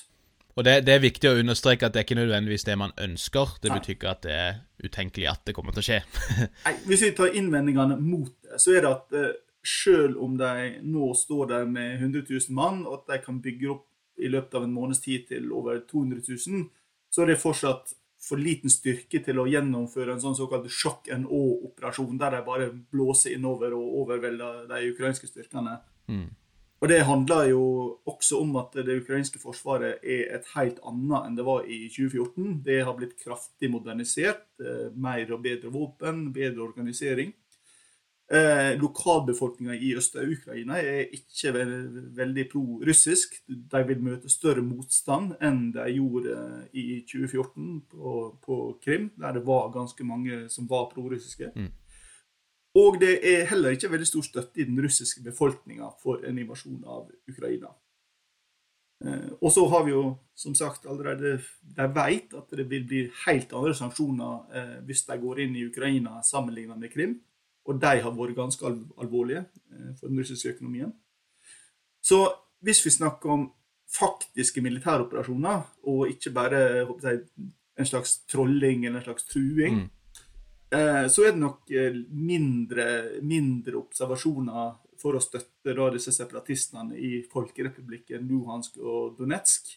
Og 0.59 0.65
det, 0.67 0.81
det, 0.89 0.95
er 0.97 1.03
viktig 1.05 1.29
å 1.31 1.37
understreke 1.39 1.87
at 1.87 1.95
det 1.95 2.01
er 2.01 2.07
ikke 2.09 2.19
nødvendigvis 2.19 2.65
det 2.67 2.75
man 2.81 2.95
ønsker. 2.99 3.53
Det 3.63 3.71
betyr 3.71 3.95
ikke 3.95 4.09
at 4.11 4.25
det 4.25 4.33
er 4.35 4.57
utenkelig 4.83 5.29
at 5.31 5.45
det 5.47 5.55
kommer 5.55 5.77
til 5.77 5.85
å 5.85 5.87
skje. 5.87 5.99
Nei, 6.65 6.73
Hvis 6.89 7.05
vi 7.07 7.13
tar 7.15 7.37
innvendingene 7.39 7.99
mot 8.03 8.33
det, 8.43 8.59
så 8.59 8.75
er 8.75 8.83
det 8.83 8.91
at 8.91 9.15
uh, 9.15 9.29
selv 9.63 10.19
om 10.25 10.35
de 10.41 10.81
nå 10.83 11.13
står 11.15 11.53
der 11.53 11.71
med 11.71 12.01
100 12.01 12.27
000 12.27 12.57
mann, 12.59 12.83
og 12.89 13.05
at 13.05 13.13
de 13.13 13.21
kan 13.29 13.39
bygge 13.45 13.71
opp 13.71 13.87
i 14.19 14.31
løpet 14.33 14.59
av 14.59 14.67
en 14.67 14.75
måneds 14.75 15.05
tid 15.05 15.29
til 15.31 15.53
over 15.55 15.79
200 15.87 16.27
000, 16.27 16.67
så 17.11 17.25
er 17.25 17.33
det 17.33 17.41
fortsatt 17.43 17.95
for 18.29 18.41
liten 18.41 18.71
styrke 18.73 19.21
til 19.25 19.39
å 19.41 19.47
gjennomføre 19.49 20.17
en 20.17 20.23
sånn 20.23 20.37
såkalt 20.37 20.67
sjokk 20.73 21.09
and 21.15 21.29
awe-operasjon, 21.31 22.19
der 22.21 22.37
de 22.37 22.43
bare 22.47 22.69
blåser 22.93 23.37
innover 23.37 23.77
og 23.79 24.03
overvelder 24.03 24.67
de 24.69 24.91
ukrainske 24.93 25.31
styrkene. 25.31 25.79
Mm. 26.11 26.29
Og 26.79 26.89
Det 26.89 27.01
handler 27.03 27.49
jo 27.51 27.63
også 28.07 28.39
om 28.39 28.55
at 28.61 28.77
det 28.87 29.01
ukrainske 29.01 29.41
forsvaret 29.43 30.05
er 30.07 30.29
et 30.37 30.47
helt 30.55 30.79
annet 30.87 31.27
enn 31.27 31.39
det 31.39 31.47
var 31.47 31.67
i 31.67 31.89
2014. 31.91 32.61
Det 32.63 32.79
har 32.87 32.95
blitt 32.95 33.17
kraftig 33.19 33.71
modernisert. 33.73 34.45
Eh, 34.63 34.87
mer 34.95 35.33
og 35.35 35.43
bedre 35.43 35.73
våpen, 35.75 36.29
bedre 36.33 36.63
organisering. 36.69 37.33
Eh, 38.29 38.75
Lokalbefolkninga 38.81 39.75
i 39.75 39.95
Øst-Ukraina 39.97 40.77
er 40.77 41.07
ikke 41.17 41.53
veldig 42.17 42.45
pro-russisk. 42.53 43.39
De 43.49 43.81
vil 43.89 44.03
møte 44.05 44.29
større 44.29 44.61
motstand 44.61 45.33
enn 45.41 45.71
de 45.73 45.87
gjorde 45.95 46.35
i 46.77 47.01
2014 47.09 47.81
på, 47.89 48.15
på 48.45 48.59
Krim, 48.85 49.11
der 49.17 49.33
det 49.39 49.47
var 49.47 49.73
ganske 49.73 50.05
mange 50.05 50.43
som 50.53 50.69
var 50.69 50.91
pro-russiske. 50.93 51.55
Mm. 51.57 51.71
Og 52.77 53.01
det 53.01 53.15
er 53.25 53.49
heller 53.49 53.73
ikke 53.73 53.91
veldig 53.91 54.07
stor 54.07 54.27
støtte 54.27 54.61
i 54.61 54.69
den 54.69 54.77
russiske 54.85 55.25
befolkninga 55.25 55.89
for 56.03 56.21
en 56.29 56.39
invasjon 56.39 56.85
av 56.85 57.09
Ukraina. 57.33 57.73
Eh, 59.05 59.31
og 59.41 59.53
så 59.55 59.65
har 59.73 59.87
vi 59.87 59.95
jo 59.95 60.05
som 60.35 60.55
sagt 60.59 60.87
allerede 60.91 61.37
De 61.63 61.85
vet 61.95 62.33
at 62.35 62.51
det 62.51 62.65
vil 62.71 62.85
bli 62.85 63.05
helt 63.27 63.53
andre 63.55 63.75
sanksjoner 63.75 64.53
eh, 64.53 64.79
hvis 64.85 65.05
de 65.07 65.17
går 65.23 65.41
inn 65.45 65.57
i 65.57 65.65
Ukraina 65.71 66.21
sammenlignet 66.27 66.77
med 66.79 66.93
Krim. 66.93 67.17
Og 67.69 67.77
de 67.83 68.01
har 68.01 68.17
vært 68.17 68.37
ganske 68.37 68.65
alvorlige 69.03 69.45
eh, 69.45 69.93
for 69.99 70.09
den 70.09 70.19
russiske 70.23 70.55
økonomien. 70.55 70.93
Så 72.01 72.23
hvis 72.65 72.81
vi 72.87 72.95
snakker 72.95 73.35
om 73.35 73.47
faktiske 73.93 74.63
militæroperasjoner, 74.65 75.61
og 75.89 76.09
ikke 76.09 76.33
bare 76.37 76.61
jeg, 77.03 77.21
en 77.79 77.89
slags 77.89 78.19
trolling 78.29 78.87
eller 78.87 78.99
en 79.01 79.05
slags 79.11 79.29
truing, 79.29 79.75
mm. 79.83 79.89
eh, 80.79 81.07
så 81.13 81.27
er 81.27 81.35
det 81.35 81.43
nok 81.45 81.71
eh, 81.71 82.01
mindre, 82.09 82.87
mindre, 83.23 83.77
observasjoner 83.83 84.73
for 84.99 85.15
å 85.15 85.23
støtte 85.23 85.77
da, 85.77 85.91
disse 85.95 86.13
separatistene 86.17 86.97
i 86.97 87.23
folkerepublikken 87.31 88.25
Luhansk 88.27 88.81
og 88.83 89.19
Donetsk. 89.21 89.77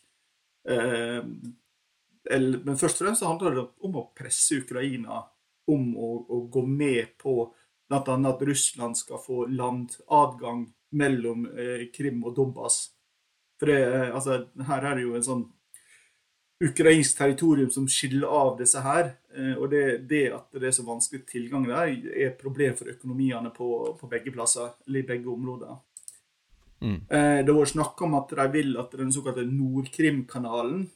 Men 2.32 2.78
først 2.78 3.02
og 3.02 3.06
fremst 3.06 3.26
handler 3.26 3.56
det 3.56 3.66
om 3.86 3.96
å 3.98 4.10
presse 4.18 4.60
Ukraina 4.62 5.22
om 5.70 5.96
å, 5.98 6.10
å 6.26 6.38
gå 6.54 6.64
med 6.66 7.18
på 7.22 7.34
bl.a. 7.92 8.30
at 8.30 8.42
Russland 8.48 8.98
skal 8.98 9.20
få 9.20 9.46
landadgang 9.52 10.70
mellom 10.96 11.46
eh, 11.52 11.88
Krim 11.96 12.24
og 12.24 12.36
Donbas. 12.36 12.84
For 13.60 13.72
det, 13.72 13.82
eh, 13.84 14.16
altså, 14.16 14.46
her 14.68 14.88
er 14.88 14.96
det 14.96 15.06
jo 15.06 15.18
en 15.18 15.28
sånn 15.28 15.44
ukrainsk 16.62 17.18
territorium 17.18 17.72
som 17.74 17.88
skiller 17.89 18.30
av 18.30 18.56
disse 18.60 18.82
her. 18.86 19.16
Eh, 19.36 19.54
og 19.58 19.70
det, 19.74 19.86
det, 20.10 20.26
at 20.38 20.60
det 20.60 20.70
er 20.70 20.76
så 20.78 20.88
vanskelig 20.88 21.26
tilgang 21.30 21.68
der, 21.68 21.92
er 21.92 22.32
et 22.32 22.42
problem 22.42 22.76
for 22.80 22.92
økonomiene 22.94 23.54
på, 23.56 23.72
på 24.00 24.12
begge 24.12 24.34
plasser, 24.36 24.76
eller 24.88 25.04
i 25.04 25.10
begge 25.14 25.32
områder. 25.32 25.80
Mm. 26.82 26.96
Det 27.46 27.54
vært 27.54 27.70
snakk 27.76 28.00
om 28.02 28.16
at 28.18 28.32
de 28.34 28.46
vil 28.56 28.72
at 28.82 28.96
den 28.98 29.12
såkalte 29.14 29.44
Nord-Krim-kanalen 29.46 30.88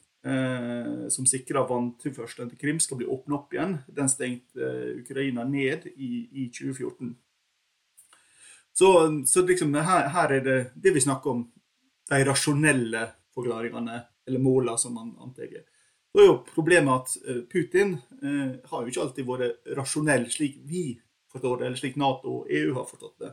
som 1.12 1.26
sikrer 1.28 1.68
vanntilførselen 1.68 2.50
til 2.50 2.58
Krim, 2.58 2.80
skal 2.82 2.98
bli 3.00 3.06
åpnet 3.06 3.36
opp 3.36 3.54
igjen. 3.54 3.76
Den 3.94 4.10
stengte 4.10 4.62
eh, 4.62 4.96
Ukraina 5.02 5.44
ned 5.46 5.86
i, 5.94 6.26
i 6.42 6.48
2014. 6.50 7.14
Så, 8.76 8.90
så 9.26 9.44
liksom, 9.46 9.74
her, 9.74 10.08
her, 10.12 10.34
er 10.36 10.44
det 10.44 10.58
det 10.74 10.92
vi 10.96 11.04
snakker 11.04 11.32
om, 11.32 11.46
de 12.10 12.18
rasjonelle 12.26 13.06
forklaringene, 13.34 14.02
eller 14.28 14.42
målene, 14.42 14.78
som 14.78 14.94
man 14.94 15.14
antar. 15.22 15.54
Så 16.12 16.22
er 16.22 16.28
jo 16.28 16.36
problemet 16.50 17.00
at 17.00 17.28
eh, 17.28 17.42
Putin 17.50 17.96
eh, 18.22 18.58
har 18.70 18.82
jo 18.82 18.92
ikke 18.92 19.02
alltid 19.06 19.28
vært 19.28 19.74
rasjonell 19.78 20.28
slik 20.32 20.60
vi 20.68 20.88
forstår 21.32 21.58
det, 21.60 21.66
eller 21.66 21.80
slik 21.80 21.98
Nato 22.00 22.40
og 22.40 22.52
EU 22.52 22.74
har 22.76 22.86
forstått 22.88 23.18
det. 23.24 23.32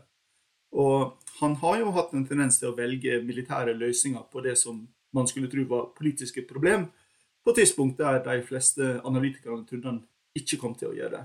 Og 0.74 1.14
han 1.40 1.56
har 1.62 1.80
jo 1.80 1.94
hatt 1.94 2.14
en 2.18 2.26
tendens 2.26 2.58
til 2.60 2.72
å 2.72 2.78
velge 2.78 3.20
militære 3.24 3.76
løsninger 3.78 4.26
på 4.32 4.42
det 4.46 4.56
som 4.60 4.82
man 5.14 5.30
skulle 5.30 5.52
tro 5.52 5.66
var 5.70 5.92
politiske 5.98 6.46
problem, 6.50 6.88
på 7.44 7.52
et 7.52 7.60
tidspunkt 7.62 8.00
der 8.00 8.22
de 8.24 8.40
fleste 8.48 8.98
analytikerne 9.04 9.66
trodde 9.68 9.90
han 9.90 10.02
ikke 10.38 10.60
kom 10.62 10.76
til 10.80 10.92
å 10.92 10.98
gjøre 10.98 11.18
det. 11.18 11.24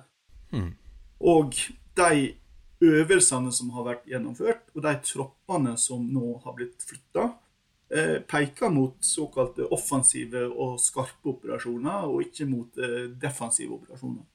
Mm. 0.59 0.71
Og 1.31 1.55
de 1.99 2.33
øvelsene 2.85 3.53
som 3.55 3.71
har 3.75 3.87
vært 3.87 4.09
gjennomført, 4.11 4.71
og 4.75 4.83
de 4.85 4.95
troppene 5.07 5.75
som 5.81 6.03
nå 6.07 6.37
har 6.45 6.57
blitt 6.59 6.83
flytta, 6.87 7.29
eh, 7.91 8.19
peker 8.23 8.71
mot 8.75 8.97
såkalte 9.05 9.67
offensive 9.75 10.45
og 10.49 10.79
skarpe 10.83 11.35
operasjoner, 11.35 12.07
og 12.07 12.27
ikke 12.27 12.47
mot 12.51 12.79
eh, 12.79 13.09
defensive 13.15 13.79
operasjoner. 13.79 14.27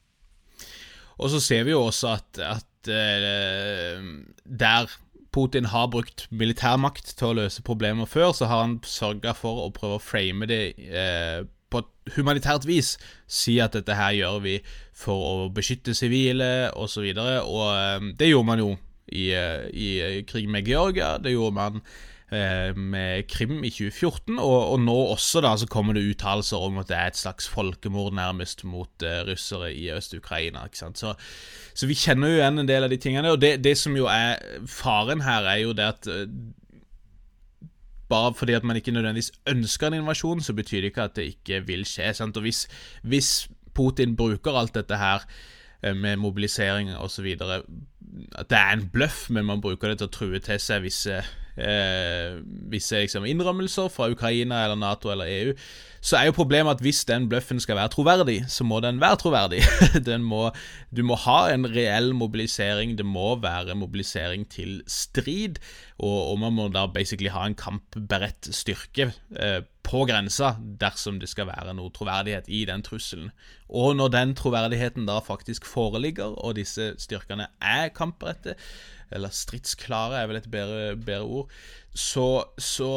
Og 1.20 1.30
så 1.30 1.40
ser 1.44 1.64
vi 1.68 1.76
jo 1.76 1.84
også 1.86 2.10
at, 2.16 2.40
at 2.42 2.90
uh, 2.90 4.00
der 4.44 4.94
Putin 5.34 5.66
har 5.72 5.90
brukt 5.92 6.28
militærmakt 6.30 7.16
til 7.18 7.32
å 7.32 7.38
løse 7.42 7.64
problemer 7.66 8.10
før, 8.10 8.32
så 8.38 8.50
har 8.52 8.64
han 8.66 8.78
sørga 8.86 9.34
for 9.38 9.66
å 9.66 9.74
prøve 9.74 9.98
å 9.98 10.04
frame 10.04 10.48
det 10.50 10.62
eh, 10.78 11.42
på 11.74 11.82
et 11.82 12.16
humanitært 12.18 12.68
vis. 12.70 12.96
Si 13.26 13.58
at 13.64 13.74
dette 13.74 13.98
her 13.98 14.14
gjør 14.14 14.40
vi 14.46 14.60
for 14.94 15.28
å 15.28 15.52
beskytte 15.54 15.98
sivile 15.98 16.70
osv. 16.78 17.10
Og, 17.10 17.18
så 17.18 17.38
og 17.50 17.68
eh, 17.74 18.10
det 18.20 18.30
gjorde 18.30 18.52
man 18.52 18.64
jo 18.64 18.72
i, 19.10 19.30
eh, 19.34 19.70
i, 19.74 19.92
i 20.22 20.26
krig 20.30 20.50
med 20.50 20.70
Georgia. 20.70 21.16
Det 21.18 21.34
gjorde 21.34 21.58
man 21.58 21.84
Eh, 21.84 22.13
med 22.34 23.28
Krim 23.30 23.60
i 23.64 23.70
2014, 23.70 24.40
og, 24.40 24.72
og, 24.74 24.80
nå 24.82 24.96
også 25.14 25.44
da 25.46 25.54
så 25.60 25.68
kommer 25.70 25.94
det 25.94 26.06
uttalelser 26.08 26.64
om 26.66 26.80
at 26.82 26.90
det 26.90 26.98
er 26.98 27.12
et 27.12 27.20
slags 27.20 27.48
folkemord 27.52 28.14
nærmest 28.18 28.64
mot 28.66 29.06
uh, 29.06 29.22
russere 29.28 29.74
i 29.74 29.90
Øst-Ukraina. 29.94 30.66
ikke 30.66 30.82
sant? 30.82 30.98
Så, 30.98 31.14
så, 31.74 31.88
vi 31.88 31.98
kjenner 31.98 32.32
jo 32.32 32.42
igjen 32.42 32.64
en 32.64 32.70
del 32.70 32.88
av 32.88 32.94
de 32.94 32.98
tingene. 32.98 33.32
Og 33.32 33.42
det, 33.42 33.56
det 33.64 33.76
som 33.78 33.96
jo 33.98 34.10
er 34.10 34.42
faren 34.70 35.22
her, 35.26 35.46
er 35.52 35.62
jo 35.62 35.78
det 35.78 35.90
at 35.92 36.10
uh, 36.10 36.26
bare 38.10 38.34
fordi 38.38 38.58
at 38.58 38.64
man 38.64 38.78
ikke 38.78 38.92
nødvendigvis 38.92 39.32
ønsker 39.50 39.88
en 39.88 40.02
invasjon, 40.02 40.42
så 40.42 40.54
betyr 40.54 40.82
det 40.82 40.94
ikke 40.94 41.10
at 41.10 41.16
det 41.16 41.30
ikke 41.36 41.64
vil 41.68 41.86
skje. 41.86 42.14
sant? 42.14 42.38
Og 42.38 42.48
hvis, 42.48 42.68
hvis 43.04 43.50
Putin 43.74 44.16
bruker 44.16 44.58
alt 44.58 44.76
dette 44.76 44.98
her 44.98 45.26
med 45.84 46.16
mobilisering 46.16 46.96
osv. 46.96 47.26
At 48.36 48.50
det 48.50 48.58
er 48.58 48.74
en 48.74 48.90
bløff, 48.90 49.30
men 49.30 49.46
man 49.46 49.62
bruker 49.62 49.92
det 49.92 49.98
til 50.00 50.08
å 50.08 50.14
true 50.14 50.40
til 50.40 50.62
seg 50.62 50.86
visse 50.86 51.18
eh, 51.58 52.40
visse 52.72 53.04
liksom, 53.04 53.26
innrømmelser 53.30 53.90
fra 53.94 54.10
Ukraina 54.12 54.64
eller 54.64 54.80
Nato 54.80 55.12
eller 55.14 55.30
EU, 55.30 55.58
så 56.04 56.18
er 56.20 56.28
jo 56.28 56.36
problemet 56.36 56.76
at 56.76 56.82
hvis 56.84 57.06
den 57.08 57.30
bløffen 57.32 57.62
skal 57.64 57.78
være 57.80 57.94
troverdig, 57.94 58.42
så 58.52 58.66
må 58.68 58.82
den 58.84 59.00
være 59.00 59.22
troverdig. 59.22 59.62
Den 60.10 60.26
må, 60.28 60.50
du 60.92 61.00
må 61.08 61.16
ha 61.24 61.54
en 61.54 61.64
reell 61.64 62.12
mobilisering, 62.18 62.98
det 62.98 63.06
må 63.08 63.38
være 63.40 63.76
mobilisering 63.80 64.44
til 64.52 64.82
strid, 64.88 65.62
og, 65.98 66.34
og 66.34 66.40
man 66.40 66.58
må 66.58 66.68
da 66.74 66.90
basically 66.92 67.32
ha 67.32 67.46
en 67.48 67.56
kampberedt 67.56 68.52
styrke 68.52 69.14
eh, 69.40 69.62
på 69.84 70.04
grensa 70.10 70.56
dersom 70.60 71.20
det 71.22 71.30
skal 71.32 71.48
være 71.48 71.76
noe 71.78 71.92
troverdighet 71.96 72.52
i 72.52 72.66
den 72.68 72.84
trusselen. 72.84 73.32
Og 73.70 73.96
når 73.96 74.12
den 74.12 74.36
troverdigheten 74.36 75.08
da 75.08 75.22
faktisk 75.24 75.66
foreligger, 75.70 76.36
og 76.36 76.58
disse 76.60 76.94
styrkene 77.00 77.48
er 77.62 77.94
kampberedte, 77.96 78.58
eller 79.14 79.34
stridsklare 79.34 80.22
er 80.22 80.30
vel 80.30 80.40
et 80.42 80.52
bedre, 80.52 80.96
bedre 80.98 81.42
ord, 81.42 81.56
så, 81.94 82.44
så, 82.58 82.90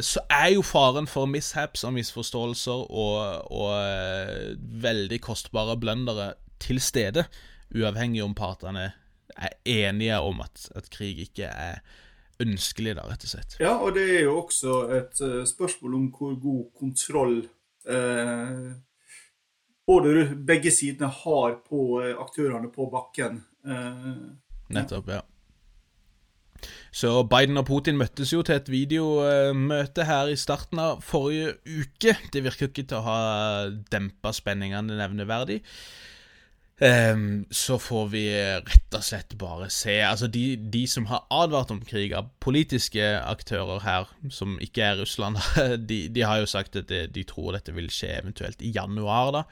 så, 0.00 0.20
er 0.30 0.52
jo 0.54 0.62
faren 0.62 1.08
for 1.10 1.26
mishaps 1.26 1.82
og 1.84 1.96
misforståelser 1.96 2.84
og, 2.86 3.50
og 3.50 3.72
uh, 3.74 4.54
veldig 4.82 5.18
kostbare 5.22 5.74
blundere 5.80 6.34
til 6.62 6.78
stede, 6.80 7.26
uavhengig 7.74 8.22
om 8.22 8.34
partene 8.34 8.92
er 9.34 9.56
enige 9.66 10.20
om 10.22 10.40
at, 10.44 10.68
at, 10.78 10.86
krig 10.90 11.18
ikke 11.26 11.50
er 11.50 11.82
ønskelig, 12.40 12.94
da, 12.94 13.08
rett 13.10 13.26
og 13.26 13.32
slett. 13.32 13.58
Ja, 13.58 13.74
og 13.74 13.96
det 13.98 14.06
er 14.20 14.24
jo 14.28 14.38
også 14.44 14.78
et 15.00 15.22
uh, 15.26 15.42
spørsmål 15.48 15.98
om 15.98 16.08
hvor 16.14 16.38
god 16.38 16.64
kontroll 16.78 17.36
eh, 17.90 18.70
både 19.86 20.28
begge 20.46 20.70
sidene 20.70 21.10
har 21.10 21.58
på 21.66 22.00
aktørene 22.00 22.70
på 22.72 22.86
bakken. 22.92 23.42
Nettopp, 24.72 25.10
ja. 25.10 25.20
Så 26.94 27.10
Biden 27.26 27.58
og 27.58 27.66
Putin 27.66 27.98
møttes 27.98 28.32
jo 28.32 28.44
til 28.46 28.60
et 28.60 28.70
videomøte 28.70 30.06
her 30.06 30.30
i 30.30 30.38
starten 30.38 30.78
av 30.78 31.02
forrige 31.02 31.56
uke. 31.66 32.16
Det 32.32 32.44
virker 32.44 32.70
ikke 32.70 32.86
til 32.86 33.00
å 33.00 33.06
ha 33.08 33.20
dempa 33.92 34.34
spenningene 34.36 34.98
nevneverdig. 35.00 35.60
Um, 36.74 37.44
så 37.54 37.76
får 37.78 38.08
vi 38.10 38.22
rett 38.34 38.96
og 38.98 39.02
slett 39.06 39.36
bare 39.38 39.68
se 39.70 39.92
Altså, 40.02 40.26
de, 40.26 40.56
de, 40.58 40.80
som 40.90 41.06
har 41.06 41.22
advart 41.30 41.70
om 41.70 41.78
krig 41.86 42.10
av 42.18 42.32
politiske 42.42 43.04
aktører 43.20 43.78
her, 43.84 44.10
som 44.34 44.56
ikke 44.62 44.82
er 44.82 44.98
Russland, 44.98 45.38
de, 45.90 46.00
de 46.10 46.24
har 46.26 46.42
jo 46.42 46.50
sagt 46.50 46.74
at 46.80 46.90
de, 46.90 47.04
de, 47.06 47.22
tror 47.30 47.54
dette 47.54 47.74
vil 47.76 47.86
skje 47.94 48.16
eventuelt 48.18 48.62
i 48.62 48.72
januar, 48.74 49.30
da. 49.36 49.44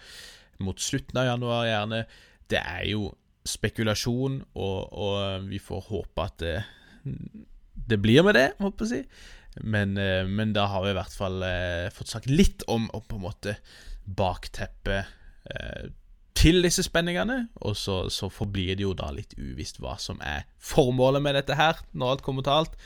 Mot 0.66 0.82
slutten 0.82 1.22
av 1.22 1.30
januar, 1.30 1.68
gjerne. 1.70 2.02
Det 2.50 2.58
er 2.58 2.84
jo 2.90 3.12
spekulasjon, 3.46 4.42
og, 4.58 4.78
og 4.90 5.46
vi 5.46 5.62
får 5.62 5.86
håpe 5.92 6.26
at 6.26 6.38
det 6.42 6.56
det 7.02 7.98
blir 8.02 8.24
med 8.26 8.36
det, 8.38 8.48
håper 8.62 8.84
jeg 8.84 8.88
å 8.88 8.92
si. 8.92 9.30
Men, 9.60 9.96
eh, 10.00 10.24
men, 10.26 10.54
da 10.56 10.66
har 10.72 10.84
vi 10.84 10.92
i 10.92 10.96
hvert 10.96 11.16
fall 11.16 11.42
eh, 11.44 11.88
fått 11.92 12.12
sagt 12.12 12.30
litt 12.30 12.64
om, 12.72 12.88
om 12.96 13.02
på 13.04 13.18
en 13.18 13.26
måte 13.26 13.56
bakteppet 14.04 15.10
eh, 15.52 15.90
til 16.38 16.62
disse 16.64 16.84
spenningene. 16.86 17.46
Og 17.60 17.76
så, 17.76 18.06
så, 18.12 18.30
forblir 18.32 18.78
det 18.78 18.86
jo 18.86 18.94
da 18.96 19.10
litt 19.14 19.36
uvisst 19.36 19.82
hva 19.82 19.98
som 20.00 20.20
er 20.24 20.46
formålet 20.62 21.24
med 21.24 21.36
dette 21.40 21.58
her, 21.58 21.82
når 21.92 22.16
alt 22.16 22.26
kommer 22.26 22.46
til 22.46 22.62
alt. 22.62 22.78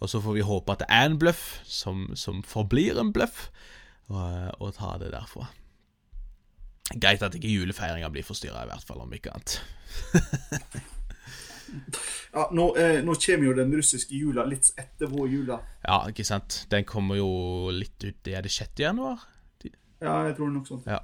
Og 0.00 0.08
så 0.08 0.22
får 0.24 0.38
vi 0.38 0.46
håpe 0.46 0.72
at 0.72 0.84
det 0.84 0.92
er 0.96 1.10
en 1.10 1.18
bløff 1.20 1.60
som, 1.68 2.08
som 2.16 2.40
forblir 2.46 2.98
en 3.00 3.12
bløff, 3.12 3.50
og, 4.08 4.54
og 4.58 4.72
ta 4.78 4.94
det 5.02 5.12
derfra. 5.12 5.50
Greit 6.90 7.22
at 7.22 7.36
ikke 7.36 7.52
julefeiringa 7.52 8.08
blir 8.10 8.24
forstyrra, 8.26 8.64
i 8.64 8.72
hvert 8.72 8.88
fall, 8.88 9.04
om 9.04 9.12
ikke 9.14 9.34
annet. 9.36 9.60
Ja, 12.34 12.46
nå, 12.54 12.70
eh, 12.78 13.00
nå, 13.04 13.16
kommer 13.18 13.50
jo 13.50 13.56
den 13.58 13.74
russiske 13.74 14.16
jula 14.16 14.46
litt 14.48 14.70
etter 14.78 15.10
vår 15.10 15.28
jula. 15.28 15.60
Ja, 15.84 16.02
ikke 16.10 16.26
sant. 16.26 16.64
Den 16.70 16.86
kommer 16.88 17.18
jo 17.18 17.30
litt 17.74 17.98
ut 18.04 18.30
er 18.30 18.46
det 18.46 18.52
6. 18.54 18.74
januar? 18.84 19.22
De... 19.62 19.72
Ja, 20.02 20.20
jeg 20.28 20.36
tror 20.38 20.50
det 20.50 20.58
nok 20.58 20.70
sånn. 20.70 20.84
Ja. 20.88 21.00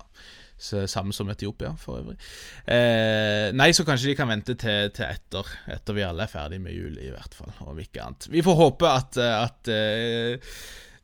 Så, 0.57 0.87
samme 0.89 1.13
som 1.13 1.29
Etiopia, 1.29 1.75
for 1.77 2.01
øvrig. 2.01 2.17
Eh, 2.65 3.53
nei, 3.53 3.69
så 3.77 3.85
kanskje 3.85 4.13
de 4.13 4.17
kan 4.17 4.31
vente 4.31 4.55
til, 4.57 4.89
til 4.97 5.05
etter, 5.05 5.51
etter 5.75 5.97
vi 5.99 6.05
alle 6.07 6.25
er 6.25 6.33
ferdig 6.33 6.63
med 6.65 6.73
jul, 6.73 6.97
i 6.97 7.11
hvert 7.13 7.37
fall. 7.37 7.53
Om 7.67 7.83
ikke 7.83 8.07
annet. 8.07 8.31
Vi 8.33 8.45
får 8.47 8.57
håpe 8.63 8.89
at, 8.89 9.21
at 9.21 9.69
uh, 9.69 10.57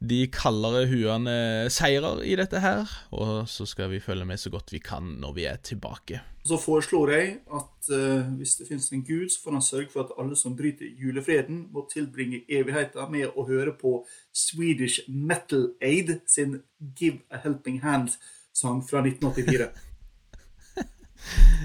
de 0.03 0.25
kaldere 0.35 0.87
huene 0.91 1.35
seirer 1.71 2.23
i 2.27 2.35
dette 2.39 2.61
her. 2.63 2.91
Og 3.15 3.49
så 3.51 3.67
skal 3.69 3.91
vi 3.93 4.03
følge 4.03 4.27
med 4.27 4.41
så 4.41 4.51
godt 4.51 4.73
vi 4.75 4.81
kan 4.83 5.15
når 5.23 5.35
vi 5.37 5.47
er 5.51 5.61
tilbake. 5.63 6.21
Så 6.45 6.59
foreslår 6.59 7.11
jeg 7.15 7.27
at 7.55 7.91
uh, 7.95 8.33
hvis 8.35 8.57
det 8.59 8.67
finnes 8.67 8.91
en 8.93 9.05
gud, 9.07 9.29
så 9.31 9.39
får 9.45 9.53
han 9.53 9.63
sørge 9.63 9.89
for 9.93 10.03
at 10.03 10.15
alle 10.19 10.37
som 10.37 10.57
bryter 10.59 10.91
julefreden, 10.99 11.69
må 11.71 11.87
tilbringe 11.93 12.43
evigheten 12.51 13.13
med 13.15 13.31
å 13.39 13.47
høre 13.47 13.77
på 13.79 14.01
Swedish 14.35 15.07
Metal 15.09 15.71
Aid 15.83 16.17
sin 16.27 16.59
Give 16.99 17.23
a 17.31 17.39
Helping 17.45 17.79
Hand-sang 17.85 18.83
fra 18.89 19.05
1984. 19.07 19.71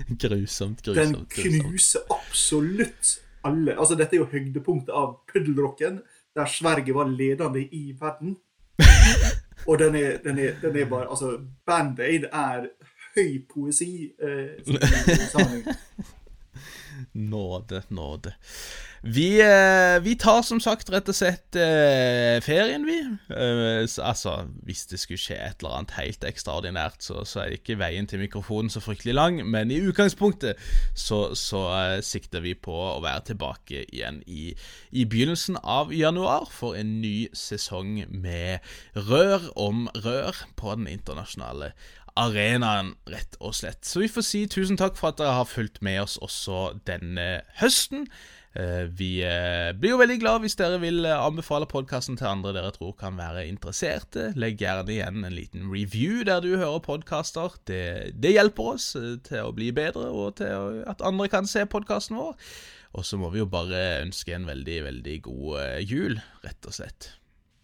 grusomt, 0.22 0.84
grusomt. 0.86 1.34
Den 1.34 1.64
knuser 1.66 2.06
absolutt 2.14 3.18
alle. 3.48 3.74
Altså, 3.80 3.98
dette 3.98 4.14
er 4.16 4.22
jo 4.22 4.30
høydepunktet 4.30 4.94
av 4.94 5.18
puddelrocken, 5.32 6.04
der 6.38 6.46
Sverige 6.46 6.96
var 6.96 7.08
ledende 7.08 7.64
i 7.66 7.96
verden. 8.00 8.38
Og 9.70 9.80
den 9.80 9.96
er, 9.96 10.18
den 10.18 10.40
er, 10.40 10.52
den 10.62 10.78
er 10.78 10.86
bare 10.86 11.10
Altså, 11.10 11.40
Band 11.66 12.00
Aid 12.00 12.24
er 12.32 12.68
høy 13.16 13.46
poesi. 13.54 14.12
Eh, 14.22 14.50
nåde, 17.34 17.84
nåde. 17.89 18.34
Vi, 19.01 19.41
eh, 19.41 20.01
vi, 20.01 20.16
tar 20.16 20.41
som 20.41 20.60
sagt 20.60 20.89
rett 20.89 21.10
og 21.10 21.16
slett 21.16 21.55
eh, 21.55 22.39
ferien, 22.43 22.86
vi. 22.88 22.97
Eh, 23.30 23.86
altså, 24.03 24.34
hvis 24.66 24.88
det 24.89 24.99
skulle 24.99 25.22
skje 25.22 25.38
et 25.38 25.62
eller 25.62 25.78
annet 25.78 25.93
helt 25.99 26.26
ekstraordinært, 26.28 26.97
så, 27.05 27.22
så, 27.22 27.43
er 27.43 27.58
ikke 27.58 27.78
veien 27.80 28.10
til 28.10 28.24
mikrofonen 28.24 28.72
så 28.74 28.82
fryktelig 28.82 29.16
lang. 29.16 29.39
Men 29.45 29.72
i 29.72 29.80
utgangspunktet 29.86 30.58
så, 30.97 31.36
så 31.38 31.64
eh, 31.78 31.99
sikter 32.05 32.43
vi 32.43 32.55
på 32.58 32.74
å 32.74 32.97
være 33.05 33.30
tilbake 33.32 33.86
igjen 33.86 34.24
i, 34.26 34.49
i, 34.91 35.05
begynnelsen 35.05 35.62
av 35.62 35.93
januar 35.93 36.49
for 36.51 36.78
en 36.78 36.97
ny 37.03 37.30
sesong 37.38 38.01
med 38.10 38.66
rør 38.97 39.51
om 39.55 39.86
rør 39.93 40.41
på 40.58 40.74
den 40.74 40.89
internasjonale 40.91 41.72
arenaen, 42.18 42.95
rett 43.09 43.38
og 43.39 43.55
slett. 43.57 43.86
Så 43.86 44.01
vi 44.03 44.09
får 44.11 44.26
si 44.26 44.41
tusen 44.51 44.80
takk 44.80 44.97
for 44.97 45.11
at 45.11 45.22
dere 45.22 45.38
har 45.39 45.49
fulgt 45.49 45.82
med 45.86 46.01
oss 46.03 46.18
også 46.24 46.80
denne 46.88 47.30
høsten. 47.61 48.07
Eh, 48.57 48.88
vi 48.89 49.20
eh, 49.22 49.70
blir 49.78 49.91
jo 49.91 49.99
veldig 49.99 50.15
glad 50.18 50.41
hvis 50.41 50.55
dere 50.57 50.80
vil 50.82 51.05
eh, 51.05 51.13
anbefale 51.13 51.68
podkasten 51.70 52.18
til 52.18 52.30
andre 52.30 52.55
dere 52.55 52.72
tror 52.74 52.95
kan 52.97 53.20
være 53.20 53.45
interesserte. 53.45 54.32
Legg 54.39 54.63
gjerne 54.63 54.93
igjen 54.95 55.28
en 55.28 55.36
liten 55.36 55.68
review 55.70 56.24
der 56.26 56.41
du 56.41 56.55
hører 56.55 56.82
podkaster. 56.86 57.59
Det, 57.70 58.15
det, 58.18 58.34
hjelper 58.34 58.72
oss 58.74 58.89
til 59.28 59.43
å 59.43 59.53
bli 59.53 59.70
bedre, 59.76 60.09
og 60.09 60.39
til 60.41 60.82
at 60.89 61.05
andre 61.05 61.30
kan 61.30 61.49
se 61.49 61.68
podkasten 61.70 62.18
vår. 62.18 62.34
Og 62.97 63.05
så 63.05 63.20
må 63.22 63.30
vi 63.30 63.43
jo 63.43 63.49
bare 63.51 64.01
ønske 64.01 64.34
en 64.34 64.47
veldig, 64.49 64.80
veldig 64.88 65.18
god 65.28 65.84
jul, 65.86 66.18
rett 66.41 66.70
og 66.70 66.80
slett. 66.80 67.11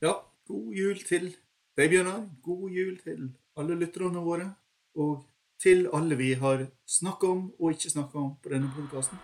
Ja, 0.04 0.20
god 0.46 0.76
jul 0.78 1.00
til 1.08 1.32
deg, 1.80 1.90
Bjørnar. 1.90 2.28
God 2.46 2.70
jul 2.76 3.00
til 3.02 3.32
alle 3.58 3.76
lytterne 3.78 4.22
våre, 4.26 4.50
og 4.96 5.24
til 5.62 5.88
alle 5.94 6.18
vi 6.20 6.34
har 6.34 6.66
snakka 6.90 7.30
om 7.30 7.44
og 7.60 7.72
ikke 7.72 7.92
snakka 7.94 8.18
om 8.20 8.32
på 8.44 8.50
denne 8.54 8.72
podkasten. 8.76 9.20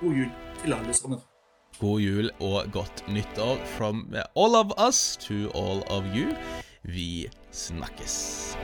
God 0.00 0.14
jul 0.14 0.30
til 0.62 0.72
alle 0.72 0.94
sammen. 0.94 1.20
God 1.80 2.00
jul 2.00 2.30
og 2.40 2.72
godt 2.72 3.04
nyttår 3.08 3.64
from 3.76 4.14
all 4.36 4.54
of 4.54 4.72
us 4.88 5.16
to 5.16 5.50
all 5.54 5.82
of 5.90 6.04
you. 6.14 6.36
Vi 6.82 7.28
snakkes. 7.50 8.56